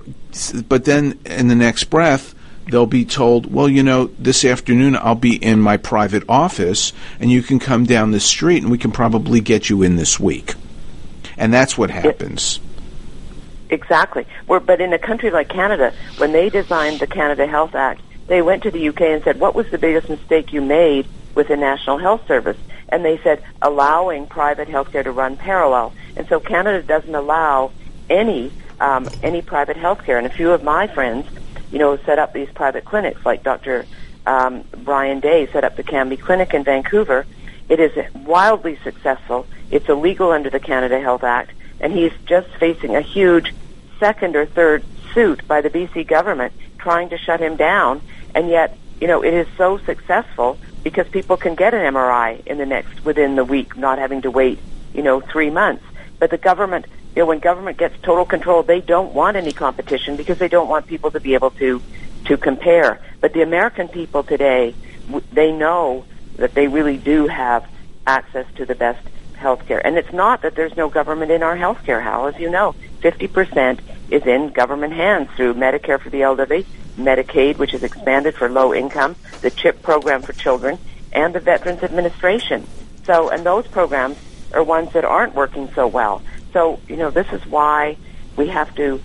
but 0.67 0.86
then 0.86 1.19
in 1.26 1.47
the 1.47 1.55
next 1.55 1.86
breath 1.86 2.32
they'll 2.68 2.86
be 2.86 3.05
told, 3.05 3.51
well, 3.51 3.70
you 3.70 3.84
know, 3.84 4.07
this 4.20 4.45
afternoon 4.45 4.95
I'll 4.95 5.16
be 5.16 5.36
in 5.36 5.59
my 5.59 5.78
private 5.78 6.24
office 6.30 6.93
and 7.20 7.32
you 7.32 7.41
can 7.41 7.59
come 7.59 7.86
down 7.86 8.11
the 8.11 8.20
street 8.20 8.64
and 8.64 8.72
we 8.72 8.78
can 8.78 8.91
probably 8.91 9.41
get 9.41 9.70
you 9.70 9.82
in 9.84 9.95
this 9.95 10.20
week. 10.20 10.55
And 11.38 11.53
that's 11.53 11.78
what 11.78 11.89
happens. 11.89 12.59
Exactly. 13.70 14.28
We're, 14.47 14.59
but 14.59 14.82
in 14.82 14.93
a 14.93 14.99
country 14.99 15.32
like 15.32 15.49
Canada, 15.49 15.93
when 16.18 16.32
they 16.32 16.49
designed 16.49 16.99
the 16.99 17.07
Canada 17.07 17.47
Health 17.47 17.76
Act, 17.76 18.01
they 18.28 18.41
went 18.41 18.64
to 18.64 18.72
the 18.72 18.89
UK 18.89 19.01
and 19.01 19.24
said, 19.24 19.39
what 19.39 19.55
was 19.55 19.70
the 19.72 19.78
biggest 19.78 20.09
mistake 20.09 20.53
you 20.53 20.61
made 20.61 21.07
with 21.36 21.47
the 21.47 21.57
National 21.57 21.97
Health 21.97 22.26
Service? 22.28 22.57
And 22.89 23.03
they 23.03 23.18
said, 23.20 23.43
allowing 23.61 24.28
private 24.28 24.68
healthcare 24.68 25.03
to 25.03 25.11
run 25.11 25.36
parallel. 25.36 25.93
And 26.16 26.28
so 26.28 26.39
Canada 26.39 26.84
doesn't 26.84 27.16
allow 27.16 27.72
any 28.09 28.51
um, 28.80 29.07
any 29.22 29.41
private 29.41 29.78
healthcare. 29.78 30.18
And 30.18 30.28
a 30.28 30.30
few 30.30 30.51
of 30.51 30.64
my 30.64 30.88
friends 30.88 31.26
you 31.74 31.80
know, 31.80 31.97
set 32.05 32.19
up 32.19 32.34
these 32.34 32.49
private 32.51 32.86
clinics 32.86 33.26
like 33.26 33.41
Dr. 33.41 33.88
Um, 34.28 34.63
Brian 34.84 35.19
Day 35.19 35.47
set 35.47 35.63
up 35.63 35.76
the 35.76 35.84
Cambie 35.84 36.19
Clinic 36.19 36.53
in 36.53 36.63
Vancouver. 36.63 37.26
It 37.67 37.80
is 37.80 37.91
wildly 38.13 38.78
successful. 38.84 39.47
It's 39.71 39.89
illegal 39.89 40.32
under 40.32 40.51
the 40.51 40.59
Canada 40.59 40.99
Health 40.99 41.24
Act, 41.24 41.51
and 41.80 41.91
he's 41.91 42.11
just 42.26 42.47
facing 42.59 42.95
a 42.95 43.01
huge 43.01 43.55
second 43.99 44.36
or 44.36 44.45
third 44.45 44.84
suit 45.15 45.47
by 45.47 45.61
the 45.61 45.69
BC 45.71 46.07
government 46.07 46.53
trying 46.78 47.09
to 47.09 47.17
shut 47.17 47.39
him 47.39 47.55
down. 47.55 48.01
And 48.36 48.49
yet, 48.49 48.78
you 49.01 49.07
know, 49.07 49.24
it 49.24 49.34
is 49.34 49.47
so 49.57 49.80
successful 49.80 50.59
because 50.84 51.07
people 51.07 51.38
can 51.38 51.55
get 51.55 51.74
an 51.74 51.82
MRI 51.91 52.45
in 52.45 52.59
the 52.59 52.67
next 52.67 53.03
within 53.03 53.36
the 53.36 53.43
week, 53.43 53.76
not 53.76 53.97
having 53.97 54.21
to 54.21 54.30
wait, 54.30 54.59
you 54.93 55.01
know, 55.01 55.21
three 55.21 55.49
months. 55.49 55.84
But 56.19 56.30
the 56.30 56.38
government 56.38 56.86
you 57.16 57.22
know, 57.22 57.28
when 57.28 57.39
government 57.39 57.78
gets 57.78 57.95
total 58.01 58.26
control, 58.26 58.64
they 58.64 58.82
don't 58.82 59.14
want 59.14 59.38
any 59.38 59.51
competition 59.51 60.16
because 60.16 60.39
they 60.39 60.47
don't 60.47 60.68
want 60.68 60.88
people 60.88 61.11
to 61.11 61.20
be 61.20 61.34
able 61.36 61.51
to 61.51 61.82
to 62.26 62.38
compare. 62.38 63.01
But 63.20 63.34
the 63.34 63.41
American 63.41 63.88
people 63.88 64.24
today, 64.24 64.74
they 65.32 65.51
know 65.51 66.05
that 66.38 66.53
they 66.53 66.68
really 66.68 66.97
do 66.97 67.28
have 67.28 67.68
access 68.07 68.45
to 68.55 68.66
the 68.66 68.76
best 68.76 69.05
health 69.36 69.66
care. 69.68 69.86
And 69.86 69.97
it's 69.97 70.14
not 70.14 70.41
that 70.41 70.55
there's 70.55 70.76
no 70.78 70.89
government 70.89 71.32
in 71.32 71.43
our 71.43 71.55
health 71.55 71.84
care, 71.86 71.99
Hal. 72.01 72.28
As 72.28 72.39
you 72.39 72.49
know, 72.49 72.76
50% 73.01 73.80
is 74.09 74.26
in 74.26 74.49
government 74.49 74.93
hands 74.93 75.30
through 75.36 75.55
Medicare 75.55 75.99
for 75.99 76.09
the 76.09 76.24
elderly, 76.24 76.66
Medicaid, 76.97 77.57
which 77.57 77.74
is 77.74 77.84
expanded 77.84 78.36
for 78.36 78.49
low 78.49 78.74
income, 78.74 79.16
the 79.41 79.51
CHIP 79.51 79.82
program 79.82 80.22
for 80.22 80.34
children, 80.34 80.80
and 81.11 81.36
the 81.36 81.39
Veterans 81.39 81.84
Administration. 81.84 82.66
So, 83.03 83.30
and 83.30 83.45
those 83.45 83.68
programs 83.68 84.18
are 84.53 84.64
ones 84.64 84.93
that 84.93 85.03
aren't 85.03 85.36
working 85.36 85.70
so 85.74 85.88
well. 85.88 86.22
So, 86.54 86.80
you 86.88 86.95
know, 86.95 87.10
this 87.10 87.28
is 87.34 87.45
why 87.47 87.97
we 88.38 88.47
have 88.47 88.74
to, 88.76 89.01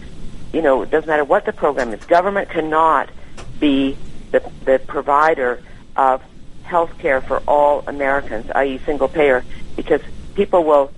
you 0.53 0.63
know, 0.63 0.83
it 0.83 0.91
doesn't 0.91 1.09
matter 1.09 1.25
what 1.25 1.47
the 1.47 1.53
program 1.53 1.93
is. 1.93 2.05
Government 2.05 2.51
cannot 2.51 3.09
be 3.59 3.97
the, 4.31 4.41
the 4.65 4.79
provider 4.79 5.63
of 5.97 6.23
health 6.63 6.99
care 6.99 7.21
for 7.21 7.43
all 7.49 7.83
Americans, 7.87 8.51
i.e. 8.55 8.79
single 8.85 9.09
payer, 9.09 9.45
because 9.75 10.03
people 10.35 10.63
will 10.65 10.93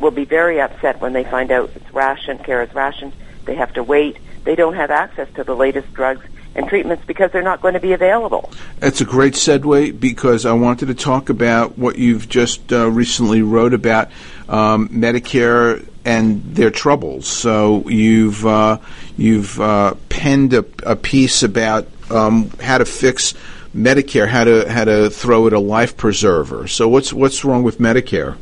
will 0.00 0.10
be 0.12 0.24
very 0.24 0.60
upset 0.60 1.00
when 1.00 1.12
they 1.12 1.24
find 1.24 1.50
out 1.50 1.70
it's 1.74 1.92
rationed, 1.92 2.44
care 2.44 2.62
is 2.62 2.72
rationed. 2.72 3.12
They 3.46 3.56
have 3.56 3.72
to 3.72 3.82
wait. 3.82 4.16
They 4.44 4.54
don't 4.54 4.74
have 4.74 4.92
access 4.92 5.28
to 5.34 5.42
the 5.42 5.56
latest 5.56 5.92
drugs 5.92 6.24
and 6.54 6.68
treatments 6.68 7.04
because 7.06 7.30
they're 7.30 7.42
not 7.42 7.60
going 7.60 7.74
to 7.74 7.80
be 7.80 7.92
available. 7.92 8.50
That's 8.80 9.00
a 9.00 9.04
great 9.04 9.34
segue 9.34 9.98
because 9.98 10.46
I 10.46 10.52
wanted 10.52 10.86
to 10.86 10.94
talk 10.94 11.28
about 11.28 11.78
what 11.78 11.96
you've 11.96 12.28
just 12.28 12.72
uh, 12.72 12.90
recently 12.90 13.42
wrote 13.42 13.74
about 13.74 14.10
um, 14.48 14.88
Medicare 14.88 15.86
and 16.04 16.42
their 16.54 16.70
troubles. 16.70 17.26
So 17.26 17.88
you've 17.88 18.44
uh, 18.46 18.78
you've 19.16 19.60
uh, 19.60 19.94
penned 20.08 20.54
a, 20.54 20.64
a, 20.84 20.96
piece 20.96 21.42
about 21.42 21.86
um, 22.10 22.50
how 22.60 22.78
to 22.78 22.84
fix 22.84 23.34
Medicare, 23.74 24.26
how 24.26 24.44
to 24.44 24.70
how 24.70 24.84
to 24.84 25.10
throw 25.10 25.46
it 25.46 25.52
a 25.52 25.60
life 25.60 25.96
preserver. 25.96 26.66
So 26.66 26.88
what's 26.88 27.12
what's 27.12 27.44
wrong 27.44 27.62
with 27.62 27.78
Medicare? 27.78 28.36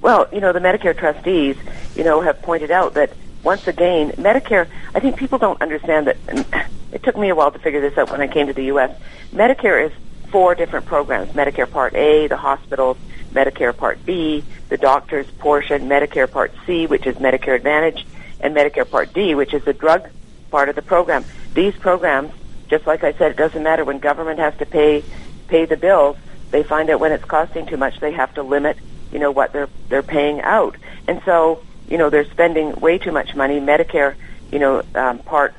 Well, 0.00 0.28
you 0.32 0.40
know, 0.40 0.52
the 0.52 0.58
Medicare 0.58 0.96
trustees, 0.96 1.56
you 1.94 2.02
know, 2.02 2.20
have 2.22 2.42
pointed 2.42 2.72
out 2.72 2.94
that 2.94 3.12
once 3.42 3.66
again, 3.66 4.12
Medicare. 4.12 4.68
I 4.94 5.00
think 5.00 5.16
people 5.16 5.38
don't 5.38 5.60
understand 5.60 6.06
that. 6.06 6.68
It 6.92 7.02
took 7.02 7.16
me 7.16 7.30
a 7.30 7.34
while 7.34 7.50
to 7.50 7.58
figure 7.58 7.80
this 7.80 7.96
out 7.96 8.10
when 8.10 8.20
I 8.20 8.28
came 8.28 8.46
to 8.48 8.52
the 8.52 8.64
U.S. 8.64 8.96
Medicare 9.32 9.86
is 9.86 9.92
four 10.30 10.54
different 10.54 10.86
programs: 10.86 11.32
Medicare 11.32 11.70
Part 11.70 11.94
A, 11.94 12.26
the 12.26 12.36
hospitals, 12.36 12.96
Medicare 13.32 13.76
Part 13.76 14.04
B, 14.04 14.44
the 14.68 14.76
doctor's 14.76 15.30
portion, 15.32 15.88
Medicare 15.88 16.30
Part 16.30 16.52
C, 16.66 16.86
which 16.86 17.06
is 17.06 17.16
Medicare 17.16 17.56
Advantage, 17.56 18.06
and 18.40 18.54
Medicare 18.54 18.88
Part 18.88 19.12
D, 19.14 19.34
which 19.34 19.54
is 19.54 19.64
the 19.64 19.72
drug 19.72 20.08
part 20.50 20.68
of 20.68 20.74
the 20.76 20.82
program. 20.82 21.24
These 21.54 21.74
programs, 21.76 22.32
just 22.68 22.86
like 22.86 23.04
I 23.04 23.12
said, 23.14 23.30
it 23.32 23.36
doesn't 23.36 23.62
matter 23.62 23.84
when 23.84 23.98
government 23.98 24.38
has 24.38 24.56
to 24.58 24.66
pay 24.66 25.02
pay 25.48 25.64
the 25.64 25.76
bills. 25.76 26.16
They 26.50 26.62
find 26.62 26.90
out 26.90 27.00
when 27.00 27.12
it's 27.12 27.24
costing 27.24 27.66
too 27.66 27.78
much, 27.78 27.98
they 28.00 28.12
have 28.12 28.34
to 28.34 28.42
limit, 28.42 28.76
you 29.10 29.18
know, 29.18 29.30
what 29.30 29.52
they're 29.52 29.68
they're 29.88 30.02
paying 30.02 30.40
out, 30.42 30.76
and 31.08 31.22
so 31.24 31.62
you 31.92 31.98
know 31.98 32.08
they're 32.08 32.24
spending 32.30 32.72
way 32.76 32.96
too 32.96 33.12
much 33.12 33.34
money. 33.34 33.60
Medicare, 33.60 34.14
you 34.50 34.58
know, 34.58 34.82
um, 34.94 35.18
parts 35.18 35.58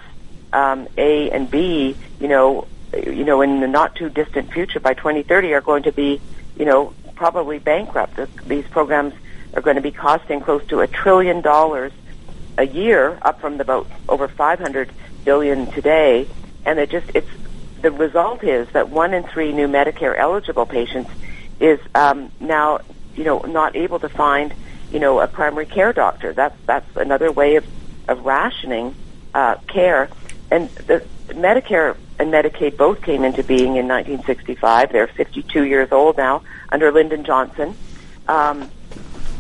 um, 0.51 0.87
A 0.97 1.29
and 1.29 1.49
B, 1.49 1.95
you 2.19 2.27
know, 2.27 2.67
you 2.91 3.23
know, 3.23 3.41
in 3.41 3.59
the 3.59 3.67
not 3.67 3.95
too 3.95 4.09
distant 4.09 4.51
future, 4.51 4.79
by 4.79 4.95
2030, 4.95 5.53
are 5.53 5.61
going 5.61 5.83
to 5.83 5.91
be, 5.91 6.19
you 6.57 6.65
know, 6.65 6.91
probably 7.13 7.59
bankrupt. 7.59 8.19
These 8.47 8.65
programs 8.65 9.13
are 9.53 9.61
going 9.61 9.75
to 9.75 9.81
be 9.83 9.91
costing 9.91 10.41
close 10.41 10.65
to 10.69 10.79
a 10.79 10.87
trillion 10.87 11.41
dollars 11.41 11.91
a 12.57 12.65
year, 12.65 13.19
up 13.21 13.39
from 13.39 13.57
the 13.57 13.61
about 13.61 13.85
over 14.09 14.27
500 14.27 14.91
billion 15.23 15.67
today. 15.67 16.27
And 16.65 16.79
it 16.79 16.89
just 16.89 17.11
it's 17.13 17.29
the 17.83 17.91
result 17.91 18.43
is 18.43 18.67
that 18.69 18.89
one 18.89 19.13
in 19.13 19.21
three 19.21 19.53
new 19.53 19.67
Medicare 19.67 20.17
eligible 20.17 20.65
patients 20.65 21.11
is 21.59 21.79
um, 21.93 22.31
now 22.39 22.79
you 23.15 23.23
know 23.23 23.37
not 23.41 23.75
able 23.75 23.99
to 23.99 24.09
find 24.09 24.51
you 24.93 24.99
know 24.99 25.19
a 25.19 25.27
primary 25.27 25.65
care 25.65 25.91
doctor. 25.91 26.31
That's 26.33 26.55
that's 26.65 26.95
another 26.95 27.31
way 27.31 27.55
of 27.55 27.65
of 28.07 28.23
rationing 28.25 28.95
uh, 29.33 29.55
care. 29.67 30.09
And 30.51 30.69
the 30.69 31.03
Medicare 31.29 31.97
and 32.19 32.31
Medicaid 32.31 32.77
both 32.77 33.01
came 33.01 33.23
into 33.23 33.43
being 33.43 33.75
in 33.75 33.87
1965. 33.87 34.91
They're 34.91 35.07
52 35.07 35.63
years 35.63 35.91
old 35.91 36.17
now 36.17 36.43
under 36.69 36.91
Lyndon 36.91 37.23
Johnson. 37.23 37.75
Um, 38.27 38.69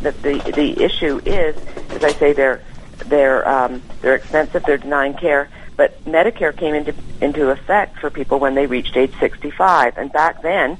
the, 0.01 0.11
the 0.11 0.51
the 0.51 0.83
issue 0.83 1.21
is, 1.25 1.55
as 1.91 2.03
I 2.03 2.11
say, 2.13 2.33
they're 2.33 2.61
they're 3.05 3.47
um, 3.47 3.81
they're 4.01 4.15
expensive. 4.15 4.63
They're 4.63 4.77
denying 4.77 5.13
care, 5.13 5.49
But 5.77 6.03
Medicare 6.05 6.55
came 6.55 6.73
into 6.73 6.93
into 7.21 7.49
effect 7.49 7.99
for 7.99 8.09
people 8.09 8.39
when 8.39 8.55
they 8.55 8.65
reached 8.65 8.97
age 8.97 9.13
65, 9.19 9.97
and 9.97 10.11
back 10.11 10.41
then, 10.41 10.77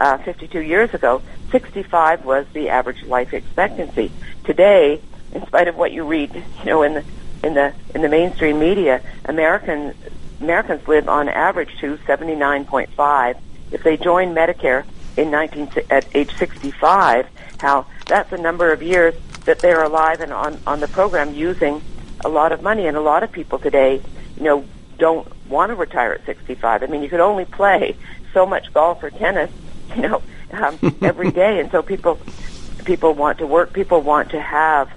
uh, 0.00 0.18
52 0.18 0.60
years 0.60 0.92
ago, 0.92 1.22
65 1.50 2.24
was 2.24 2.46
the 2.52 2.68
average 2.68 3.02
life 3.04 3.32
expectancy. 3.32 4.10
Today, 4.44 5.00
in 5.32 5.46
spite 5.46 5.68
of 5.68 5.76
what 5.76 5.92
you 5.92 6.04
read, 6.04 6.34
you 6.34 6.64
know, 6.64 6.82
in 6.82 6.94
the 6.94 7.04
in 7.42 7.54
the 7.54 7.72
in 7.94 8.02
the 8.02 8.08
mainstream 8.08 8.58
media, 8.58 9.00
Americans 9.24 9.94
Americans 10.40 10.86
live 10.88 11.08
on 11.08 11.28
average 11.28 11.76
to 11.80 11.96
79.5. 11.98 13.40
If 13.70 13.82
they 13.82 13.96
join 13.96 14.34
Medicare 14.34 14.84
in 15.16 15.30
19 15.30 15.70
at 15.90 16.06
age 16.14 16.34
65, 16.36 17.26
how 17.58 17.86
that's 18.06 18.32
a 18.32 18.38
number 18.38 18.72
of 18.72 18.82
years 18.82 19.14
that 19.44 19.60
they're 19.60 19.82
alive 19.82 20.20
and 20.20 20.32
on 20.32 20.60
on 20.66 20.80
the 20.80 20.88
program 20.88 21.34
using 21.34 21.82
a 22.24 22.28
lot 22.28 22.52
of 22.52 22.62
money, 22.62 22.86
and 22.86 22.96
a 22.96 23.00
lot 23.00 23.22
of 23.22 23.30
people 23.30 23.58
today, 23.58 24.00
you 24.36 24.42
know, 24.42 24.64
don't 24.98 25.28
want 25.48 25.70
to 25.70 25.74
retire 25.74 26.12
at 26.12 26.24
65. 26.24 26.82
I 26.82 26.86
mean, 26.86 27.02
you 27.02 27.08
could 27.08 27.20
only 27.20 27.44
play 27.44 27.96
so 28.32 28.46
much 28.46 28.72
golf 28.72 29.02
or 29.02 29.10
tennis, 29.10 29.50
you 29.96 30.02
know, 30.02 30.22
um, 30.52 30.78
every 31.02 31.30
day, 31.30 31.60
and 31.60 31.70
so 31.70 31.82
people 31.82 32.18
people 32.84 33.14
want 33.14 33.38
to 33.38 33.46
work. 33.46 33.72
People 33.72 34.00
want 34.00 34.30
to 34.30 34.40
have 34.40 34.90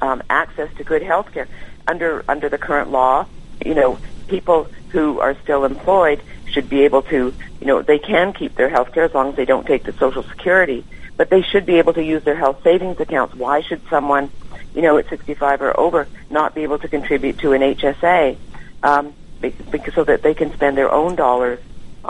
um, 0.00 0.22
access 0.30 0.72
to 0.76 0.84
good 0.84 1.02
health 1.02 1.32
care 1.32 1.48
under 1.86 2.24
under 2.28 2.48
the 2.48 2.58
current 2.58 2.90
law. 2.90 3.26
You 3.64 3.74
know, 3.74 3.98
people 4.28 4.68
who 4.88 5.20
are 5.20 5.36
still 5.42 5.64
employed 5.64 6.22
should 6.46 6.68
be 6.68 6.82
able 6.82 7.02
to, 7.02 7.34
you 7.60 7.66
know, 7.66 7.82
they 7.82 7.98
can 7.98 8.32
keep 8.32 8.54
their 8.56 8.68
health 8.68 8.92
care 8.92 9.04
as 9.04 9.14
long 9.14 9.30
as 9.30 9.36
they 9.36 9.44
don't 9.44 9.66
take 9.66 9.84
the 9.84 9.92
Social 9.92 10.22
Security, 10.24 10.84
but 11.16 11.30
they 11.30 11.42
should 11.42 11.66
be 11.66 11.76
able 11.76 11.92
to 11.92 12.02
use 12.02 12.24
their 12.24 12.36
health 12.36 12.62
savings 12.64 12.98
accounts. 12.98 13.34
Why 13.34 13.60
should 13.60 13.82
someone, 13.88 14.30
you 14.74 14.82
know, 14.82 14.96
at 14.98 15.08
65 15.08 15.62
or 15.62 15.78
over 15.78 16.08
not 16.28 16.54
be 16.54 16.62
able 16.62 16.78
to 16.78 16.88
contribute 16.88 17.38
to 17.38 17.52
an 17.52 17.60
HSA 17.60 18.36
um, 18.82 19.12
because 19.40 19.94
so 19.94 20.04
that 20.04 20.22
they 20.22 20.34
can 20.34 20.52
spend 20.54 20.76
their 20.76 20.90
own 20.90 21.14
dollars 21.14 21.60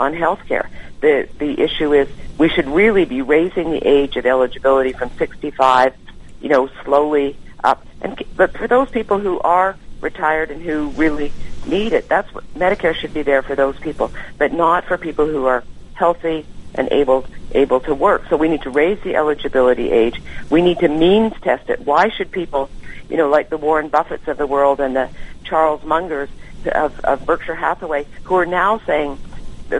on 0.01 0.13
health 0.13 0.41
care? 0.47 0.69
The 1.01 1.29
the 1.37 1.59
issue 1.61 1.93
is 1.93 2.07
we 2.37 2.49
should 2.49 2.67
really 2.67 3.05
be 3.05 3.21
raising 3.21 3.71
the 3.71 3.87
age 3.87 4.17
of 4.17 4.25
eligibility 4.25 4.93
from 4.93 5.11
65, 5.17 5.93
you 6.41 6.49
know, 6.49 6.69
slowly 6.83 7.37
up. 7.63 7.85
And 8.01 8.21
but 8.35 8.57
for 8.57 8.67
those 8.67 8.89
people 8.89 9.19
who 9.19 9.39
are 9.39 9.77
retired 10.01 10.49
and 10.49 10.61
who 10.61 10.89
really 10.89 11.31
need 11.67 11.93
it, 11.93 12.09
that's 12.09 12.33
what 12.33 12.43
Medicare 12.55 12.95
should 12.95 13.13
be 13.13 13.21
there 13.21 13.43
for 13.43 13.55
those 13.55 13.79
people, 13.79 14.11
but 14.37 14.51
not 14.51 14.85
for 14.85 14.97
people 14.97 15.27
who 15.27 15.45
are 15.45 15.63
healthy 15.93 16.45
and 16.73 16.91
able 16.91 17.25
able 17.53 17.79
to 17.81 17.93
work. 17.93 18.23
So 18.29 18.37
we 18.37 18.47
need 18.47 18.63
to 18.63 18.69
raise 18.71 18.99
the 19.03 19.15
eligibility 19.15 19.91
age. 19.91 20.21
We 20.49 20.61
need 20.61 20.79
to 20.79 20.87
means 20.87 21.33
test 21.41 21.69
it. 21.69 21.81
Why 21.81 22.09
should 22.09 22.31
people, 22.31 22.69
you 23.09 23.17
know, 23.17 23.29
like 23.29 23.49
the 23.49 23.57
Warren 23.57 23.89
Buffetts 23.89 24.27
of 24.27 24.37
the 24.37 24.47
world 24.47 24.79
and 24.79 24.95
the 24.95 25.09
Charles 25.43 25.81
Mungers 25.81 26.29
of, 26.65 26.99
of 27.01 27.25
Berkshire 27.25 27.55
Hathaway, 27.55 28.05
who 28.23 28.35
are 28.35 28.45
now 28.45 28.79
saying 28.87 29.19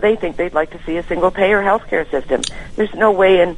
they 0.00 0.16
think 0.16 0.36
they'd 0.36 0.54
like 0.54 0.70
to 0.70 0.82
see 0.84 0.96
a 0.96 1.02
single 1.02 1.30
payer 1.30 1.62
healthcare 1.62 2.10
system. 2.10 2.42
There's 2.76 2.94
no 2.94 3.10
way 3.12 3.40
in 3.40 3.56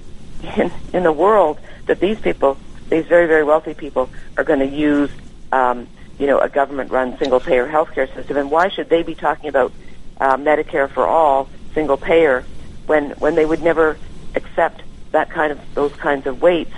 in, 0.56 0.72
in 0.92 1.02
the 1.02 1.12
world 1.12 1.58
that 1.86 2.00
these 2.00 2.18
people 2.20 2.56
these 2.88 3.06
very, 3.06 3.26
very 3.26 3.44
wealthy 3.44 3.74
people 3.74 4.10
are 4.36 4.44
going 4.44 4.58
to 4.60 4.66
use, 4.66 5.10
um, 5.52 5.88
you 6.18 6.26
know, 6.26 6.38
a 6.38 6.48
government-run 6.48 7.18
single-payer 7.18 7.66
healthcare 7.68 8.12
system. 8.14 8.36
And 8.36 8.50
why 8.50 8.68
should 8.68 8.88
they 8.88 9.02
be 9.02 9.14
talking 9.14 9.48
about 9.48 9.72
uh, 10.20 10.36
Medicare 10.36 10.88
for 10.88 11.06
all, 11.06 11.48
single 11.72 11.96
payer, 11.96 12.44
when 12.86 13.10
when 13.12 13.34
they 13.34 13.46
would 13.46 13.62
never 13.62 13.98
accept 14.34 14.82
that 15.12 15.30
kind 15.30 15.50
of 15.50 15.58
those 15.74 15.92
kinds 15.96 16.26
of 16.26 16.42
weights 16.42 16.74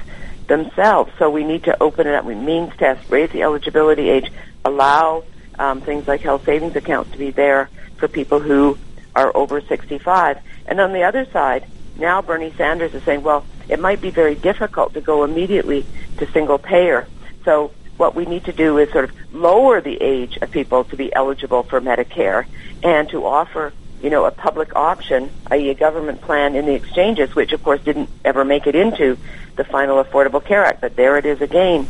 themselves? 0.46 1.12
So 1.18 1.28
we 1.30 1.44
need 1.44 1.64
to 1.64 1.82
open 1.82 2.06
it 2.06 2.14
up. 2.14 2.24
We 2.24 2.34
means 2.34 2.72
test, 2.76 3.10
raise 3.10 3.30
the 3.30 3.42
eligibility 3.42 4.08
age, 4.08 4.30
allow 4.64 5.24
um, 5.58 5.80
things 5.80 6.06
like 6.06 6.20
health 6.20 6.44
savings 6.44 6.76
accounts 6.76 7.10
to 7.12 7.18
be 7.18 7.30
there 7.30 7.68
for 7.96 8.08
people 8.08 8.40
who 8.40 8.78
are 9.16 9.36
over 9.36 9.60
65. 9.60 10.38
And 10.66 10.80
on 10.80 10.92
the 10.92 11.02
other 11.02 11.24
side, 11.32 11.66
now 11.98 12.22
Bernie 12.22 12.52
Sanders 12.56 12.94
is 12.94 13.02
saying, 13.02 13.22
well, 13.22 13.44
it 13.68 13.80
might 13.80 14.00
be 14.00 14.10
very 14.10 14.34
difficult 14.36 14.94
to 14.94 15.00
go 15.00 15.24
immediately 15.24 15.84
to 16.18 16.30
single 16.30 16.58
payer. 16.58 17.08
So 17.44 17.72
what 17.96 18.14
we 18.14 18.26
need 18.26 18.44
to 18.44 18.52
do 18.52 18.78
is 18.78 18.92
sort 18.92 19.06
of 19.06 19.34
lower 19.34 19.80
the 19.80 19.96
age 20.00 20.36
of 20.36 20.50
people 20.50 20.84
to 20.84 20.96
be 20.96 21.12
eligible 21.14 21.62
for 21.62 21.80
Medicare 21.80 22.46
and 22.82 23.08
to 23.08 23.24
offer, 23.24 23.72
you 24.02 24.10
know, 24.10 24.26
a 24.26 24.30
public 24.30 24.76
option, 24.76 25.30
i.e. 25.50 25.70
a 25.70 25.74
government 25.74 26.20
plan 26.20 26.54
in 26.54 26.66
the 26.66 26.74
exchanges, 26.74 27.34
which 27.34 27.52
of 27.52 27.62
course 27.62 27.80
didn't 27.82 28.10
ever 28.24 28.44
make 28.44 28.66
it 28.66 28.74
into 28.74 29.16
the 29.56 29.64
final 29.64 30.04
Affordable 30.04 30.44
Care 30.44 30.64
Act, 30.64 30.82
but 30.82 30.94
there 30.96 31.16
it 31.16 31.24
is 31.24 31.40
again 31.40 31.88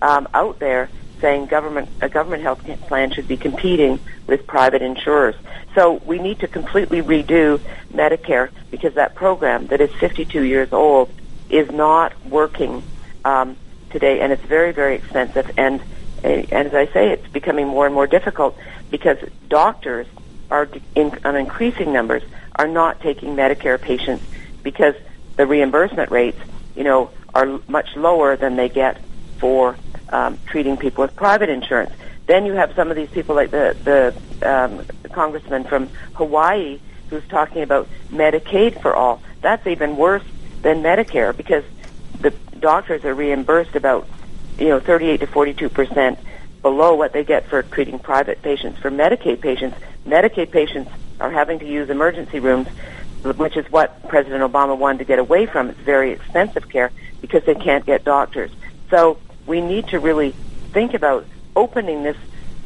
um, 0.00 0.28
out 0.32 0.60
there 0.60 0.88
saying 1.20 1.46
government 1.46 1.88
a 2.00 2.08
government 2.08 2.42
health 2.42 2.62
plan 2.86 3.10
should 3.12 3.28
be 3.28 3.36
competing 3.36 3.98
with 4.26 4.46
private 4.46 4.82
insurers. 4.82 5.34
So 5.74 5.94
we 6.04 6.18
need 6.18 6.40
to 6.40 6.48
completely 6.48 7.02
redo 7.02 7.60
Medicare 7.92 8.50
because 8.70 8.94
that 8.94 9.14
program 9.14 9.68
that 9.68 9.80
is 9.80 9.90
52 10.00 10.42
years 10.42 10.72
old 10.72 11.10
is 11.50 11.70
not 11.70 12.12
working 12.26 12.82
um, 13.24 13.56
today, 13.90 14.20
and 14.20 14.32
it's 14.32 14.44
very, 14.44 14.72
very 14.72 14.96
expensive. 14.96 15.50
And, 15.56 15.80
and 16.22 16.52
as 16.52 16.74
I 16.74 16.86
say, 16.86 17.10
it's 17.10 17.28
becoming 17.28 17.68
more 17.68 17.86
and 17.86 17.94
more 17.94 18.06
difficult 18.06 18.58
because 18.90 19.18
doctors 19.48 20.06
are 20.50 20.68
in, 20.94 21.18
on 21.24 21.36
increasing 21.36 21.92
numbers 21.92 22.22
are 22.56 22.68
not 22.68 23.00
taking 23.00 23.36
Medicare 23.36 23.80
patients 23.80 24.24
because 24.62 24.94
the 25.36 25.46
reimbursement 25.46 26.10
rates, 26.10 26.40
you 26.74 26.84
know, 26.84 27.10
are 27.34 27.60
much 27.68 27.94
lower 27.96 28.36
than 28.36 28.56
they 28.56 28.68
get 28.68 29.00
for 29.38 29.76
um, 30.10 30.38
treating 30.46 30.76
people 30.76 31.02
with 31.02 31.14
private 31.16 31.48
insurance. 31.48 31.92
Then 32.26 32.44
you 32.44 32.52
have 32.54 32.74
some 32.74 32.90
of 32.90 32.96
these 32.96 33.10
people 33.10 33.34
like 33.34 33.50
the 33.50 33.76
the 33.84 34.48
um, 34.48 34.84
congressman 35.12 35.64
from 35.64 35.88
Hawaii 36.14 36.78
who's 37.10 37.26
talking 37.28 37.62
about 37.62 37.88
Medicaid 38.10 38.80
for 38.82 38.94
all. 38.94 39.22
That's 39.40 39.66
even 39.66 39.96
worse 39.96 40.24
than 40.62 40.82
Medicare 40.82 41.34
because 41.36 41.64
the 42.20 42.30
doctors 42.60 43.04
are 43.04 43.14
reimbursed 43.14 43.76
about 43.76 44.06
you 44.58 44.68
know 44.68 44.80
38 44.80 45.20
to 45.20 45.26
42 45.26 45.68
percent 45.68 46.18
below 46.60 46.94
what 46.94 47.12
they 47.12 47.24
get 47.24 47.46
for 47.46 47.62
treating 47.62 47.98
private 47.98 48.42
patients. 48.42 48.78
For 48.80 48.90
Medicaid 48.90 49.40
patients, 49.40 49.78
Medicaid 50.06 50.50
patients 50.50 50.90
are 51.20 51.30
having 51.30 51.58
to 51.60 51.66
use 51.66 51.88
emergency 51.90 52.40
rooms, 52.40 52.68
which 53.22 53.56
is 53.56 53.70
what 53.70 54.06
President 54.08 54.42
Obama 54.42 54.76
wanted 54.76 54.98
to 54.98 55.04
get 55.04 55.18
away 55.18 55.46
from. 55.46 55.70
It's 55.70 55.80
very 55.80 56.12
expensive 56.12 56.68
care 56.68 56.90
because 57.20 57.44
they 57.44 57.54
can't 57.54 57.86
get 57.86 58.04
doctors. 58.04 58.50
So 58.90 59.18
we 59.48 59.60
need 59.62 59.88
to 59.88 59.98
really 59.98 60.32
think 60.72 60.94
about 60.94 61.26
opening 61.56 62.04
this 62.04 62.16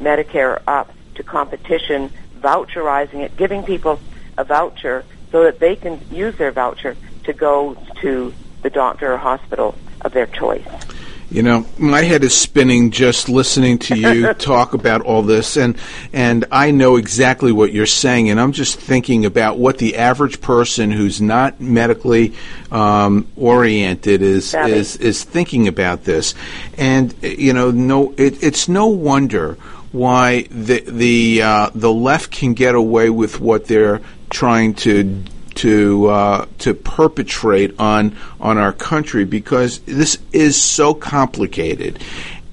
Medicare 0.00 0.60
up 0.66 0.92
to 1.14 1.22
competition, 1.22 2.10
voucherizing 2.40 3.20
it, 3.20 3.36
giving 3.36 3.62
people 3.62 4.00
a 4.36 4.44
voucher 4.44 5.04
so 5.30 5.44
that 5.44 5.60
they 5.60 5.76
can 5.76 6.00
use 6.10 6.36
their 6.36 6.50
voucher 6.50 6.96
to 7.24 7.32
go 7.32 7.76
to 8.00 8.34
the 8.62 8.70
doctor 8.70 9.12
or 9.14 9.16
hospital 9.16 9.76
of 10.00 10.12
their 10.12 10.26
choice. 10.26 10.66
You 11.32 11.42
know, 11.42 11.64
my 11.78 12.02
head 12.02 12.24
is 12.24 12.34
spinning 12.34 12.90
just 12.90 13.30
listening 13.30 13.78
to 13.78 13.96
you 13.96 14.34
talk 14.34 14.74
about 14.74 15.00
all 15.00 15.22
this, 15.22 15.56
and 15.56 15.78
and 16.12 16.44
I 16.52 16.72
know 16.72 16.96
exactly 16.96 17.52
what 17.52 17.72
you're 17.72 17.86
saying, 17.86 18.28
and 18.28 18.38
I'm 18.38 18.52
just 18.52 18.78
thinking 18.78 19.24
about 19.24 19.56
what 19.56 19.78
the 19.78 19.96
average 19.96 20.42
person 20.42 20.90
who's 20.90 21.22
not 21.22 21.58
medically 21.58 22.34
um, 22.70 23.26
oriented 23.34 24.20
is 24.20 24.54
is 24.54 24.96
is 24.96 25.24
thinking 25.24 25.68
about 25.68 26.04
this, 26.04 26.34
and 26.76 27.14
you 27.22 27.54
know, 27.54 27.70
no, 27.70 28.12
it, 28.18 28.42
it's 28.42 28.68
no 28.68 28.88
wonder 28.88 29.54
why 29.90 30.42
the 30.50 30.80
the 30.80 31.40
uh, 31.40 31.70
the 31.74 31.92
left 31.92 32.30
can 32.30 32.52
get 32.52 32.74
away 32.74 33.08
with 33.08 33.40
what 33.40 33.68
they're 33.68 34.02
trying 34.28 34.74
to 34.74 35.24
to 35.56 36.06
uh, 36.08 36.46
to 36.58 36.74
perpetrate 36.74 37.78
on 37.78 38.16
on 38.40 38.58
our 38.58 38.72
country 38.72 39.24
because 39.24 39.80
this 39.80 40.18
is 40.32 40.60
so 40.60 40.94
complicated, 40.94 41.98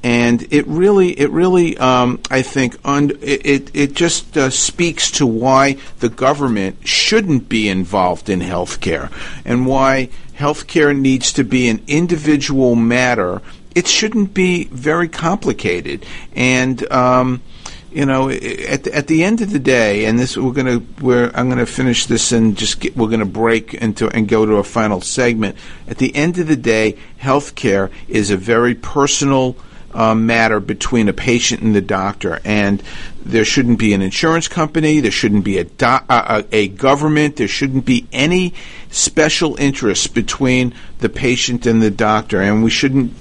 and 0.03 0.45
it 0.51 0.65
really 0.67 1.19
it 1.19 1.29
really 1.31 1.77
um, 1.77 2.19
I 2.29 2.41
think 2.41 2.77
un- 2.83 3.17
it 3.21 3.71
it 3.73 3.93
just 3.93 4.37
uh, 4.37 4.49
speaks 4.49 5.11
to 5.11 5.25
why 5.25 5.77
the 5.99 6.09
government 6.09 6.87
shouldn't 6.87 7.49
be 7.49 7.69
involved 7.69 8.29
in 8.29 8.39
healthcare 8.39 9.11
and 9.45 9.65
why 9.65 10.09
healthcare 10.37 10.97
needs 10.97 11.33
to 11.33 11.43
be 11.43 11.67
an 11.67 11.81
individual 11.87 12.75
matter. 12.75 13.41
It 13.75 13.87
shouldn't 13.87 14.33
be 14.33 14.65
very 14.65 15.07
complicated 15.09 16.05
and. 16.33 16.89
Um, 16.91 17.41
you 17.91 18.05
know, 18.05 18.29
at 18.29 18.83
the, 18.83 18.91
at 18.93 19.07
the 19.07 19.23
end 19.23 19.41
of 19.41 19.51
the 19.51 19.59
day, 19.59 20.05
and 20.05 20.19
this 20.19 20.37
we're 20.37 20.53
gonna 20.53 20.81
we're 21.01 21.31
I'm 21.33 21.49
gonna 21.49 21.65
finish 21.65 22.05
this 22.05 22.31
and 22.31 22.57
just 22.57 22.79
get, 22.79 22.95
we're 22.95 23.09
gonna 23.09 23.25
break 23.25 23.73
into 23.73 24.07
and 24.09 24.27
go 24.27 24.45
to 24.45 24.55
a 24.55 24.63
final 24.63 25.01
segment. 25.01 25.55
At 25.87 25.97
the 25.97 26.15
end 26.15 26.37
of 26.37 26.47
the 26.47 26.55
day, 26.55 26.97
healthcare 27.21 27.91
is 28.07 28.31
a 28.31 28.37
very 28.37 28.75
personal 28.75 29.55
uh, 29.93 30.13
matter 30.13 30.59
between 30.59 31.09
a 31.09 31.13
patient 31.13 31.61
and 31.61 31.75
the 31.75 31.81
doctor, 31.81 32.39
and 32.43 32.83
there 33.23 33.45
shouldn't 33.45 33.79
be 33.79 33.93
an 33.93 34.01
insurance 34.01 34.47
company, 34.47 34.99
there 34.99 35.11
shouldn't 35.11 35.43
be 35.43 35.57
a, 35.57 35.63
do- 35.63 35.85
uh, 35.85 36.43
a 36.51 36.67
government, 36.67 37.37
there 37.37 37.47
shouldn't 37.47 37.85
be 37.85 38.07
any 38.11 38.53
special 38.91 39.55
interest 39.57 40.13
between 40.13 40.73
the 40.99 41.09
patient 41.09 41.65
and 41.65 41.81
the 41.81 41.91
doctor, 41.91 42.41
and 42.41 42.63
we 42.63 42.69
shouldn't 42.69 43.13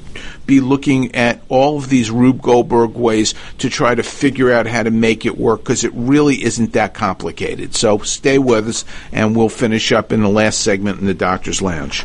be 0.49 0.61
looking 0.61 1.15
at 1.15 1.41
all 1.49 1.79
of 1.79 1.89
these 1.89 2.11
Rube 2.11 2.43
Goldberg 2.43 2.95
ways 2.95 3.35
to 3.59 3.71
try 3.71 3.95
to 3.95 4.03
figure 4.03 4.51
out 4.51 4.67
how 4.67 4.83
to 4.83 4.91
make 4.91 5.25
it 5.25 5.39
work 5.39 5.61
because 5.61 5.85
it 5.85 5.93
really 5.95 6.43
isn't 6.43 6.73
that 6.73 6.95
complicated. 6.95 7.77
So 7.77 7.99
stay 7.99 8.39
with 8.39 8.67
us, 8.67 8.85
and 9.13 9.37
we'll 9.37 9.51
finish 9.51 9.93
up 9.93 10.11
in 10.11 10.23
the 10.23 10.29
last 10.29 10.63
segment 10.63 10.99
in 10.99 11.07
the 11.07 11.15
Doctor's 11.15 11.63
Lounge. 11.63 12.05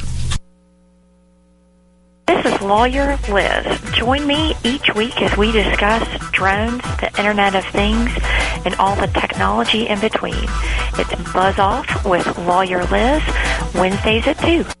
This 2.31 2.53
is 2.53 2.61
Lawyer 2.61 3.19
Liz. 3.27 3.81
Join 3.91 4.25
me 4.25 4.55
each 4.63 4.95
week 4.95 5.21
as 5.21 5.37
we 5.37 5.51
discuss 5.51 6.01
drones, 6.31 6.81
the 7.01 7.11
Internet 7.17 7.55
of 7.55 7.65
Things, 7.65 8.09
and 8.63 8.73
all 8.75 8.95
the 8.95 9.07
technology 9.07 9.89
in 9.89 9.99
between. 9.99 10.45
It's 10.97 11.33
Buzz 11.33 11.59
Off 11.59 12.05
with 12.05 12.25
Lawyer 12.37 12.85
Liz, 12.85 13.21
Wednesdays 13.75 14.27
at 14.27 14.39
2. 14.39 14.80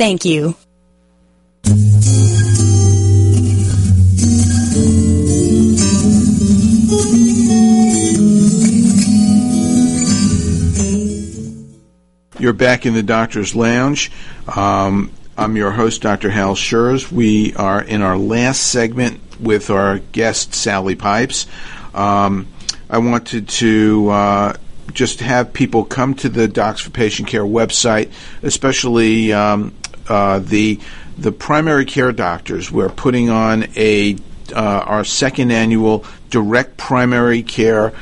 Thank 0.00 0.24
you. 0.24 0.54
You're 12.38 12.54
back 12.54 12.86
in 12.86 12.94
the 12.94 13.02
Doctor's 13.04 13.54
Lounge. 13.54 14.10
Um, 14.56 15.12
I'm 15.36 15.54
your 15.56 15.70
host, 15.70 16.00
Dr. 16.00 16.30
Hal 16.30 16.54
Scherz. 16.54 17.12
We 17.12 17.54
are 17.56 17.82
in 17.82 18.00
our 18.00 18.16
last 18.16 18.68
segment 18.68 19.20
with 19.38 19.68
our 19.68 19.98
guest, 19.98 20.54
Sally 20.54 20.94
Pipes. 20.94 21.46
Um, 21.92 22.48
I 22.88 22.96
wanted 22.96 23.50
to 23.50 24.08
uh, 24.08 24.52
just 24.94 25.20
have 25.20 25.52
people 25.52 25.84
come 25.84 26.14
to 26.14 26.30
the 26.30 26.48
Docs 26.48 26.80
for 26.80 26.88
Patient 26.88 27.28
Care 27.28 27.44
website, 27.44 28.10
especially 28.42 29.34
um, 29.34 29.74
uh, 30.10 30.40
the 30.40 30.80
the 31.16 31.32
primary 31.32 31.84
care 31.84 32.12
doctors. 32.12 32.70
We're 32.70 32.88
putting 32.88 33.30
on 33.30 33.68
a 33.76 34.16
uh, 34.52 34.82
our 34.84 35.04
second 35.04 35.52
annual 35.52 36.04
direct 36.30 36.76
primary 36.76 37.42
care 37.42 37.92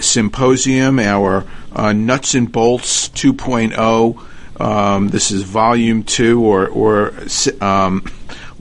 symposium, 0.00 0.98
our 0.98 1.44
uh, 1.74 1.92
nuts 1.92 2.34
and 2.34 2.50
bolts 2.50 3.08
2.0. 3.10 4.60
Um, 4.60 5.08
this 5.08 5.30
is 5.30 5.42
volume 5.42 6.04
two 6.04 6.42
or 6.42 6.68
or 6.68 7.14
um, 7.60 8.10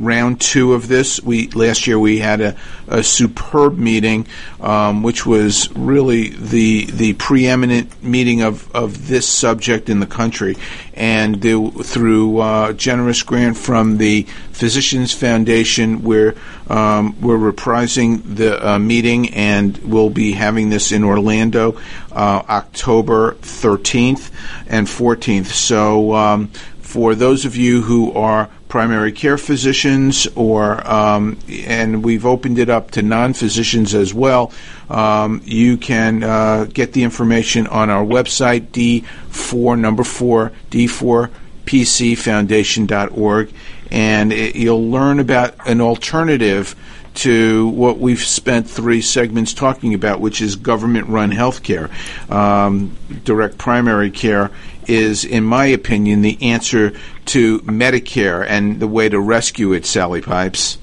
round 0.01 0.41
two 0.41 0.73
of 0.73 0.87
this. 0.87 1.21
We 1.21 1.47
last 1.49 1.87
year 1.87 1.99
we 1.99 2.19
had 2.19 2.41
a, 2.41 2.55
a 2.87 3.03
superb 3.03 3.77
meeting, 3.77 4.27
um, 4.59 5.03
which 5.03 5.25
was 5.25 5.71
really 5.75 6.29
the 6.29 6.85
the 6.85 7.13
preeminent 7.13 8.03
meeting 8.03 8.41
of, 8.41 8.73
of 8.75 9.07
this 9.07 9.27
subject 9.27 9.89
in 9.89 9.99
the 9.99 10.05
country, 10.07 10.57
and 10.93 11.41
through 11.41 12.39
uh, 12.39 12.73
generous 12.73 13.23
grant 13.23 13.57
from 13.57 13.97
the 13.97 14.23
Physicians 14.51 15.13
Foundation, 15.13 16.03
we're 16.03 16.35
um, 16.69 17.19
we're 17.21 17.37
reprising 17.37 18.21
the 18.35 18.67
uh, 18.67 18.79
meeting, 18.79 19.33
and 19.33 19.77
we'll 19.77 20.09
be 20.09 20.31
having 20.33 20.69
this 20.69 20.91
in 20.91 21.03
Orlando, 21.03 21.79
uh, 22.11 22.43
October 22.49 23.33
13th 23.35 24.31
and 24.67 24.87
14th. 24.87 25.45
So. 25.45 26.13
Um, 26.13 26.51
for 26.91 27.15
those 27.15 27.45
of 27.45 27.55
you 27.55 27.83
who 27.83 28.11
are 28.11 28.49
primary 28.71 29.11
care 29.11 29.37
physicians, 29.37 30.25
or 30.33 30.89
um, 30.89 31.37
and 31.49 32.05
we've 32.05 32.25
opened 32.25 32.57
it 32.57 32.69
up 32.69 32.91
to 32.91 33.01
non-physicians 33.01 33.93
as 33.93 34.13
well. 34.13 34.53
Um, 34.89 35.41
you 35.43 35.75
can 35.75 36.23
uh, 36.23 36.67
get 36.73 36.93
the 36.93 37.03
information 37.03 37.67
on 37.67 37.89
our 37.89 38.05
website 38.05 38.67
d4 38.67 39.77
number 39.77 40.05
four 40.05 40.53
d4pcfoundation.org, 40.71 43.53
and 43.91 44.31
it, 44.31 44.55
you'll 44.55 44.89
learn 44.89 45.19
about 45.19 45.55
an 45.67 45.81
alternative 45.81 46.73
to 47.13 47.67
what 47.67 47.99
we've 47.99 48.23
spent 48.23 48.69
three 48.69 49.01
segments 49.01 49.53
talking 49.53 49.93
about, 49.93 50.21
which 50.21 50.41
is 50.41 50.55
government 50.55 51.09
run 51.09 51.31
healthcare. 51.31 51.91
Um, 52.31 52.95
direct 53.25 53.57
primary 53.57 54.11
care 54.11 54.49
is, 54.87 55.23
in 55.23 55.43
my 55.43 55.65
opinion, 55.65 56.21
the 56.21 56.37
answer 56.41 56.93
to 57.27 57.59
Medicare 57.61 58.45
and 58.47 58.79
the 58.79 58.87
way 58.87 59.09
to 59.09 59.19
rescue 59.19 59.73
it, 59.73 59.85
Sally 59.85 60.21
Pipes. 60.21 60.77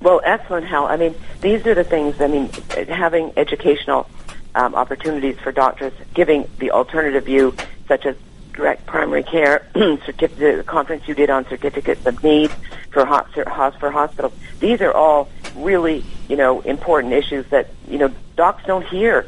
Well, 0.00 0.20
excellent, 0.24 0.66
Hal. 0.66 0.86
I 0.86 0.96
mean, 0.96 1.14
these 1.40 1.66
are 1.66 1.74
the 1.74 1.84
things, 1.84 2.20
I 2.20 2.26
mean, 2.26 2.50
having 2.88 3.32
educational 3.36 4.08
um, 4.54 4.74
opportunities 4.74 5.38
for 5.38 5.52
doctors, 5.52 5.92
giving 6.12 6.48
the 6.58 6.70
alternative 6.70 7.24
view, 7.24 7.54
such 7.88 8.06
as 8.06 8.16
direct 8.52 8.86
primary 8.86 9.22
care, 9.22 9.66
certificate, 9.74 10.58
the 10.58 10.64
conference 10.64 11.08
you 11.08 11.14
did 11.14 11.30
on 11.30 11.46
certificates 11.48 12.04
of 12.06 12.22
need 12.22 12.50
for, 12.90 13.04
for 13.04 13.90
hospitals. 13.90 14.32
These 14.60 14.80
are 14.80 14.92
all 14.92 15.28
really, 15.56 16.04
you 16.28 16.36
know, 16.36 16.60
important 16.60 17.12
issues 17.12 17.46
that, 17.46 17.70
you 17.88 17.98
know, 17.98 18.12
docs 18.36 18.64
don't 18.66 18.86
hear 18.86 19.26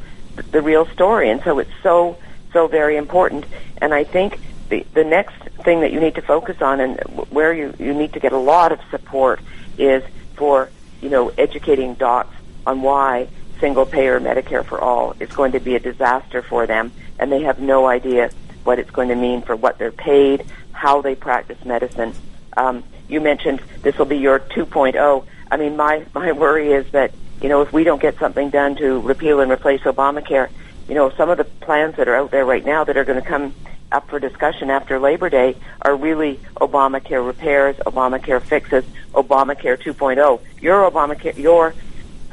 the 0.51 0.61
real 0.61 0.87
story. 0.87 1.31
And 1.31 1.43
so 1.43 1.59
it's 1.59 1.71
so, 1.83 2.17
so 2.53 2.67
very 2.67 2.97
important. 2.97 3.45
And 3.79 3.93
I 3.95 4.05
think 4.05 4.39
the, 4.69 4.85
the 4.95 5.05
next 5.05 5.37
thing 5.65 5.81
that 5.81 5.93
you 5.93 6.01
need 6.01 6.15
to 6.17 6.23
focus 6.23 6.61
on 6.61 6.81
and 6.81 6.99
where 7.31 7.53
you, 7.53 7.75
you 7.79 7.95
need 7.95 8.13
to 8.15 8.21
get 8.21 8.33
a 8.33 8.39
lot 8.39 8.73
of 8.73 8.81
support 8.91 9.41
is 9.79 10.03
for, 10.37 10.71
you 11.01 11.09
know, 11.09 11.29
educating 11.39 11.95
docs 11.95 12.35
on 12.67 12.83
why 12.83 13.29
single 13.61 13.87
payer 13.87 14.21
Medicare 14.21 14.65
for 14.65 14.81
all 14.81 15.15
is 15.21 15.31
going 15.31 15.53
to 15.53 15.61
be 15.61 15.75
a 15.75 15.81
disaster 15.81 16.43
for 16.43 16.67
them 16.67 16.93
and 17.19 17.33
they 17.33 17.43
have 17.43 17.59
no 17.59 17.87
idea 17.87 18.31
what 18.65 18.79
it's 18.79 18.91
going 18.91 19.09
to 19.09 19.15
mean 19.15 19.43
for 19.43 19.57
what 19.57 19.79
they're 19.79 19.93
paid, 19.93 20.45
how 20.73 21.01
they 21.01 21.15
practice 21.15 21.65
medicine. 21.65 22.13
Um, 22.57 22.85
you 23.09 23.21
mentioned 23.21 23.63
this 23.83 23.97
will 23.97 24.07
be 24.07 24.19
your 24.19 24.41
2.0. 24.41 25.25
I 25.51 25.57
mean, 25.57 25.77
my, 25.77 26.05
my 26.15 26.33
worry 26.33 26.73
is 26.73 26.91
that, 26.91 27.13
you 27.41 27.49
know, 27.49 27.63
if 27.63 27.73
we 27.73 27.85
don't 27.85 28.03
get 28.03 28.19
something 28.19 28.51
done 28.51 28.77
to 28.77 29.01
repeal 29.01 29.41
and 29.41 29.51
replace 29.51 29.81
Obamacare, 29.83 30.49
you 30.89 30.95
know, 30.95 31.11
some 31.11 31.31
of 31.31 31.39
the 31.39 31.45
plans 31.45 31.97
that 31.97 32.09
are 32.09 32.17
out 32.17 32.31
there 32.31 32.45
right 32.45 32.65
now 32.65 32.85
that 32.85 32.97
are 32.97 33.05
going 33.05 33.21
to 33.21 33.27
come 33.27 33.55
up 33.93 34.09
for 34.09 34.19
discussion 34.19 34.71
after 34.71 34.99
Labor 34.99 35.31
Day 35.31 35.57
are 35.83 35.97
really 35.97 36.39
Obamacare 36.57 37.25
repairs, 37.25 37.77
Obamacare 37.79 38.43
fixes, 38.43 38.85
Obamacare 39.13 39.81
2.0. 39.81 40.41
Your 40.61 40.91
Obamacare, 40.91 41.37
your 41.37 41.75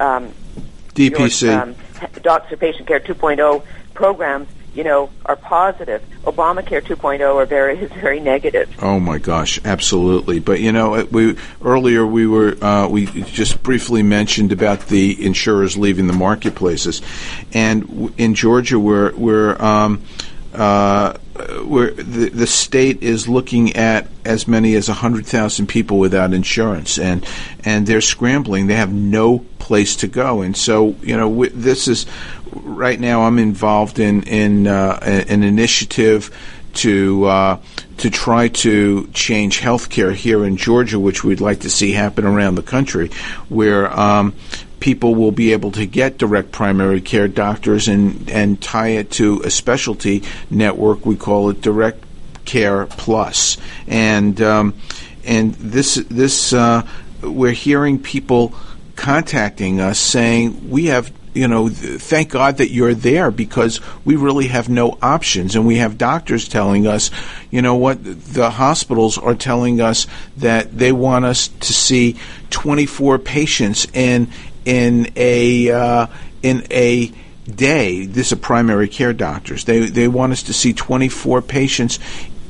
um, 0.00 0.32
DPC, 0.94 1.42
your, 1.42 1.62
um, 1.62 1.76
Doctor 2.22 2.56
Patient 2.56 2.86
Care 2.86 3.00
2.0 3.00 3.64
programs 3.94 4.48
you 4.74 4.84
know, 4.84 5.10
are 5.24 5.36
positive. 5.36 6.02
Obamacare 6.24 6.82
2.0 6.82 7.20
are 7.34 7.46
very 7.46 7.78
is 7.78 7.92
very 8.00 8.20
negative. 8.20 8.68
Oh 8.82 8.98
my 8.98 9.18
gosh, 9.18 9.60
absolutely. 9.64 10.40
But 10.40 10.60
you 10.60 10.72
know, 10.72 11.04
we 11.10 11.36
earlier 11.62 12.06
we 12.06 12.26
were 12.26 12.56
uh, 12.62 12.88
we 12.88 13.06
just 13.06 13.62
briefly 13.62 14.02
mentioned 14.02 14.52
about 14.52 14.88
the 14.88 15.24
insurers 15.24 15.76
leaving 15.76 16.06
the 16.06 16.12
marketplaces, 16.12 17.02
and 17.52 18.12
in 18.18 18.34
Georgia, 18.34 18.78
we're 18.78 19.14
we're 19.14 19.60
um, 19.62 20.02
uh, 20.54 21.18
where 21.64 21.90
the, 21.90 22.28
the 22.28 22.46
state 22.46 23.02
is 23.02 23.28
looking 23.28 23.74
at 23.74 24.08
as 24.24 24.46
many 24.46 24.76
as 24.76 24.88
100,000 24.88 25.66
people 25.66 25.98
without 25.98 26.32
insurance, 26.32 26.98
and 26.98 27.26
and 27.64 27.86
they're 27.86 28.00
scrambling. 28.00 28.68
They 28.68 28.76
have 28.76 28.92
no 28.92 29.40
place 29.58 29.96
to 29.96 30.06
go, 30.06 30.42
and 30.42 30.56
so 30.56 30.94
you 31.02 31.16
know 31.16 31.28
w- 31.28 31.50
this 31.52 31.88
is 31.88 32.06
right 32.54 32.98
now. 32.98 33.22
I'm 33.22 33.38
involved 33.38 33.98
in 33.98 34.22
in 34.24 34.66
uh, 34.66 34.98
an 35.02 35.42
initiative 35.42 36.30
to 36.74 37.24
uh, 37.24 37.60
to 37.98 38.10
try 38.10 38.48
to 38.48 39.08
change 39.08 39.60
healthcare 39.60 40.14
here 40.14 40.44
in 40.44 40.56
Georgia, 40.56 40.98
which 40.98 41.24
we'd 41.24 41.40
like 41.40 41.60
to 41.60 41.70
see 41.70 41.92
happen 41.92 42.24
around 42.24 42.56
the 42.56 42.62
country, 42.62 43.10
where 43.48 43.92
um, 43.98 44.34
people 44.80 45.14
will 45.14 45.32
be 45.32 45.52
able 45.52 45.70
to 45.72 45.86
get 45.86 46.18
direct 46.18 46.52
primary 46.52 47.00
care 47.00 47.28
doctors 47.28 47.88
and, 47.88 48.28
and 48.28 48.60
tie 48.60 48.88
it 48.88 49.10
to 49.10 49.40
a 49.42 49.50
specialty 49.50 50.22
network. 50.50 51.06
We 51.06 51.16
call 51.16 51.50
it 51.50 51.60
Direct 51.60 52.04
Care 52.44 52.86
Plus, 52.86 53.56
and 53.86 54.40
um, 54.42 54.74
and 55.24 55.54
this 55.54 55.94
this 55.94 56.52
uh, 56.52 56.86
we're 57.22 57.52
hearing 57.52 57.98
people 57.98 58.54
contacting 58.96 59.80
us 59.80 59.98
saying 59.98 60.70
we 60.70 60.86
have 60.86 61.12
you 61.34 61.48
know, 61.48 61.68
thank 61.68 62.30
God 62.30 62.58
that 62.58 62.70
you're 62.70 62.94
there 62.94 63.30
because 63.30 63.80
we 64.04 64.16
really 64.16 64.46
have 64.46 64.68
no 64.68 64.96
options. 65.02 65.56
And 65.56 65.66
we 65.66 65.76
have 65.76 65.98
doctors 65.98 66.48
telling 66.48 66.86
us, 66.86 67.10
you 67.50 67.60
know 67.60 67.74
what, 67.74 67.98
the 68.02 68.50
hospitals 68.50 69.18
are 69.18 69.34
telling 69.34 69.80
us 69.80 70.06
that 70.36 70.78
they 70.78 70.92
want 70.92 71.24
us 71.24 71.48
to 71.48 71.72
see 71.72 72.16
24 72.50 73.18
patients 73.18 73.86
in 73.92 74.28
in 74.64 75.10
a 75.16 75.70
uh, 75.70 76.06
in 76.42 76.66
a 76.70 77.12
day. 77.44 78.06
This 78.06 78.32
is 78.32 78.38
primary 78.38 78.88
care 78.88 79.12
doctors. 79.12 79.64
They 79.64 79.80
they 79.80 80.08
want 80.08 80.32
us 80.32 80.44
to 80.44 80.52
see 80.52 80.72
24 80.72 81.42
patients. 81.42 81.98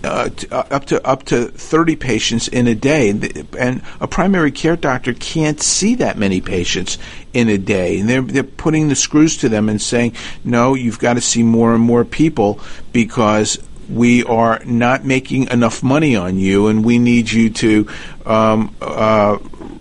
Uh, 0.05 0.29
t- 0.29 0.47
uh, 0.51 0.65
up 0.71 0.85
to 0.87 1.07
up 1.07 1.25
to 1.25 1.47
30 1.47 1.97
patients 1.97 2.49
in 2.49 2.67
a 2.67 2.75
day, 2.75 3.11
and 3.59 3.83
a 4.01 4.07
primary 4.07 4.51
care 4.51 4.77
doctor 4.77 5.15
can't 5.15 5.61
see 5.61 5.95
that 5.97 6.19
many 6.19 6.41
patients 6.41 6.99
in 7.33 7.49
a 7.49 7.59
day. 7.59 8.01
And 8.01 8.09
they're 8.09 8.23
they're 8.23 8.43
putting 8.43 8.89
the 8.89 8.97
screws 8.97 9.37
to 9.39 9.49
them 9.49 9.69
and 9.69 9.81
saying, 9.81 10.15
"No, 10.45 10.75
you've 10.75 10.99
got 10.99 11.15
to 11.15 11.21
see 11.21 11.43
more 11.43 11.75
and 11.75 11.83
more 11.83 12.05
people 12.05 12.61
because 12.93 13.59
we 13.89 14.25
are 14.25 14.61
not 14.65 15.05
making 15.05 15.49
enough 15.49 15.83
money 15.83 16.17
on 16.17 16.39
you, 16.39 16.69
and 16.69 16.85
we 16.85 16.99
need 16.99 17.31
you 17.31 17.51
to 17.51 17.89
um, 18.27 18.75
uh, 18.81 19.39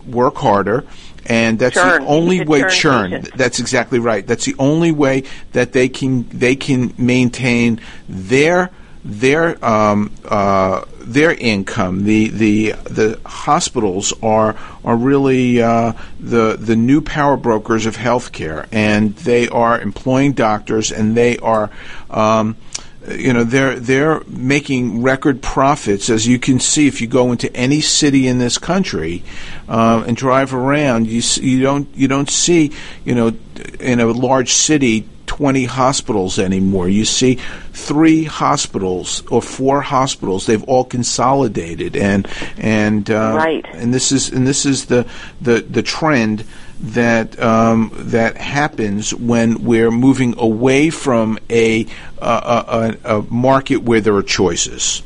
work 0.07 0.35
harder." 0.35 0.85
and 1.25 1.57
that's 1.57 1.75
churn. 1.75 2.01
the 2.01 2.07
only 2.07 2.43
way 2.43 2.61
churn. 2.69 3.11
churn. 3.11 3.27
That's 3.35 3.59
exactly 3.59 3.99
right. 3.99 4.25
That's 4.25 4.45
the 4.45 4.55
only 4.59 4.91
way 4.91 5.23
that 5.53 5.71
they 5.71 5.89
can 5.89 6.27
they 6.29 6.55
can 6.55 6.93
maintain 6.97 7.79
their 8.09 8.71
their 9.05 9.63
um, 9.63 10.11
uh, 10.25 10.85
their 10.99 11.33
income. 11.33 12.05
The 12.05 12.29
the 12.29 12.71
the 12.83 13.19
hospitals 13.25 14.13
are 14.21 14.55
are 14.83 14.95
really 14.95 15.61
uh, 15.61 15.93
the 16.19 16.57
the 16.57 16.75
new 16.75 17.01
power 17.01 17.37
brokers 17.37 17.85
of 17.85 17.97
healthcare, 17.97 18.67
and 18.71 19.15
they 19.17 19.47
are 19.49 19.79
employing 19.79 20.33
doctors, 20.33 20.91
and 20.91 21.15
they 21.15 21.37
are. 21.37 21.69
Um, 22.09 22.55
you 23.09 23.33
know 23.33 23.43
they're 23.43 23.77
they're 23.77 24.21
making 24.27 25.01
record 25.01 25.41
profits 25.41 26.09
as 26.09 26.25
you 26.25 26.39
can 26.39 26.57
see 26.57 26.87
if 26.87 27.01
you 27.01 27.07
go 27.07 27.33
into 27.33 27.53
any 27.53 27.81
city 27.81 28.29
in 28.29 28.39
this 28.39 28.57
country 28.57 29.23
uh, 29.67 30.03
and 30.07 30.15
drive 30.15 30.53
around 30.53 31.05
you 31.05 31.21
you 31.41 31.61
don't 31.61 31.93
you 31.95 32.07
don't 32.07 32.29
see 32.29 32.71
you 33.03 33.13
know 33.13 33.35
in 33.81 33.99
a 33.99 34.05
large 34.05 34.53
city 34.53 35.05
20 35.37 35.65
hospitals 35.65 36.37
anymore 36.37 36.87
you 36.87 37.03
see 37.03 37.35
three 37.71 38.23
hospitals 38.23 39.25
or 39.27 39.41
four 39.41 39.81
hospitals 39.81 40.45
they've 40.45 40.63
all 40.65 40.83
consolidated 40.83 41.95
and 41.95 42.27
and 42.57 43.09
uh, 43.09 43.33
right 43.35 43.65
and 43.73 43.91
this 43.91 44.11
is 44.11 44.29
and 44.29 44.45
this 44.45 44.63
is 44.63 44.85
the 44.85 45.07
the 45.41 45.61
the 45.61 45.81
trend 45.81 46.45
that 46.83 47.39
um, 47.41 47.91
that 47.93 48.35
happens 48.37 49.13
when 49.13 49.63
we're 49.63 49.89
moving 49.89 50.37
away 50.37 50.89
from 50.89 51.39
a, 51.49 51.85
a, 52.17 52.95
a, 53.05 53.17
a 53.17 53.21
market 53.23 53.77
where 53.77 54.01
there 54.01 54.15
are 54.15 54.23
choices. 54.23 55.01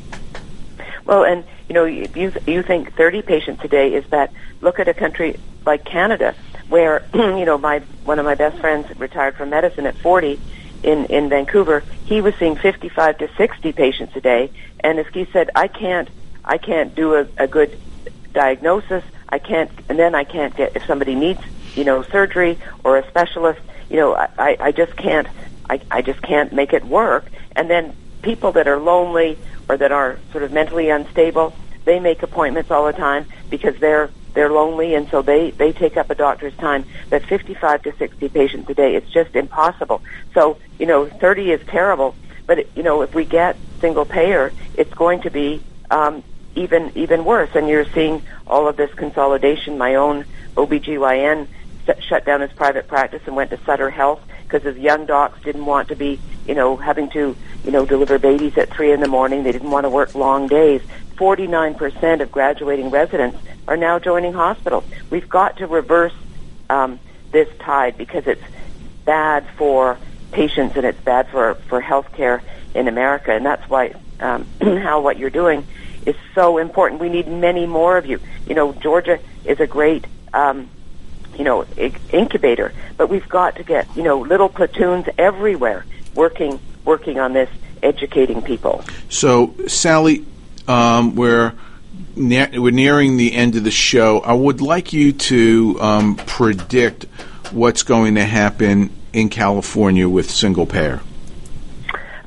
Well, 1.04 1.24
and 1.24 1.44
you 1.68 1.74
know, 1.74 1.84
you 1.84 2.32
you 2.46 2.62
think 2.62 2.94
30 2.94 3.22
patients 3.22 3.64
a 3.64 3.68
day 3.68 3.94
is 3.94 4.04
that? 4.10 4.32
Look 4.60 4.80
at 4.80 4.88
a 4.88 4.94
country 4.94 5.38
like 5.64 5.84
Canada, 5.84 6.34
where 6.68 7.06
you 7.14 7.44
know 7.44 7.58
my 7.58 7.80
one 8.04 8.18
of 8.18 8.24
my 8.24 8.34
best 8.34 8.58
friends 8.58 8.86
retired 8.98 9.36
from 9.36 9.50
medicine 9.50 9.86
at 9.86 9.96
40 9.96 10.40
in 10.82 11.04
in 11.06 11.28
Vancouver. 11.28 11.82
He 12.04 12.20
was 12.20 12.34
seeing 12.36 12.56
55 12.56 13.18
to 13.18 13.28
60 13.36 13.72
patients 13.72 14.16
a 14.16 14.20
day, 14.20 14.50
and 14.80 14.98
as 14.98 15.06
he 15.12 15.26
said, 15.26 15.50
I 15.54 15.68
can't 15.68 16.08
I 16.44 16.58
can't 16.58 16.94
do 16.94 17.14
a, 17.14 17.26
a 17.36 17.46
good 17.46 17.78
diagnosis. 18.32 19.04
I 19.28 19.38
can't, 19.38 19.70
and 19.90 19.98
then 19.98 20.14
I 20.14 20.24
can't 20.24 20.56
get 20.56 20.74
if 20.74 20.86
somebody 20.86 21.14
needs 21.14 21.40
you 21.78 21.84
know, 21.84 22.02
surgery 22.02 22.58
or 22.84 22.98
a 22.98 23.08
specialist, 23.08 23.60
you 23.88 23.96
know, 23.96 24.14
I, 24.14 24.56
I 24.60 24.72
just 24.72 24.96
can't, 24.96 25.28
I, 25.70 25.80
I 25.90 26.02
just 26.02 26.20
can't 26.20 26.52
make 26.52 26.72
it 26.72 26.84
work. 26.84 27.24
And 27.54 27.70
then 27.70 27.94
people 28.22 28.52
that 28.52 28.66
are 28.66 28.78
lonely 28.78 29.38
or 29.68 29.76
that 29.76 29.92
are 29.92 30.18
sort 30.32 30.42
of 30.42 30.52
mentally 30.52 30.90
unstable, 30.90 31.54
they 31.84 32.00
make 32.00 32.22
appointments 32.22 32.70
all 32.70 32.84
the 32.86 32.92
time 32.92 33.26
because 33.48 33.78
they're 33.78 34.10
they're 34.38 34.52
lonely 34.52 34.94
and 34.94 35.08
so 35.10 35.20
they 35.20 35.50
they 35.50 35.72
take 35.72 35.96
up 35.96 36.10
a 36.10 36.14
doctor's 36.14 36.54
time 36.58 36.84
but 37.10 37.24
55 37.26 37.82
to 37.82 37.92
60 37.96 38.28
patients 38.28 38.70
a 38.70 38.74
day 38.74 38.94
it's 38.94 39.10
just 39.10 39.34
impossible 39.34 40.00
so 40.32 40.56
you 40.78 40.86
know 40.86 41.06
30 41.06 41.50
is 41.50 41.60
terrible 41.66 42.14
but 42.46 42.64
you 42.76 42.84
know 42.84 43.02
if 43.02 43.16
we 43.16 43.24
get 43.24 43.56
single 43.80 44.04
payer 44.04 44.52
it's 44.74 44.94
going 44.94 45.20
to 45.22 45.30
be 45.30 45.60
um, 45.90 46.22
even 46.54 46.92
even 46.94 47.24
worse 47.24 47.50
and 47.56 47.68
you're 47.68 47.84
seeing 47.86 48.22
all 48.46 48.68
of 48.68 48.76
this 48.76 48.94
consolidation 48.94 49.76
my 49.76 49.96
own 49.96 50.24
OBGYN 50.56 51.48
shut 52.00 52.24
down 52.24 52.40
his 52.40 52.52
private 52.52 52.86
practice 52.86 53.22
and 53.26 53.34
went 53.34 53.50
to 53.50 53.58
Sutter 53.64 53.90
Health 53.90 54.20
because 54.42 54.62
his 54.62 54.76
young 54.76 55.06
docs 55.06 55.40
didn't 55.42 55.64
want 55.64 55.88
to 55.88 55.96
be, 55.96 56.18
you 56.46 56.54
know, 56.54 56.76
having 56.76 57.08
to, 57.10 57.36
you 57.64 57.70
know, 57.70 57.86
deliver 57.86 58.18
babies 58.18 58.56
at 58.58 58.70
three 58.70 58.92
in 58.92 59.00
the 59.00 59.08
morning. 59.08 59.42
They 59.42 59.52
didn't 59.52 59.70
want 59.70 59.84
to 59.84 59.90
work 59.90 60.14
long 60.14 60.48
days. 60.48 60.82
49% 61.16 62.20
of 62.20 62.30
graduating 62.30 62.90
residents 62.90 63.38
are 63.68 63.76
now 63.76 63.98
joining 64.00 64.32
hospitals. 64.32 64.84
We've 65.10 65.28
got 65.28 65.58
to 65.58 65.66
reverse 65.66 66.14
um, 66.68 66.98
this 67.30 67.48
tide 67.60 67.96
because 67.96 68.26
it's 68.26 68.42
bad 69.04 69.46
for 69.56 69.98
patients 70.32 70.76
and 70.76 70.84
it's 70.84 71.00
bad 71.00 71.28
for 71.28 71.54
for 71.68 71.80
healthcare 71.80 72.42
in 72.74 72.88
America, 72.88 73.32
and 73.32 73.46
that's 73.46 73.68
why 73.68 73.94
um, 74.18 74.46
how 74.60 75.00
what 75.00 75.18
you're 75.18 75.30
doing 75.30 75.66
is 76.04 76.16
so 76.34 76.58
important. 76.58 77.00
We 77.00 77.08
need 77.08 77.28
many 77.28 77.66
more 77.66 77.96
of 77.96 78.06
you. 78.06 78.20
You 78.46 78.54
know, 78.54 78.72
Georgia 78.72 79.20
is 79.44 79.60
a 79.60 79.66
great 79.66 80.06
um, 80.32 80.68
you 81.38 81.44
know, 81.44 81.64
incubator. 82.12 82.72
But 82.96 83.08
we've 83.08 83.28
got 83.28 83.56
to 83.56 83.62
get, 83.62 83.86
you 83.96 84.02
know, 84.02 84.20
little 84.20 84.48
platoons 84.48 85.06
everywhere 85.16 85.86
working 86.14 86.58
working 86.84 87.18
on 87.20 87.32
this, 87.32 87.50
educating 87.82 88.42
people. 88.42 88.82
So, 89.08 89.54
Sally, 89.66 90.24
um, 90.66 91.14
we're 91.14 91.52
ne- 92.16 92.58
we're 92.58 92.70
nearing 92.70 93.16
the 93.16 93.32
end 93.34 93.56
of 93.56 93.64
the 93.64 93.70
show. 93.70 94.20
I 94.20 94.32
would 94.32 94.60
like 94.60 94.92
you 94.92 95.12
to 95.12 95.76
um, 95.80 96.16
predict 96.16 97.04
what's 97.52 97.82
going 97.82 98.16
to 98.16 98.24
happen 98.24 98.90
in 99.12 99.28
California 99.28 100.08
with 100.08 100.30
single 100.30 100.66
payer. 100.66 101.00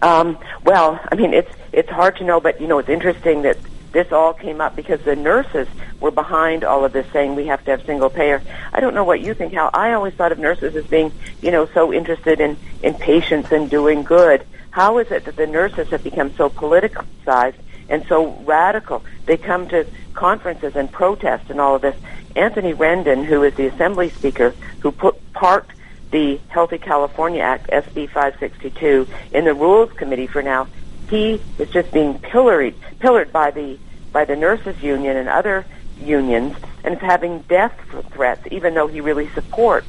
Um, 0.01 0.37
well, 0.63 0.99
I 1.11 1.15
mean, 1.15 1.33
it's 1.33 1.51
it's 1.71 1.89
hard 1.89 2.17
to 2.17 2.23
know, 2.23 2.39
but 2.39 2.59
you 2.59 2.67
know, 2.67 2.79
it's 2.79 2.89
interesting 2.89 3.43
that 3.43 3.57
this 3.91 4.11
all 4.11 4.33
came 4.33 4.61
up 4.61 4.75
because 4.75 5.01
the 5.01 5.15
nurses 5.15 5.67
were 5.99 6.11
behind 6.11 6.63
all 6.63 6.85
of 6.85 6.93
this 6.93 7.05
saying 7.11 7.35
we 7.35 7.47
have 7.47 7.63
to 7.65 7.71
have 7.71 7.85
single 7.85 8.09
payer. 8.09 8.41
I 8.73 8.79
don't 8.79 8.93
know 8.93 9.03
what 9.03 9.21
you 9.21 9.33
think, 9.33 9.53
How 9.53 9.69
I 9.73 9.93
always 9.93 10.13
thought 10.13 10.31
of 10.31 10.39
nurses 10.39 10.75
as 10.75 10.85
being, 10.87 11.11
you 11.41 11.51
know, 11.51 11.65
so 11.67 11.93
interested 11.93 12.39
in, 12.39 12.57
in 12.81 12.93
patients 12.95 13.51
and 13.51 13.69
doing 13.69 14.03
good. 14.03 14.45
How 14.71 14.97
is 14.99 15.11
it 15.11 15.25
that 15.25 15.35
the 15.35 15.47
nurses 15.47 15.89
have 15.89 16.03
become 16.03 16.33
so 16.35 16.49
politicized 16.49 17.55
and 17.91 18.03
so 18.07 18.31
radical? 18.45 19.03
They 19.27 19.37
come 19.37 19.67
to 19.67 19.85
conferences 20.13 20.75
and 20.75 20.91
protest 20.91 21.51
and 21.51 21.61
all 21.61 21.75
of 21.75 21.83
this. 21.83 21.95
Anthony 22.35 22.73
Rendon, 22.73 23.25
who 23.25 23.43
is 23.43 23.53
the 23.53 23.67
assembly 23.67 24.09
speaker, 24.09 24.55
who 24.79 24.91
put, 24.91 25.33
parked 25.33 25.71
the 26.11 26.39
Healthy 26.49 26.77
California 26.77 27.41
Act, 27.41 27.69
SB 27.69 28.09
562, 28.09 29.07
in 29.33 29.45
the 29.45 29.53
Rules 29.53 29.91
Committee 29.93 30.27
for 30.27 30.41
now, 30.41 30.67
he 31.09 31.41
is 31.57 31.69
just 31.69 31.91
being 31.91 32.19
pilloried, 32.19 32.75
pillared 32.99 33.31
by 33.31 33.51
the 33.51 33.77
by 34.13 34.25
the 34.25 34.35
nurses 34.35 34.81
union 34.83 35.15
and 35.15 35.29
other 35.29 35.65
unions, 36.01 36.55
and 36.83 36.95
is 36.95 37.01
having 37.01 37.39
death 37.43 37.73
threats, 38.11 38.45
even 38.51 38.73
though 38.73 38.87
he 38.87 38.99
really 38.99 39.29
supports 39.29 39.87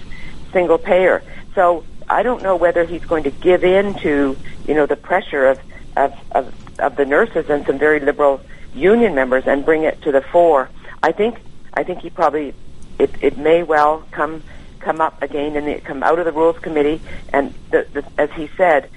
single 0.52 0.78
payer. 0.78 1.22
So 1.54 1.84
I 2.08 2.22
don't 2.22 2.42
know 2.42 2.56
whether 2.56 2.84
he's 2.84 3.04
going 3.04 3.24
to 3.24 3.30
give 3.30 3.64
in 3.64 3.94
to 4.00 4.36
you 4.66 4.74
know 4.74 4.86
the 4.86 4.96
pressure 4.96 5.46
of 5.46 5.60
of 5.96 6.14
of, 6.32 6.54
of 6.82 6.96
the 6.96 7.04
nurses 7.04 7.48
and 7.48 7.64
some 7.66 7.78
very 7.78 8.00
liberal 8.00 8.40
union 8.74 9.14
members 9.14 9.44
and 9.46 9.64
bring 9.64 9.84
it 9.84 10.02
to 10.02 10.12
the 10.12 10.20
fore. 10.20 10.68
I 11.02 11.12
think 11.12 11.38
I 11.74 11.82
think 11.82 12.00
he 12.00 12.10
probably 12.10 12.54
it, 12.98 13.10
it 13.20 13.38
may 13.38 13.62
well 13.62 14.04
come 14.10 14.42
come 14.80 15.00
up 15.00 15.22
again 15.22 15.56
and 15.56 15.84
come 15.84 16.02
out 16.02 16.18
of 16.18 16.24
the 16.24 16.32
rules 16.32 16.58
committee. 16.58 17.00
And 17.32 17.54
the, 17.70 17.86
the, 17.92 18.04
as 18.18 18.30
he 18.32 18.48
said 18.56 18.90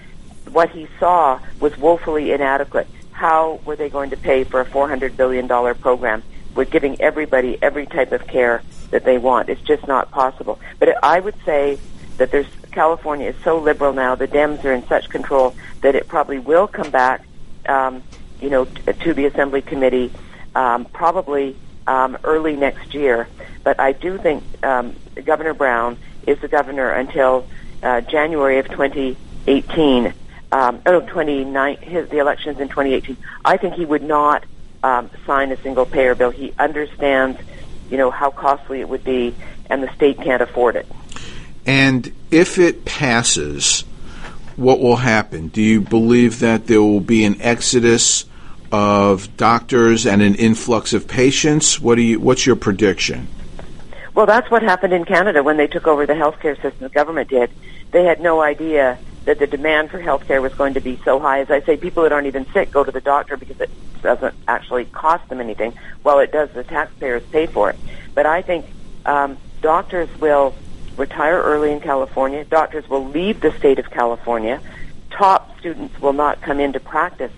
what 0.52 0.70
he 0.70 0.88
saw 1.00 1.40
was 1.60 1.78
woefully 1.78 2.32
inadequate. 2.32 2.88
How 3.12 3.60
were 3.66 3.76
they 3.76 3.90
going 3.90 4.10
to 4.12 4.18
pay 4.18 4.44
for 4.44 4.60
a 4.60 4.66
400 4.66 5.18
billion 5.18 5.48
dollar 5.48 5.74
program 5.74 6.24
with 6.54 6.70
giving 6.70 7.00
everybody 7.02 7.58
every 7.62 7.86
type 7.86 8.12
of 8.12 8.28
care 8.28 8.62
that 8.92 9.04
they 9.04 9.18
want? 9.18 9.50
It's 9.50 9.62
just 9.62 9.88
not 9.88 10.12
possible. 10.12 10.60
But 10.80 11.04
i 11.04 11.20
would 11.20 11.36
say 11.46 11.80
that 12.18 12.32
there's 12.32 12.48
california 12.72 13.30
is 13.30 13.36
so 13.44 13.58
liberal 13.58 13.94
now 13.94 14.16
the 14.16 14.28
dems 14.28 14.64
are 14.66 14.74
in 14.74 14.86
such 14.88 15.10
control 15.10 15.56
that 15.82 15.96
it 15.96 16.08
probably 16.10 16.40
will 16.40 16.68
come 16.68 16.90
back 16.90 17.26
um, 17.70 18.04
you 18.42 18.50
know 18.50 18.66
t- 18.66 18.94
to 18.94 19.14
the 19.14 19.26
assembly 19.26 19.62
committee 19.62 20.12
um, 20.56 20.86
probably 20.86 21.56
um, 21.88 22.18
early 22.24 22.56
next 22.56 22.94
year. 22.94 23.28
But 23.64 23.80
I 23.80 23.92
do 23.92 24.18
think 24.18 24.44
um, 24.64 24.96
Governor 25.24 25.54
Brown 25.54 25.98
is 26.26 26.40
the 26.40 26.48
governor 26.48 26.92
until 26.92 27.48
uh, 27.84 28.02
January 28.02 28.60
of 28.60 28.68
2018. 28.70 30.14
Um, 30.52 30.82
oh, 30.86 31.02
29, 31.02 31.78
his, 31.78 32.10
the 32.10 32.20
elections 32.20 32.60
in 32.60 32.70
2018. 32.70 33.18
I 33.44 33.58
think 33.58 33.74
he 33.74 33.86
would 33.86 34.04
not 34.04 34.44
um, 34.84 35.10
sign 35.26 35.52
a 35.52 35.58
single 35.58 35.86
payer 35.86 36.16
bill. 36.16 36.30
He 36.30 36.54
understands, 36.58 37.40
you 37.90 37.98
know, 37.98 38.12
how 38.12 38.32
costly 38.32 38.80
it 38.80 38.88
would 38.88 39.04
be, 39.04 39.36
and 39.70 39.84
the 39.84 39.94
state 39.96 40.18
can't 40.18 40.42
afford 40.42 40.76
it. 40.76 40.88
And 41.66 42.12
if 42.32 42.60
it 42.60 42.86
passes, 42.86 43.84
what 44.56 44.80
will 44.80 44.98
happen? 44.98 45.50
Do 45.50 45.62
you 45.62 45.82
believe 45.82 46.40
that 46.40 46.68
there 46.68 46.82
will 46.82 47.02
be 47.02 47.26
an 47.26 47.42
exodus 47.42 48.26
of 48.72 49.36
doctors 49.38 50.06
and 50.06 50.22
an 50.22 50.36
influx 50.36 50.94
of 50.94 51.08
patients? 51.08 51.80
What 51.80 51.96
do 51.96 52.02
you? 52.02 52.20
What's 52.20 52.46
your 52.46 52.56
prediction? 52.56 53.28
Well, 54.14 54.26
that's 54.26 54.50
what 54.50 54.64
happened 54.64 54.94
in 54.94 55.04
Canada 55.04 55.44
when 55.44 55.58
they 55.58 55.68
took 55.68 55.88
over 55.88 56.06
the 56.06 56.14
healthcare 56.14 56.56
system. 56.62 56.80
The 56.80 56.90
government 56.90 57.30
did. 57.30 57.52
They 57.92 58.06
had 58.06 58.22
no 58.22 58.42
idea 58.42 58.98
that 59.26 59.40
the 59.40 59.48
demand 59.48 59.92
for 59.92 60.00
healthcare 60.00 60.42
was 60.42 60.54
going 60.54 60.76
to 60.76 60.80
be 60.80 61.00
so 61.04 61.20
high. 61.20 61.42
As 61.42 61.52
I 61.52 61.62
say, 61.62 61.76
people 61.76 62.04
that 62.04 62.14
aren't 62.14 62.28
even 62.28 62.46
sick 62.54 62.72
go 62.72 62.84
to 62.84 62.92
the 62.92 63.02
doctor 63.02 63.36
because 63.36 63.60
it 63.60 63.70
doesn't 64.02 64.36
actually 64.48 64.86
cost 64.86 65.28
them 65.30 65.42
anything. 65.42 65.74
Well, 66.04 66.20
it 66.20 66.32
does. 66.32 66.50
The 66.52 66.64
taxpayers 66.64 67.24
pay 67.32 67.48
for 67.48 67.72
it. 67.72 67.78
But 68.14 68.26
I 68.26 68.42
think 68.42 68.66
um, 69.06 69.38
doctors 69.62 70.10
will 70.20 70.56
retire 70.98 71.42
early 71.42 71.72
in 71.72 71.80
California. 71.80 72.44
Doctors 72.46 72.88
will 72.90 73.06
leave 73.06 73.42
the 73.42 73.52
state 73.54 73.80
of 73.80 73.90
California. 73.90 74.62
Top 75.10 75.58
students 75.60 76.00
will 76.02 76.14
not 76.14 76.42
come 76.42 76.60
into 76.60 76.80
practice 76.80 77.32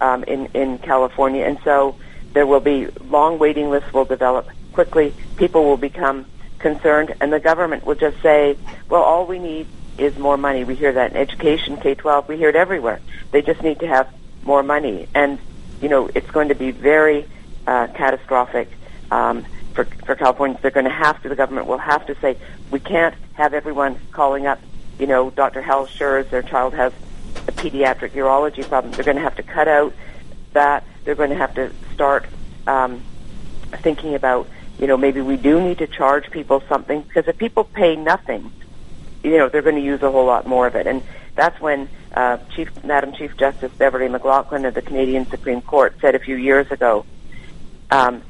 um, 0.00 0.24
in 0.24 0.46
in 0.54 0.78
California, 0.78 1.44
and 1.44 1.58
so 1.64 1.96
there 2.32 2.46
will 2.46 2.60
be 2.60 2.88
long 3.08 3.38
waiting 3.38 3.70
lists 3.70 3.92
will 3.92 4.04
develop 4.04 4.48
quickly. 4.72 5.14
People 5.36 5.64
will 5.64 5.76
become 5.76 6.26
concerned, 6.58 7.14
and 7.20 7.32
the 7.32 7.40
government 7.40 7.86
will 7.86 7.94
just 7.94 8.20
say, 8.22 8.56
"Well, 8.88 9.02
all 9.02 9.26
we 9.26 9.38
need 9.38 9.66
is 9.98 10.18
more 10.18 10.36
money." 10.36 10.64
We 10.64 10.74
hear 10.74 10.92
that 10.92 11.12
in 11.12 11.16
education, 11.16 11.76
K 11.76 11.94
twelve. 11.94 12.28
We 12.28 12.36
hear 12.36 12.48
it 12.48 12.56
everywhere. 12.56 13.00
They 13.30 13.42
just 13.42 13.62
need 13.62 13.80
to 13.80 13.86
have 13.86 14.08
more 14.42 14.62
money, 14.62 15.08
and 15.14 15.38
you 15.80 15.88
know 15.88 16.10
it's 16.14 16.30
going 16.30 16.48
to 16.48 16.54
be 16.54 16.70
very 16.70 17.26
uh, 17.66 17.86
catastrophic. 17.88 18.68
Um, 19.10 19.44
for, 19.72 19.84
for 19.84 20.14
Californians, 20.14 20.60
they're 20.62 20.70
going 20.70 20.84
to 20.84 20.90
have 20.90 21.22
to, 21.22 21.28
the 21.28 21.36
government 21.36 21.66
will 21.66 21.78
have 21.78 22.06
to 22.06 22.14
say, 22.20 22.36
we 22.70 22.80
can't 22.80 23.14
have 23.34 23.54
everyone 23.54 23.98
calling 24.10 24.46
up, 24.46 24.60
you 24.98 25.06
know, 25.06 25.30
Dr. 25.30 25.62
Hal 25.62 25.86
Scherz, 25.86 26.30
their 26.30 26.42
child 26.42 26.74
has 26.74 26.92
a 27.48 27.52
pediatric 27.52 28.10
urology 28.10 28.66
problem. 28.66 28.92
They're 28.92 29.04
going 29.04 29.16
to 29.16 29.22
have 29.22 29.36
to 29.36 29.42
cut 29.42 29.68
out 29.68 29.94
that. 30.52 30.84
They're 31.04 31.14
going 31.14 31.30
to 31.30 31.36
have 31.36 31.54
to 31.54 31.72
start 31.94 32.26
um, 32.66 33.02
thinking 33.82 34.14
about, 34.14 34.48
you 34.78 34.86
know, 34.86 34.96
maybe 34.96 35.20
we 35.20 35.36
do 35.36 35.60
need 35.60 35.78
to 35.78 35.86
charge 35.86 36.30
people 36.30 36.62
something 36.68 37.02
because 37.02 37.26
if 37.26 37.38
people 37.38 37.64
pay 37.64 37.96
nothing, 37.96 38.52
you 39.22 39.38
know, 39.38 39.48
they're 39.48 39.62
going 39.62 39.76
to 39.76 39.82
use 39.82 40.02
a 40.02 40.10
whole 40.10 40.26
lot 40.26 40.46
more 40.46 40.66
of 40.66 40.76
it. 40.76 40.86
And 40.86 41.02
that's 41.34 41.60
when 41.60 41.88
uh, 42.14 42.38
Chief, 42.54 42.70
Madam 42.84 43.12
Chief 43.12 43.36
Justice 43.36 43.72
Beverley 43.76 44.08
McLachlin 44.08 44.66
of 44.66 44.74
the 44.74 44.82
Canadian 44.82 45.26
Supreme 45.26 45.62
Court 45.62 45.94
said 46.00 46.14
a 46.14 46.18
few 46.18 46.36
years 46.36 46.70
ago, 46.70 47.06
um, 47.90 48.22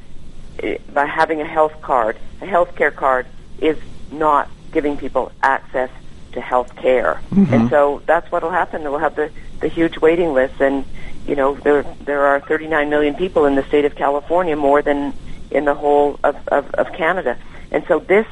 by 0.93 1.07
having 1.07 1.41
a 1.41 1.47
health 1.47 1.81
card, 1.83 2.17
a 2.41 2.47
health 2.47 2.75
care 2.77 2.91
card 2.91 3.27
is 3.61 3.79
not 4.11 4.49
giving 4.73 4.97
people 4.97 5.33
access 5.43 5.91
to 6.33 6.41
health 6.41 6.75
care. 6.77 7.21
Mm-hmm. 7.31 7.55
And 7.55 7.71
so 7.71 8.03
that's 8.07 8.31
what 8.33 8.43
will 8.43 8.51
happen. 8.51 8.83
We'll 8.83 8.99
have 8.99 9.17
the, 9.17 9.31
the 9.61 9.69
huge 9.69 9.99
waiting 9.99 10.33
list 10.33 10.61
and 10.61 10.85
you 11.27 11.37
know, 11.37 11.55
there 11.55 11.83
there 12.05 12.27
are 12.27 12.41
39 12.41 12.91
million 12.91 13.15
people 13.15 13.47
in 13.47 13.55
the 13.55 13.63
state 13.65 13.85
of 13.85 13.95
California, 13.95 14.57
more 14.57 14.83
than 14.83 15.15
in 15.51 15.65
the 15.65 15.75
whole 15.75 16.19
of, 16.25 16.37
of, 16.49 16.75
of 16.75 16.93
Canada. 16.93 17.39
And 17.71 17.85
so 17.87 18.01
this 18.01 18.27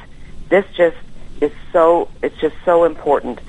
this 0.49 0.65
just 0.75 0.97
is 1.39 1.51
so 1.71 2.09
it's 2.21 2.37
just 2.39 2.55
so 2.65 2.83
important 2.83 3.39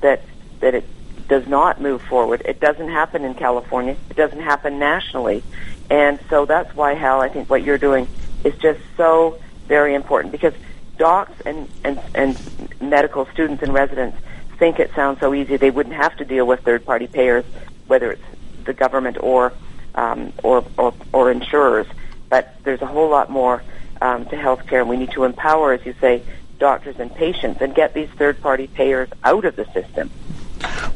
that 0.00 0.22
that 0.60 0.74
it 0.74 0.84
does 1.28 1.46
not 1.46 1.80
move 1.80 2.02
forward. 2.02 2.42
It 2.44 2.60
doesn't 2.60 2.88
happen 2.88 3.24
in 3.24 3.34
California. 3.34 3.96
It 4.10 4.16
doesn't 4.16 4.40
happen 4.40 4.78
nationally. 4.78 5.42
And 5.88 6.18
so 6.28 6.44
that's 6.44 6.74
why 6.74 6.94
Hal, 6.94 7.20
I 7.20 7.28
think 7.28 7.48
what 7.48 7.62
you're 7.62 7.78
doing 7.78 8.06
is 8.44 8.54
just 8.60 8.80
so 8.96 9.38
very 9.66 9.94
important 9.94 10.32
because 10.32 10.54
docs 10.98 11.32
and, 11.46 11.68
and, 11.84 12.00
and 12.14 12.38
medical 12.80 13.26
students 13.26 13.62
and 13.62 13.72
residents 13.72 14.16
think 14.58 14.78
it 14.78 14.90
sounds 14.94 15.18
so 15.20 15.32
easy 15.32 15.56
they 15.56 15.70
wouldn't 15.70 15.96
have 15.96 16.14
to 16.18 16.24
deal 16.24 16.46
with 16.46 16.60
third 16.60 16.84
party 16.84 17.06
payers, 17.06 17.44
whether 17.86 18.12
it's 18.12 18.22
the 18.64 18.74
government 18.74 19.16
or, 19.20 19.52
um, 19.94 20.32
or, 20.42 20.64
or, 20.76 20.92
or 21.12 21.30
insurers. 21.30 21.86
But 22.28 22.54
there's 22.62 22.82
a 22.82 22.86
whole 22.86 23.08
lot 23.08 23.30
more 23.30 23.62
um, 24.02 24.26
to 24.26 24.36
healthcare, 24.36 24.80
and 24.80 24.88
we 24.88 24.98
need 24.98 25.12
to 25.12 25.24
empower, 25.24 25.72
as 25.72 25.84
you 25.86 25.94
say, 26.00 26.22
doctors 26.58 26.96
and 26.98 27.12
patients 27.14 27.62
and 27.62 27.74
get 27.74 27.94
these 27.94 28.10
third 28.10 28.40
party 28.40 28.66
payers 28.66 29.08
out 29.24 29.46
of 29.46 29.56
the 29.56 29.64
system. 29.72 30.10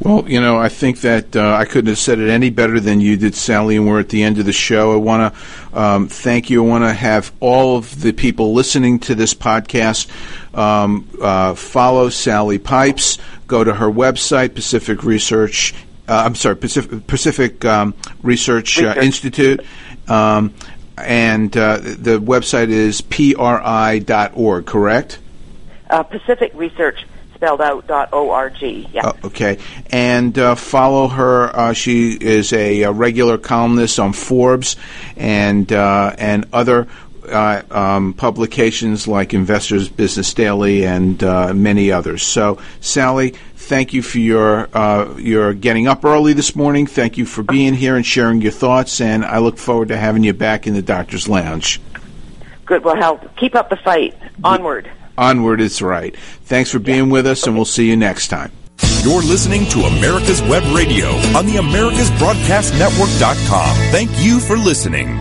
Well, 0.01 0.29
you 0.29 0.41
know, 0.41 0.59
I 0.59 0.69
think 0.69 1.01
that 1.01 1.37
uh, 1.37 1.55
I 1.55 1.65
couldn't 1.65 1.89
have 1.89 1.99
said 1.99 2.19
it 2.19 2.29
any 2.29 2.51
better 2.51 2.81
than 2.81 3.01
you 3.01 3.17
did, 3.17 3.35
Sally, 3.35 3.77
and 3.77 3.87
we're 3.87 4.01
at 4.01 4.09
the 4.09 4.23
end 4.23 4.39
of 4.39 4.45
the 4.45 4.53
show. 4.53 4.93
I 4.93 4.97
want 4.97 5.35
to 5.35 5.81
um, 5.81 6.09
thank 6.09 6.51
you. 6.51 6.65
I 6.65 6.69
want 6.69 6.85
to 6.85 6.93
have 6.93 7.33
all 7.41 7.77
of 7.77 8.01
the 8.03 8.13
people 8.13 8.53
listening 8.53 8.99
to 9.01 9.15
this 9.15 9.35
podcast 9.35 10.09
um, 10.57 11.09
uh, 11.21 11.55
follow 11.55 12.09
Sally 12.09 12.59
Pipes, 12.59 13.19
go 13.47 13.65
to 13.65 13.75
her 13.75 13.91
website, 13.91 14.55
Pacific 14.55 15.05
Research. 15.05 15.75
Uh, 16.07 16.25
I'm 16.27 16.35
sorry, 16.35 16.57
Pacific, 16.57 17.07
Pacific 17.07 17.65
um, 17.65 17.95
Research, 18.23 18.83
uh, 18.83 18.95
Institute. 19.01 19.65
Um, 20.07 20.55
and 20.97 21.57
uh, 21.57 21.79
the 21.79 22.21
website 22.21 22.69
is 22.69 23.01
pri.org, 23.01 24.67
correct? 24.67 25.19
Uh, 25.91 26.03
Pacific 26.03 26.53
Research 26.55 27.05
spelled 27.45 27.61
out 27.61 27.87
dot 27.87 28.13
org. 28.13 28.61
Yeah. 28.63 29.09
Uh, 29.09 29.13
okay, 29.25 29.59
and 29.91 30.37
uh, 30.39 30.55
follow 30.55 31.09
her. 31.09 31.55
Uh, 31.55 31.73
she 31.73 32.13
is 32.13 32.53
a, 32.53 32.83
a, 32.83 32.93
regular 32.93 33.39
columnist 33.39 33.99
on 33.99 34.13
Forbes 34.13 34.77
and 35.17 35.71
uh, 35.73 36.15
and 36.19 36.47
other. 36.53 36.89
Uh, 37.27 37.63
um, 37.71 38.13
publications 38.13 39.09
like 39.09 39.33
Investors 39.33 39.89
Business 39.89 40.35
Daily 40.35 40.85
and 40.85 41.25
uh, 41.25 41.55
many 41.55 41.91
others. 41.91 42.23
So, 42.23 42.59
Sally, 42.83 43.31
thank 43.57 43.95
you 43.95 44.03
for 44.03 44.19
your 44.19 44.69
your 45.17 45.55
getting 45.55 45.89
up 45.89 46.05
early 46.05 46.35
this 46.35 46.55
morning. 46.55 46.87
Thank 46.87 47.17
you 47.17 47.25
for 47.25 47.43
being 47.43 47.73
here 47.73 47.97
and 47.97 48.05
sharing 48.05 48.43
your 48.43 48.53
thoughts. 48.53 49.01
And 49.01 49.25
I 49.25 49.39
look 49.39 49.57
forward 49.57 49.89
to 49.89 49.97
having 49.97 50.23
you 50.23 50.35
back 50.35 50.67
in 50.67 50.75
the 50.75 50.83
Doctor's 50.83 51.27
Lounge. 51.27 51.81
Good. 52.67 52.85
Well, 52.85 52.97
help. 52.97 53.35
keep 53.37 53.55
up 53.55 53.71
the 53.71 53.77
fight. 53.77 54.15
Onward. 54.45 54.91
Onward 55.17 55.61
is 55.61 55.81
right. 55.83 56.17
Thanks 56.17 56.71
for 56.71 56.79
being 56.79 57.11
with 57.11 57.27
us, 57.27 57.45
and 57.47 57.57
we'll 57.57 57.65
see 57.65 57.89
you 57.89 57.97
next 57.97 58.29
time. 58.29 58.53
You're 59.03 59.23
listening 59.23 59.67
to 59.67 59.81
America's 59.81 60.41
Web 60.43 60.63
Radio 60.75 61.09
on 61.37 61.45
the 61.47 61.57
AmericasBroadcastNetwork.com. 61.57 63.77
Thank 63.93 64.11
you 64.19 64.41
for 64.41 64.57
listening. 64.57 65.21